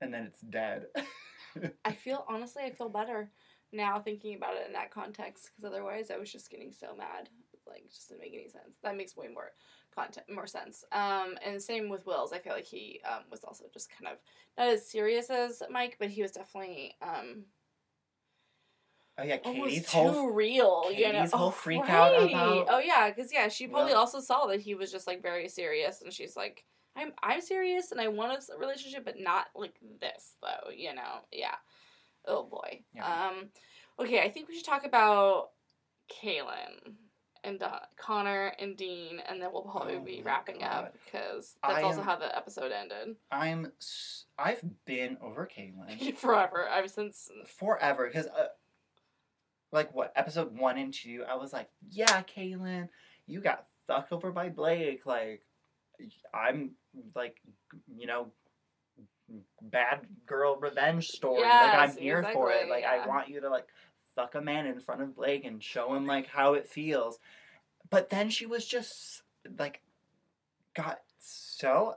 [0.00, 0.86] and then it's dead.
[1.84, 3.30] I feel honestly, I feel better
[3.72, 7.28] now thinking about it in that context because otherwise I was just getting so mad.
[7.66, 8.76] Like, it just didn't make any sense.
[8.82, 9.52] That makes way more
[9.94, 10.84] content, more sense.
[10.92, 12.32] Um, and same with Wills.
[12.32, 14.18] I feel like he um, was also just kind of
[14.58, 17.44] not as serious as Mike, but he was definitely um,
[19.18, 20.90] oh yeah, Katie's too whole real.
[20.92, 23.98] you know, Katie's whole Oh, freak out about- Oh yeah, because yeah, she probably Will.
[24.00, 26.64] also saw that he was just like very serious, and she's like,
[26.96, 31.20] "I'm I'm serious, and I want a relationship, but not like this though." You know,
[31.32, 31.54] yeah.
[32.26, 32.82] Oh boy.
[32.94, 33.28] Yeah.
[33.28, 33.50] Um,
[34.00, 35.50] okay, I think we should talk about
[36.10, 36.94] Caelynn
[37.44, 40.66] and uh, Connor and Dean, and then we'll probably Oh be wrapping God.
[40.86, 43.16] up because that's also how the episode ended.
[43.30, 47.28] I'm s- I've been over Caelynn Forever, ever since.
[47.58, 48.46] forever because uh,
[49.72, 52.88] like what episode one and two, I was like, yeah, Caelynn,
[53.26, 55.04] you got fucked over by Blake.
[55.06, 55.42] Like,
[56.32, 56.72] I'm
[57.14, 57.36] like,
[57.94, 58.28] you know,
[59.62, 61.42] bad girl revenge story.
[61.42, 62.68] like, I'm Yes, here for it.
[62.68, 63.02] Like, yeah.
[63.04, 63.66] I want you to like
[64.14, 67.18] fuck a man in front of Blake and show him like how it feels.
[67.90, 69.22] But then she was just
[69.58, 69.80] like,
[70.74, 71.96] got so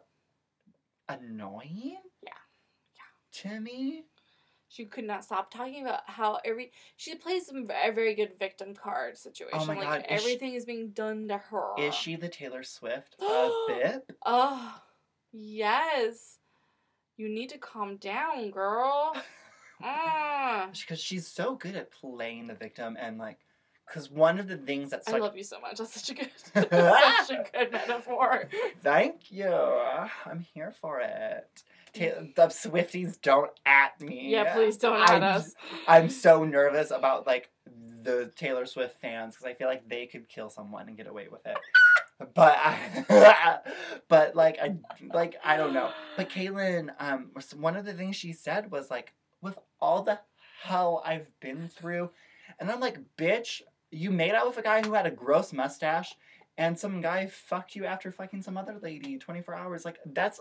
[1.09, 1.97] annoying.
[2.23, 2.31] Yeah.
[2.95, 3.51] Yeah.
[3.51, 4.03] To me.
[4.69, 8.75] She could not stop talking about how every she plays some a very good victim
[8.75, 9.57] card situation.
[9.59, 11.73] Oh my like God, is she- everything is being done to her.
[11.77, 14.11] Is she the Taylor Swift of Bip?
[14.25, 14.75] Oh,
[15.31, 16.37] yes.
[17.15, 19.15] You need to calm down, girl.
[19.81, 20.69] Ah.
[20.71, 23.39] Because she's so good at playing the victim and like,
[23.87, 25.77] because one of the things that's I like, love you so much.
[25.77, 28.49] That's such a good, such a good metaphor.
[28.81, 29.51] thank you,
[30.25, 31.63] I'm here for it.
[31.93, 34.29] The Swifties don't at me.
[34.31, 35.55] Yeah, please don't add I'm, us.
[35.87, 37.49] I'm so nervous about like
[38.03, 41.27] the Taylor Swift fans because I feel like they could kill someone and get away
[41.31, 41.57] with it.
[42.33, 43.59] But I,
[44.07, 44.77] but like I
[45.13, 45.91] like I don't know.
[46.15, 49.13] But Caelynn, um, one of the things she said was like,
[49.47, 50.19] with all the
[50.61, 52.11] hell I've been through,
[52.59, 53.61] and I'm like, bitch,
[53.91, 56.15] you made out with a guy who had a gross mustache,
[56.57, 59.85] and some guy fucked you after fucking some other lady 24 hours.
[59.85, 60.39] Like that's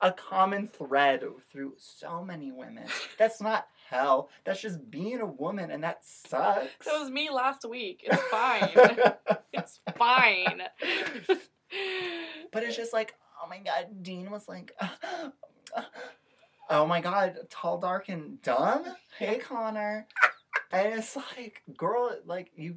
[0.00, 2.84] a common thread through so many women.
[3.18, 4.30] That's not hell.
[4.44, 6.84] That's just being a woman, and that sucks.
[6.84, 8.02] That was me last week.
[8.04, 8.70] It's fine.
[9.52, 10.62] it's fine.
[12.52, 14.72] But it's just like, oh my god, Dean was like,
[16.70, 18.84] oh my god, tall, dark, and dumb.
[19.18, 20.06] Hey, Connor.
[20.70, 22.76] And it's like, girl, like you.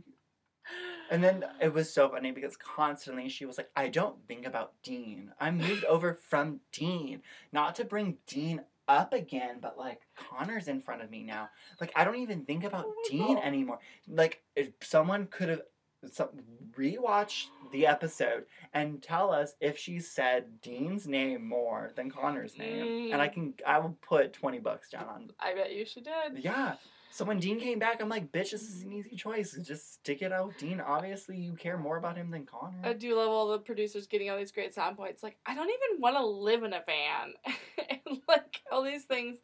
[1.09, 4.73] And then it was so funny because constantly she was like, I don't think about
[4.84, 5.31] Dean.
[5.39, 7.22] I moved over from Dean.
[7.51, 11.49] Not to bring Dean up again, but like Connor's in front of me now.
[11.81, 13.43] Like I don't even think about Oh Dean God.
[13.43, 13.80] anymore.
[14.07, 15.61] Like if someone could have
[16.09, 16.29] some,
[16.77, 23.11] rewatch the episode and tell us if she said Dean's name more than Connor's name,
[23.13, 23.33] and I Mm.
[23.33, 26.37] can I will put twenty bucks down on I bet you she did.
[26.43, 26.75] yeah.
[27.13, 29.51] So when Dean came back, I'm like, bitch, this is an easy choice.
[29.61, 30.79] Just stick it out Dean.
[30.79, 32.77] Obviously, you care more about him than Connor.
[32.83, 35.21] I do love all the producers getting all these great sound points.
[35.21, 37.33] Like, I don't even want to live in a van.
[37.89, 39.39] and, like, all these things.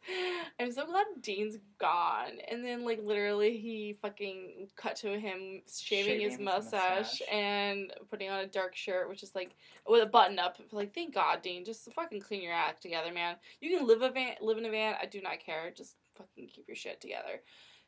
[0.58, 2.38] I'm so glad Dean's gone.
[2.50, 7.22] And then, like, literally, he fucking cut to him shaving, Shaving his his mustache, mustache.
[7.30, 9.54] and putting on a dark shirt, which is like
[9.86, 10.56] with a button up.
[10.72, 11.66] Like, thank God, Dean.
[11.66, 13.36] Just fucking clean your act together, man.
[13.60, 14.94] You can live a van, live in a van.
[15.00, 15.70] I do not care.
[15.76, 17.40] Just fucking keep your shit together.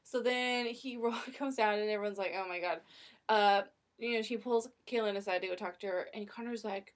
[0.02, 0.98] So then he
[1.38, 2.80] comes down, and everyone's like, "Oh my god."
[3.28, 3.62] Uh,
[3.98, 6.94] you know, she pulls Caelynn aside to go talk to her, and Connor's like,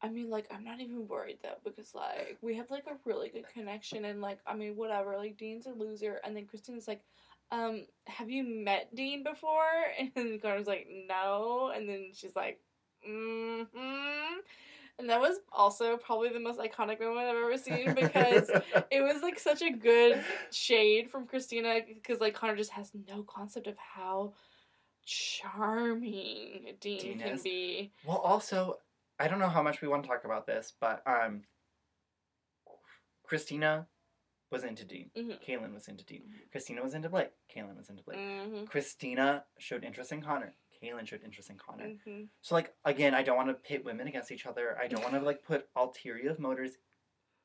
[0.00, 3.28] I mean, like, I'm not even worried though, because, like, we have, like, a really
[3.28, 7.02] good connection, and, like, I mean, whatever, like, Dean's a loser, and then Christine's like,
[7.52, 9.62] um, have you met Dean before?
[10.16, 12.58] And Connor's like, no, and then she's like,
[13.08, 14.38] mm-hmm.
[14.98, 18.50] And that was also probably the most iconic moment I've ever seen because
[18.90, 23.22] it was like such a good shade from Kristina because like Connor just has no
[23.22, 24.34] concept of how
[25.04, 27.42] charming Dean, Dean can is.
[27.42, 27.92] be.
[28.06, 28.76] Well, also,
[29.18, 31.42] I don't know how much we want to talk about this, but um,
[33.28, 33.86] Kristina
[34.50, 35.10] was into Dean.
[35.16, 35.42] Mhm.
[35.42, 36.22] Caelynn was into Dean.
[36.54, 37.32] Kristina was into Blake.
[37.54, 38.18] Caelynn was into Blake.
[38.18, 38.64] Mm-hmm.
[38.64, 40.54] Kristina showed interest in Connor.
[40.82, 41.86] Caelynn showed interest in Connor.
[41.86, 42.22] Mm-hmm.
[42.40, 44.76] So like again, I don't want to pit women against each other.
[44.82, 46.76] I don't want to like put ulterior motives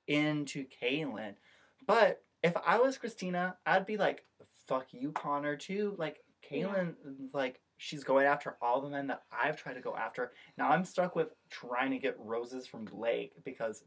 [0.08, 1.36] into Caelynn.
[1.86, 4.24] But if I was Kristina, I'd be like,
[4.68, 5.96] fuck you, Connor, too.
[5.98, 6.68] Like Yeah.
[6.68, 6.94] Caelynn,
[7.34, 10.32] like she's going after all the men that I've tried to go after.
[10.58, 13.84] Now I'm stuck with trying to get roses from Blake because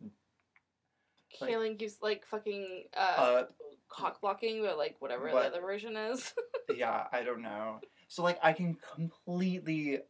[1.40, 3.46] Like- Caelynn keeps like fucking uh, uh
[3.88, 5.42] cock blocking, but like whatever What?
[5.42, 6.34] the other version is.
[6.76, 7.80] yeah, I don't know.
[8.10, 10.00] So like I can completely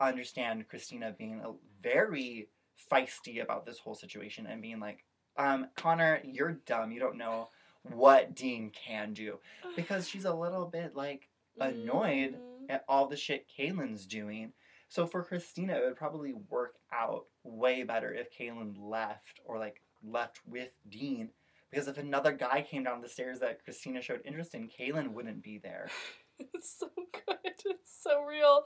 [0.00, 1.52] understand Kristina being a
[1.82, 2.48] very
[2.90, 5.04] feisty about this whole situation and being like,
[5.36, 6.92] um, Connor, you're dumb.
[6.92, 7.50] You don't know
[7.82, 9.38] what Dean can do.
[9.76, 11.28] Because she's a little bit like
[11.60, 12.70] annoyed Mhm.
[12.70, 14.54] at all the shit Caelynn's doing.
[14.88, 19.82] So for Kristina, it would probably work out way better if Caelynn left or like
[20.02, 21.34] left with Dean.
[21.70, 25.42] Because if another guy came down the stairs that Kristina showed interest in, Caelynn wouldn't
[25.42, 25.90] be there.
[26.54, 27.36] It's so good.
[27.64, 28.62] It's so real.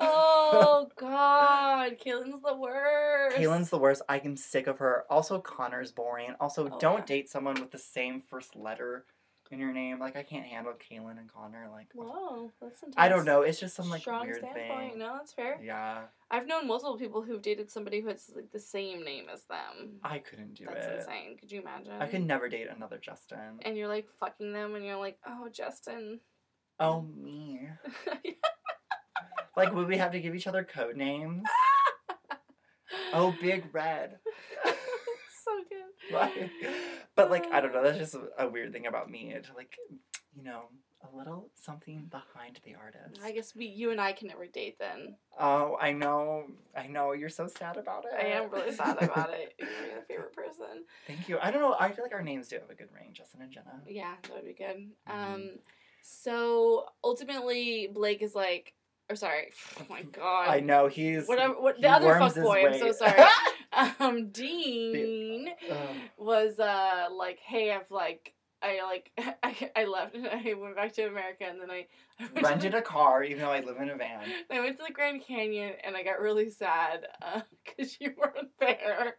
[0.00, 3.36] Oh God, Caelynn's the worst.
[3.36, 4.02] Caelynn's the worst.
[4.08, 5.04] I am sick of her.
[5.10, 6.34] Also, Connor's boring.
[6.40, 7.04] Also, Oh, don't yeah.
[7.06, 9.04] date someone with the same first letter
[9.50, 9.98] in your name.
[9.98, 11.68] Like, I can't handle Caelynn and Connor.
[11.72, 12.94] Like, Whoa, that's intense.
[12.98, 13.42] I don't know.
[13.42, 14.90] It's just some like Strong weird standpoint.
[14.90, 14.98] thing.
[14.98, 15.58] No, that's fair.
[15.62, 19.44] Yeah, I've known multiple people who've dated somebody who has like the same name as
[19.44, 20.00] them.
[20.04, 20.90] I couldn't do That's it.
[20.90, 21.36] That's insane.
[21.38, 21.92] Could you imagine?
[21.98, 23.60] I could never date another Justin.
[23.62, 26.20] And you're like fucking them, and you're like, oh, Justin.
[26.80, 27.68] Oh me.
[29.56, 31.42] Like, would we have to give each other code names?
[33.12, 34.18] Oh, Big Red.
[34.64, 36.50] so good.
[37.16, 37.82] But like, I don't know.
[37.82, 39.32] That's just a, a weird thing about me.
[39.34, 39.76] It's like,
[40.36, 40.64] you know,
[41.02, 43.20] a little something behind the artist.
[43.24, 45.16] I guess we, you and I can never date then.
[45.38, 46.44] Oh, I know.
[46.76, 47.12] I know.
[47.12, 48.12] You're so sad about it.
[48.18, 49.54] I am really sad about it.
[49.58, 50.84] You're my favorite person.
[51.06, 51.38] Thank you.
[51.40, 51.76] I don't know.
[51.78, 53.80] I feel like our names do have a good range, Justin and Jenna.
[53.86, 54.88] Yeah, that would be good.
[55.08, 55.34] Mhm.
[55.34, 55.50] Um,
[56.02, 58.72] so ultimately, Blake is like,
[59.10, 61.54] or sorry, oh my god, I know he's whatever.
[61.54, 62.66] What he the other fuck boy?
[62.66, 63.22] I'm so sorry.
[64.00, 65.76] um, Dean Ugh.
[66.16, 68.34] was uh like, hey, I've like.
[68.60, 69.12] I like
[69.44, 71.86] I, I left and I went back to America and then I,
[72.18, 74.24] I rented a car, even though I live in a van.
[74.50, 77.06] I went to the Grand Canyon and I got really sad
[77.64, 79.14] because you weren't there.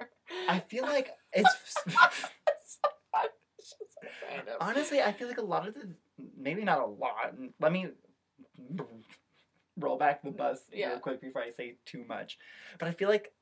[0.50, 1.56] I feel like it's
[1.88, 5.02] It's so honestly.
[5.02, 5.90] I feel like a lot of the
[6.38, 7.36] maybe not a lot.
[7.60, 7.90] Let me
[9.78, 10.90] roll back the bus Yeah.
[10.92, 12.38] real quick before I say too much.
[12.80, 13.34] But I feel like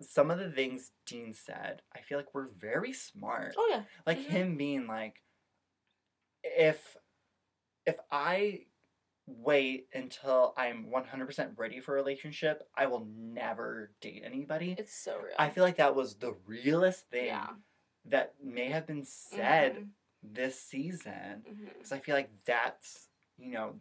[0.00, 3.54] some of the things Dean said, I feel like were very smart.
[3.56, 3.84] Oh yeah.
[4.06, 4.24] like Mhm.
[4.24, 5.22] him being like
[6.44, 6.96] if
[7.86, 8.64] if i
[9.26, 15.18] wait until i'm 100% ready for a relationship i will never date anybody It's so
[15.18, 15.34] real.
[15.38, 17.48] i feel like that was the realest thing yeah.
[18.04, 19.88] that may have been said Mhm,
[20.32, 21.42] this season
[21.76, 23.08] because i feel like that's
[23.38, 23.72] you know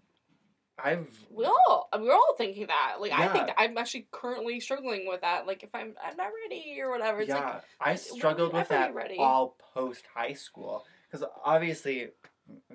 [0.84, 2.96] i've We all we're all thinking that.
[3.00, 5.48] Like I think I'm actually currently struggling with that.
[5.48, 7.22] Like if I'm I'm not ready or whatever.
[7.22, 9.16] It's yeah like i struggled with that ready?
[9.18, 12.10] all post high school because obviously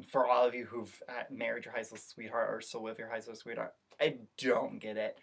[0.08, 3.08] for all of you who've uh, married your high school sweetheart or still with your
[3.08, 5.18] high school sweetheart i don't get it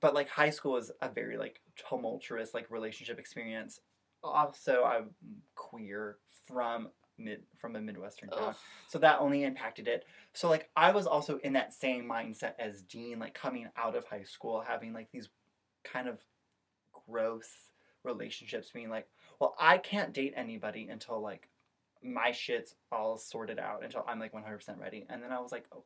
[0.00, 3.80] but like high school is a very like tumultuous like relationship experience
[4.22, 5.10] also i'm
[5.54, 6.88] queer from
[7.18, 8.56] mid from a midwestern town Ugh.
[8.88, 12.82] so that only impacted it so like i was also in that same mindset as
[12.82, 15.28] dean like coming out of high school having like these
[15.84, 16.18] kind of
[17.06, 17.70] gross
[18.04, 19.08] relationships being like
[19.40, 21.48] well i can't date anybody until like
[22.02, 25.64] my shit's all sorted out until i'm like 100% ready and then i was like
[25.74, 25.82] oh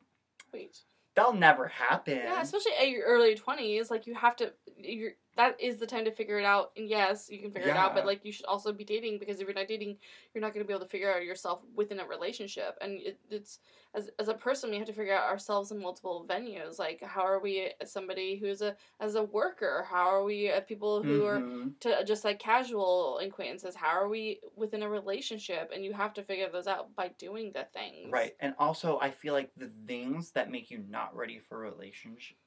[0.53, 0.77] Wait.
[1.15, 4.53] that'll never happen Yeah, especially at your early twenties, like you have to.
[4.77, 6.71] You're that is the time to figure it out.
[6.77, 9.39] And yes, you can figure it out, but like you should also be dating because
[9.39, 9.97] if you're not dating,
[10.33, 12.77] you're not going to be able to figure out yourself within a relationship.
[12.81, 13.57] And it, it's
[13.95, 16.77] as as a person, we have to figure out ourselves in multiple venues.
[16.77, 19.85] Like how are we as somebody who's a as a worker?
[19.89, 21.79] How are we uh, people who are Mhm.
[21.79, 23.75] to just like casual acquaintances?
[23.75, 25.71] How are we within a relationship?
[25.73, 28.11] And you have to figure those out by doing the things.
[28.11, 32.37] right and also i feel like the things that make you not ready for relationship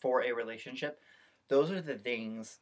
[0.00, 1.00] for a relationship
[1.50, 2.60] those are the things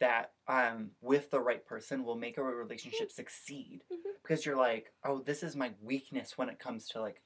[0.00, 4.12] that um with the right person will make a relationship succeed Mhm.
[4.22, 7.20] because you're like oh this is my weakness when it comes to like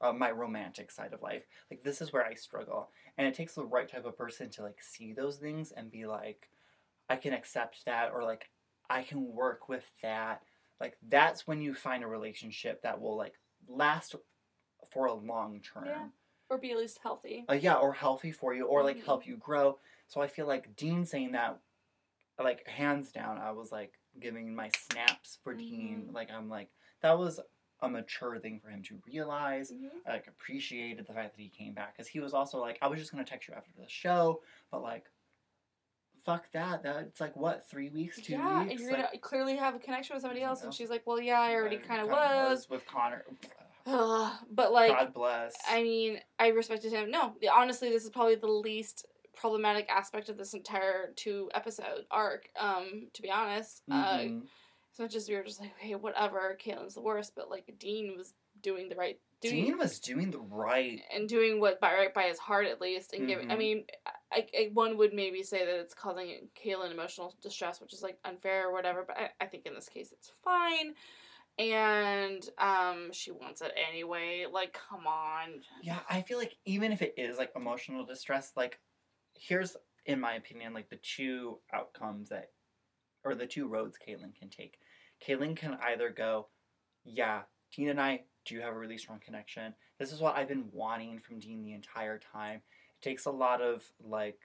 [0.00, 3.54] uh, my romantic side of life like this is where i struggle and it takes
[3.54, 6.50] the right type of person to like see those things and be like
[7.08, 8.50] I can accept that or like
[8.90, 10.42] I can work with that.
[10.80, 13.34] Like that's when you find a relationship that will like
[13.68, 14.16] last
[14.90, 15.84] for a long term.
[15.86, 16.08] Yeah.
[16.50, 17.44] Or be at least healthy.
[17.48, 19.04] Uh, yeah, or healthy for you or like Mhm.
[19.04, 19.78] help you grow.
[20.08, 21.58] So I feel like Dean saying that
[22.38, 26.08] like hands down I was like giving my snaps for Dean.
[26.08, 26.14] Mhm.
[26.14, 26.70] Like I'm like
[27.00, 27.40] that was
[27.80, 29.70] a mature thing for him to realize.
[29.70, 29.90] Mhm.
[30.06, 32.88] I like appreciated the fact that he came back because he was also like, I
[32.88, 35.10] was just gonna text you after the show, but like,
[36.24, 36.82] fuck that.
[36.82, 38.72] That's like what three weeks, two yeah, weeks.
[38.72, 41.20] and you're like, gonna clearly have a connection with somebody else, and she's like, "Well,
[41.20, 43.24] yeah, I already kind of kinda was." with Connor.
[43.86, 45.54] but like, God bless.
[45.68, 47.10] I mean, I respected him.
[47.10, 49.06] No, honestly, this is probably the least
[49.36, 52.48] problematic aspect of this entire two episode arc.
[52.58, 54.48] Um, to be honest, uh, Mhm.
[54.92, 58.16] as much as we were just like, hey, whatever, Caelynn's the worst, but like Dean
[58.16, 61.02] was doing the right, doing Dean was doing the right.
[61.12, 63.50] and doing what by right by his heart at least, and giving.
[63.50, 63.58] I Mhm.
[63.58, 63.86] mean,
[64.32, 68.18] I, I one would maybe say that it's causing Caelynn emotional distress, which is like
[68.24, 69.04] unfair or whatever.
[69.06, 70.94] But I, I think in this case it's fine,
[71.58, 74.46] and um, she wants it anyway.
[74.50, 75.62] Like, come on.
[75.82, 78.80] Yeah, I feel like even if it is like emotional distress, like
[79.38, 82.50] here's in my opinion like the two outcomes that,
[83.24, 84.78] or the two roads Caelynn can take.
[85.26, 86.46] Caelynn can either go,
[87.04, 87.42] yeah,
[87.74, 89.74] Dean and I do have a really strong connection.
[89.98, 92.56] This is what I've been wanting from Dean the entire time.
[93.00, 94.38] It takes a lot of like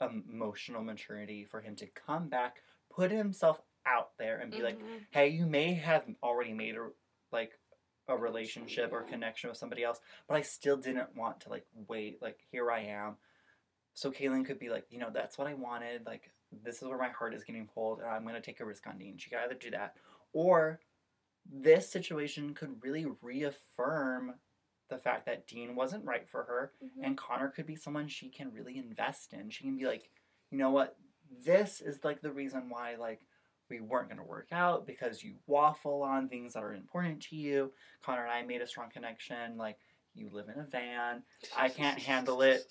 [0.00, 2.56] emotional maturity for him to come back,
[2.90, 5.06] put himself out there, and be like, Mhm.
[5.10, 6.90] hey, you may have already made a
[7.32, 7.58] like
[8.08, 12.20] a relationship or connection with somebody else, but I still didn't want to like wait.
[12.20, 13.16] Like here I am.
[13.94, 16.06] So Caelynn could be like, you know, that's what I wanted.
[16.06, 16.30] Like
[16.64, 18.98] this is where my heart is getting pulled, and I'm gonna take a risk on
[18.98, 19.18] Dean.
[19.18, 19.96] She could either do that,
[20.32, 20.80] or
[21.44, 24.34] this situation could really reaffirm
[24.88, 27.04] the fact that Dean wasn't right for her, Mhm.
[27.04, 29.50] and Connor could be someone she can really invest in.
[29.50, 30.10] She can be like,
[30.50, 30.98] you know what,
[31.30, 33.26] this is like the reason why like
[33.70, 37.72] we weren't gonna work out because you waffle on things that are important to you.
[38.02, 39.56] Connor and I made a strong connection.
[39.56, 39.78] Like
[40.14, 41.22] you live in a van.
[41.56, 42.62] I can't handle it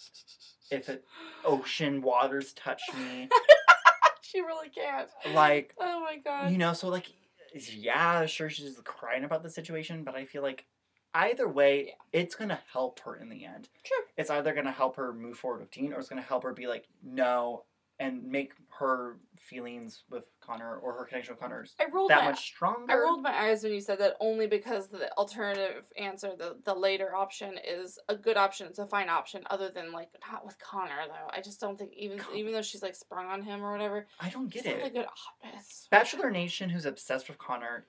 [0.69, 1.03] if it,
[1.43, 3.27] ocean waters touch me.
[4.21, 5.09] she really can't.
[5.33, 6.51] Like Oh my god.
[6.51, 7.07] you know, so like,
[7.53, 10.65] yeah, sure, she's crying about the situation, but I feel like
[11.13, 12.21] either way, Yeah.
[12.21, 13.67] it's gonna help her in the end.
[13.83, 14.03] Sure.
[14.17, 16.67] It's either gonna help her move forward with Dean, or it's gonna help her be
[16.67, 17.63] like, no,
[18.01, 22.31] and make her feelings with Connor or her connection with Connor I rolled that my
[22.31, 22.91] much stronger.
[22.91, 26.73] I rolled my eyes when you said that only because the alternative answer, the the
[26.73, 28.65] later option, is a good option.
[28.67, 31.29] It's a fine option, other than like not with Connor though.
[31.31, 34.07] I just don't think even Con- even though she's like sprung on him or whatever.
[34.19, 34.91] I don't get it's not it.
[34.91, 35.59] a good option.
[35.91, 37.85] Bachelor Nation, who's obsessed with Connor,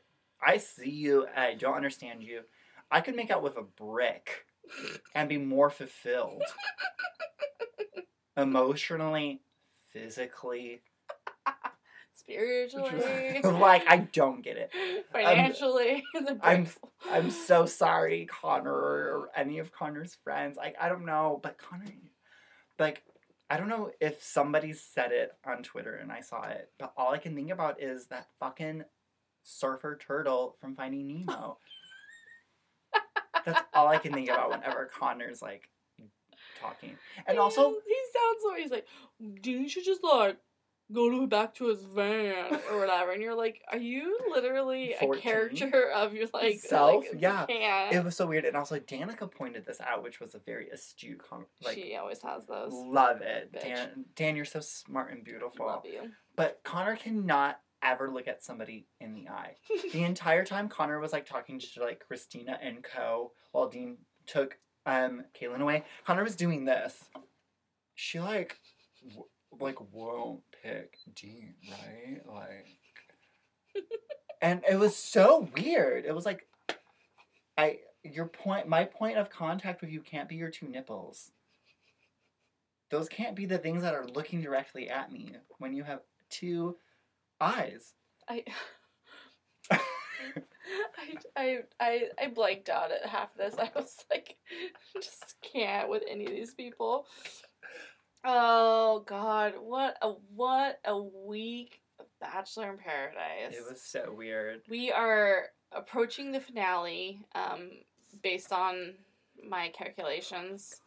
[0.47, 1.26] I see you.
[1.34, 2.43] I don't understand you.
[2.90, 4.44] I could make out with a brick
[5.14, 6.43] and be more fulfilled
[8.36, 9.40] emotionally,
[9.93, 10.82] physically.
[12.14, 14.70] spiritually, like I don't get it.
[15.12, 16.02] financially.
[16.40, 16.69] I'm-
[17.10, 20.56] I'm so sorry, Connor, or any of Connor's friends.
[20.56, 21.86] Like I don't know, but Connor,
[22.78, 23.02] like
[23.51, 27.12] I don't know if somebody said it on Twitter and I saw it, but all
[27.12, 28.85] I can think about is that fucking
[29.43, 31.59] surfer turtle from Finding Nemo.
[33.44, 35.69] That's all I can think about whenever Connor's like
[36.62, 38.86] talking, and also he, he sounds like He's like,
[39.43, 40.36] Dean should just like
[40.93, 45.09] go to back to his van or whatever, and you're like, are you literally a
[45.16, 47.05] character of your like Self?
[47.10, 47.47] Like, Yeah.
[47.47, 47.94] can't.
[47.94, 48.44] it was so weird.
[48.44, 51.48] And also Danica pointed this out, which was a very astute comment.
[51.64, 52.72] Like she always has those.
[52.72, 53.62] love it, Bitch.
[53.62, 54.05] Dan.
[54.16, 55.66] Dan, you're so smart and beautiful.
[55.66, 56.10] Love you.
[56.36, 59.55] But Connor cannot ever look at somebody in the eye.
[59.93, 63.32] The entire time Connor was like talking to like Kristina and Co.
[63.52, 65.84] while Dean took um Caelynn away.
[66.06, 67.04] Connor was doing this.
[67.94, 68.59] She like
[69.09, 69.26] w-
[69.60, 72.20] like won't pick Dean, right?
[72.26, 72.66] Like
[74.40, 76.04] And it was so weird.
[76.04, 76.46] It was like
[77.56, 81.30] I your point my point of contact with you can't be your two nipples.
[82.90, 86.76] Those can't be the things that are looking directly at me when you have two
[87.40, 87.94] eyes.
[88.28, 88.44] I,
[90.98, 93.55] I, I, I, I blanked out at half this.
[93.59, 94.36] I was like,
[94.94, 97.06] just can't with any of these people.
[98.24, 103.52] Oh God, what a what a week of Bachelor in Paradise.
[103.56, 104.62] It was so weird.
[104.68, 107.70] We are approaching the finale, um,
[108.22, 108.94] based on
[109.48, 110.80] my calculations.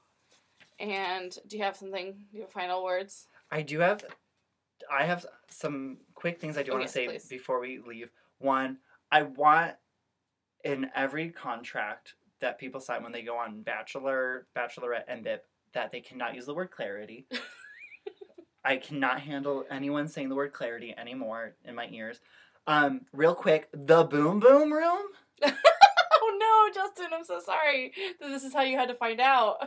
[0.79, 2.13] And do you have something?
[2.31, 3.27] Do you have final words?
[3.51, 4.05] I do have
[4.91, 7.25] I have some quick things I do Oh, want yes, to say please.
[7.27, 8.11] before we leave.
[8.39, 8.77] One,
[9.15, 9.75] I want
[10.65, 15.39] in every contract that people sign when they go on Bachelor, Bachelorette, and BIP
[15.73, 17.25] that they cannot use the word clarity.
[18.65, 22.19] I cannot handle anyone saying the word clarity anymore in my ears.
[22.67, 25.03] Um, real quick, the boom boom room.
[25.45, 29.59] oh no, Justin, I'm so sorry that this is how you had to find out.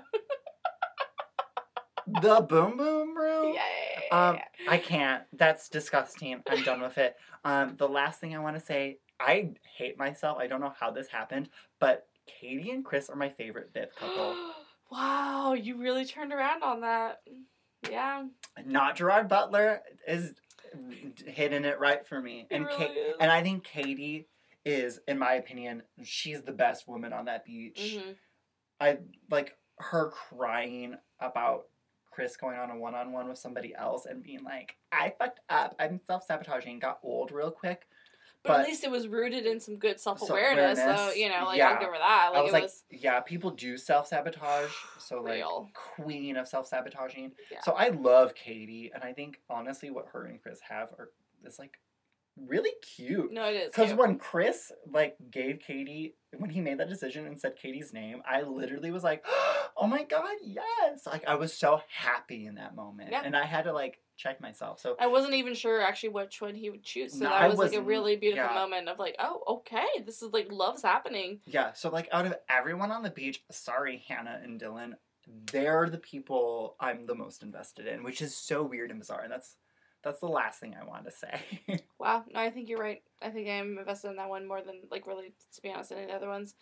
[2.20, 3.54] the boom boom room.
[3.54, 4.10] Yay.
[4.10, 5.22] Um, I can't.
[5.32, 6.42] That's disgusting.
[6.46, 7.16] I'm done with it.
[7.46, 10.38] Um, the last thing I want to say, I hate myself.
[10.38, 11.48] I don't know how this happened,
[11.80, 14.34] but Katie and Chris are my favorite Bip couple.
[14.92, 17.20] wow, you really turned around on that.
[17.90, 18.24] Yeah.
[18.64, 20.34] Not Gerard Butler is
[21.26, 24.28] hitting it right for me, and really Ka- and I think Katie
[24.64, 27.98] is, in my opinion, she's the best woman on that beach.
[27.98, 28.16] Mhm.
[28.80, 28.98] I
[29.30, 31.66] like her crying about
[32.10, 35.40] Chris going on a one on one with somebody else and being like, I fucked
[35.48, 35.74] up.
[35.78, 36.80] I'm self sabotaging.
[36.80, 37.86] Got old real quick.
[38.48, 40.78] But, at least it was rooted in some good self awareness.
[40.78, 41.70] So, you know, like, yeah.
[41.70, 42.30] I'll give her that.
[42.32, 44.70] Like, I was it like, was yeah, people do self sabotage.
[44.98, 45.70] So, like, real.
[45.72, 47.32] queen of self sabotaging.
[47.50, 47.60] Yeah.
[47.62, 48.90] So, I love Katie.
[48.94, 51.10] And I think, honestly, what her and Chris have are,
[51.46, 51.78] is like
[52.46, 53.32] really cute.
[53.32, 53.72] No, it is.
[53.72, 58.22] Because when Chris like gave Katie when he made that decision and said Katie's name,
[58.28, 59.24] I literally was like,
[59.76, 63.22] "Oh my god, yes!" Like I was so happy in that moment, Yeah.
[63.24, 64.80] and I had to like check myself.
[64.80, 67.12] So I wasn't even sure actually which one he would choose.
[67.12, 68.54] So No, that was like a really beautiful yeah.
[68.60, 71.40] moment of like, oh, okay, this is like love's happening.
[71.46, 74.94] yeah, so like out of everyone on the beach, sorry Hannah and Dylan,
[75.52, 79.22] they're the people I'm the most invested in, which is so weird and bizarre.
[79.22, 79.56] And that's
[80.02, 81.40] that's the last thing I want to say.
[81.98, 83.02] Wow, no, I think you're right.
[83.20, 86.02] I think I'm invested in that one more than like really, to be honest, any
[86.02, 86.54] of the other ones.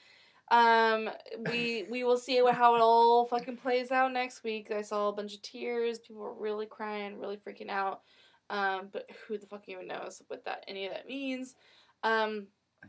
[0.50, 1.10] Um,
[1.50, 4.70] we we will see how it all fucking plays out next week.
[4.70, 5.98] I saw a bunch of tears.
[5.98, 8.00] People were really crying, really freaking out.
[8.48, 11.54] Um, but who the fuck even knows what that any of that means?
[12.02, 12.46] Um,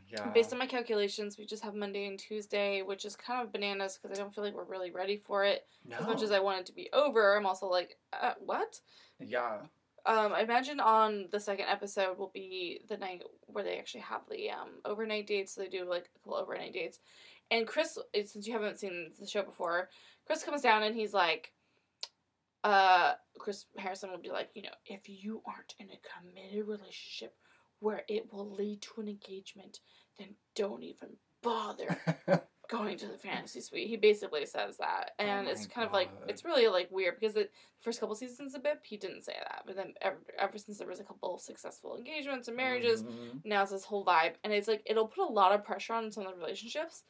[0.08, 0.28] yeah.
[0.30, 3.98] based on my calculations, we just have Monday and Tuesday, which is kind of bananas
[4.00, 5.66] because I don't feel like we're really ready for it.
[5.84, 5.96] no.
[5.98, 8.80] As much as I want it to be over, I'm also like, uh, what?
[9.20, 9.58] yeah.
[10.08, 14.22] Um, I imagine on the second episode will be the night where they actually have
[14.30, 15.54] the um overnight dates.
[15.54, 16.98] So they do like a couple overnight dates,
[17.50, 19.90] and Chris, eh, since you haven't seen the show before,
[20.26, 21.52] Chris comes down and he's like,
[22.64, 27.34] uh, Chris Harrison will be like, you know, if you aren't in a committed relationship
[27.80, 29.80] where it will lead to an engagement,
[30.18, 31.10] then don't even
[31.42, 31.96] bother
[32.68, 33.88] going to the fantasy suite.
[33.88, 37.34] He basically says that, and Oh it's kind of like it's really like weird because
[37.34, 37.48] the
[37.80, 40.86] first couple seasons of BIP he didn't say that, but then ever, ever since there
[40.86, 43.44] was a couple of successful engagements and marriages, Mhm.
[43.44, 46.12] now it's this whole vibe, and it's like it'll put a lot of pressure on
[46.12, 47.04] some of the relationships.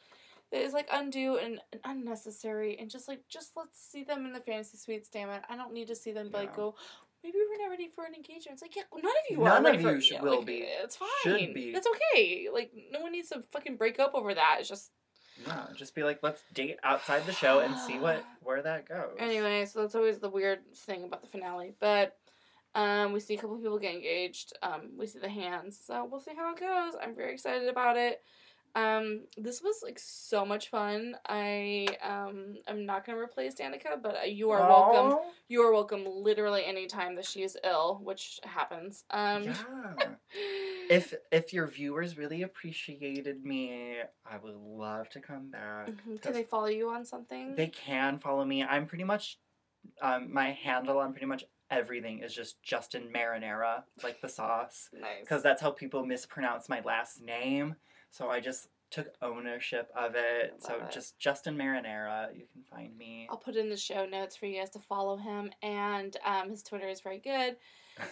[0.50, 4.32] That is like undue and, and unnecessary, and just like just let's see them in
[4.32, 5.08] the fantasy suites.
[5.08, 6.56] Damn it, I don't need to see them like Yeah.
[6.56, 6.74] go.
[7.22, 8.52] Maybe we're not ready for an engagement.
[8.54, 10.00] It's like yeah, none of you None are ready of you it.
[10.02, 10.58] should- Yeah, will like, be.
[10.60, 11.08] It's fine.
[11.24, 11.70] Should be.
[11.74, 12.48] It's okay.
[12.52, 14.58] Like no one needs to fucking break up over that.
[14.60, 14.92] It's just
[15.46, 19.16] Yeah, just be like, let's date outside the show and see what where that goes.
[19.18, 21.74] Anyway, so that's always the weird thing about the finale.
[21.78, 22.16] But
[22.74, 24.52] um, we see a couple of people get engaged.
[24.62, 25.80] Um, we see the hands.
[25.84, 26.94] So we'll see how it goes.
[27.00, 28.22] I'm very excited about it.
[28.78, 31.16] Um, this was like so much fun.
[31.28, 35.18] I um, I'm not gonna replace Danica, but uh, you are welcome.
[35.48, 39.04] You are welcome literally anytime that she is ill, which happens.
[39.10, 39.54] Um, yeah.
[40.90, 45.90] If if your viewers really appreciated me, I would love to come back.
[45.90, 46.22] Mhm.
[46.22, 47.56] can they follow you on something?
[47.56, 48.64] They can follow me.
[48.64, 49.38] I'm pretty much
[50.00, 55.20] um, my handle on pretty much everything is just Justin Marinara, like the sauce, nice.
[55.20, 57.76] because that's how people mispronounce my last name.
[58.10, 60.54] So I just took ownership of it.
[60.60, 60.90] So it.
[60.90, 63.26] just Justin Marinara, you can find me.
[63.30, 66.62] I'll put in the show notes for you guys to follow him, and um, his
[66.62, 67.56] Twitter is very good.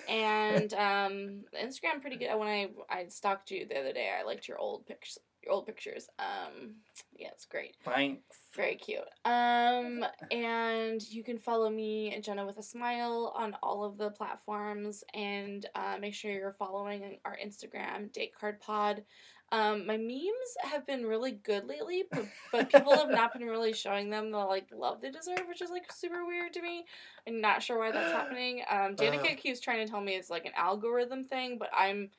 [0.09, 2.36] and um, Instagram pretty good.
[2.39, 5.18] When I I stalked you the other day, I liked your old pictures.
[5.43, 6.09] Your old pictures.
[6.18, 6.74] Um,
[7.16, 7.77] yeah, it's great.
[7.85, 8.36] Thanks.
[8.56, 8.98] Very cute.
[9.24, 15.05] Um, and you can follow me, Jenna with a smile, on all of the platforms,
[15.14, 19.05] and uh, make sure you're following our Instagram, Date Card Pod.
[19.52, 23.73] Um, my memes have been really good lately, but, but people have not been really
[23.73, 26.85] showing them the like love they deserve, which is like super weird to me.
[27.28, 28.62] I'm not sure why that's happening.
[28.68, 29.36] Um, Danica Ugh.
[29.36, 32.10] keeps trying to tell me it's like an algorithm thing, but I'm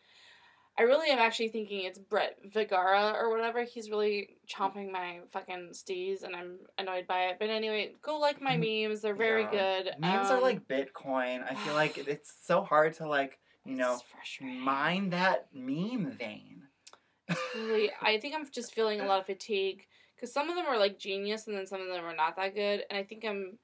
[0.79, 3.63] I really am actually thinking it's Brett Vigara or whatever.
[3.63, 7.37] He's really chomping my fucking steez, and I'm annoyed by it.
[7.39, 9.55] But anyway, go like my memes; they're very Mm-hmm.
[9.55, 9.81] Yeah.
[9.83, 9.95] good.
[9.99, 11.43] Memes are Um, like Bitcoin.
[11.51, 13.99] I feel like it's so hard to like, you know,
[14.41, 16.56] mine that meme vein.
[17.55, 19.85] Really, I think I'm just feeling a lot of fatigue
[20.15, 22.55] because some of them are like genius, and then some of them are not that
[22.55, 22.83] good.
[22.89, 23.57] And I think I'm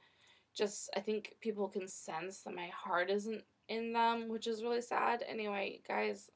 [0.56, 4.82] just, I think people can sense that my heart isn't in them, which is really
[4.82, 5.24] sad.
[5.28, 6.30] Anyway, guys,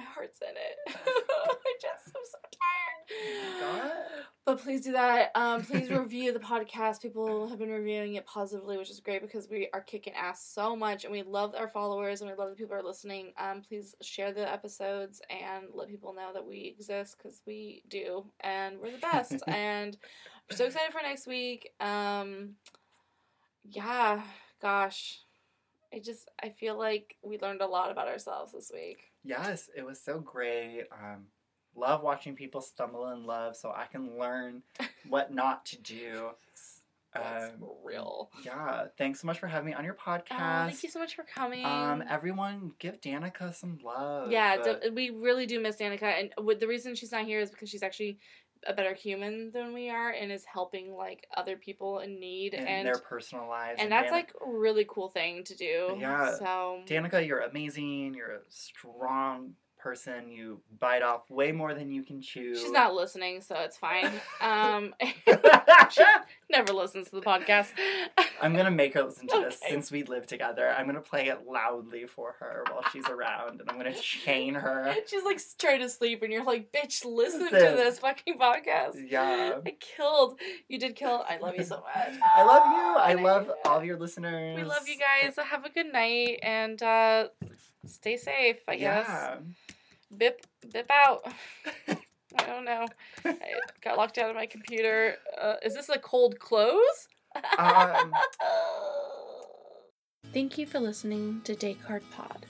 [0.00, 0.96] My heart's in it.
[0.96, 2.38] I just am so
[3.10, 4.24] tired.
[4.46, 5.30] But please do that.
[5.34, 7.02] Um, please review the podcast.
[7.02, 10.74] People have been reviewing it positively, which is great because we are kicking ass so
[10.74, 13.32] much, and we love our followers and we love the people who are listening.
[13.36, 18.24] Um, please share the episodes and let people know that we exist because we do,
[18.40, 19.34] and we're the best.
[19.48, 19.98] and
[20.50, 21.72] we're so excited for next week.
[21.78, 22.54] Um,
[23.64, 24.22] yeah,
[24.62, 25.20] gosh,
[25.92, 29.09] I just I feel like we learned a lot about ourselves this week.
[29.24, 30.84] Yes, it was so great.
[30.92, 31.26] Um,
[31.74, 34.62] love watching people stumble in love so I can learn
[35.08, 36.30] what not to do.
[37.12, 38.30] That's Um, real.
[38.44, 40.66] Yeah, thanks so much for having me on your Oh, podcast.
[40.66, 41.66] thank you so much for coming.
[41.66, 44.30] Um, everyone, give Danica some love.
[44.30, 47.40] Yeah, Uh, d- we really do miss Danica, and with the reason she's not here
[47.40, 48.18] is because she's actually
[48.66, 52.66] a better human than we are, and is helping like other people in need, in
[52.66, 53.80] and their personal lives.
[53.80, 55.96] and that's Dani- like a really cool thing to do.
[55.98, 56.36] Yeah.
[56.36, 58.14] So Danica, you're amazing.
[58.14, 60.30] You're a strong person.
[60.30, 62.54] You bite off way more than you can chew.
[62.56, 64.10] she's not listening, so it's fine.
[64.40, 64.94] Um,
[65.90, 66.02] she
[66.50, 67.68] never listens to the podcast.
[68.40, 70.70] I'm gonna make her listen to this since we live together.
[70.70, 74.94] I'm gonna play it loudly for her while she's around, and I'm gonna chain her.
[75.06, 79.58] She's like trying to sleep, and you're like, "Bitch, listen, to this fucking podcast." Yeah.
[79.64, 80.38] I killed.
[80.68, 81.24] You did kill.
[81.28, 82.18] I love you so much.
[82.34, 82.96] I love you.
[83.02, 84.56] I And love all of your listeners.
[84.56, 85.34] We love you guys.
[85.36, 87.28] Have a good night and uh,
[87.86, 88.58] stay safe.
[88.68, 89.06] I guess.
[89.08, 89.36] Yeah.
[90.16, 91.24] Bip, bip out.
[92.38, 92.86] I don't know.
[93.24, 93.36] I
[93.82, 95.16] got locked out of my computer.
[95.40, 97.08] Uh, is this a cold close?
[97.58, 98.12] Um,
[100.32, 102.46] Thank you for listening to Date Card Pod.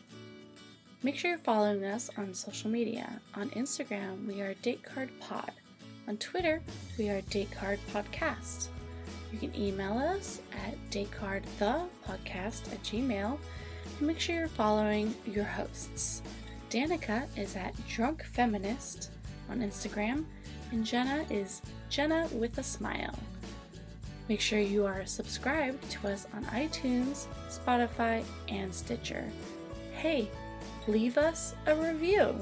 [1.02, 3.08] Make sure you're following us on social media.
[3.34, 5.52] On Instagram, we are Datecard Pod.
[6.06, 6.60] On Twitter,
[6.98, 8.68] we are Datecard Podcast.
[9.32, 13.38] You can email us at datecardthepodcast at gmail and
[14.04, 16.22] make sure you're following your hosts.
[16.70, 19.10] Danica is at Drunk Feminist
[19.50, 20.24] on Instagram,
[20.70, 23.18] and Jenna is Jenna with a Smile.
[24.28, 29.24] Make sure you are subscribed to us on iTunes, Spotify, and Stitcher.
[29.92, 30.28] Hey,
[30.86, 32.34] leave us a review.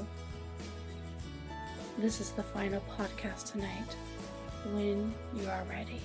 [1.97, 3.95] This is the final podcast tonight.
[4.73, 5.99] When you are ready.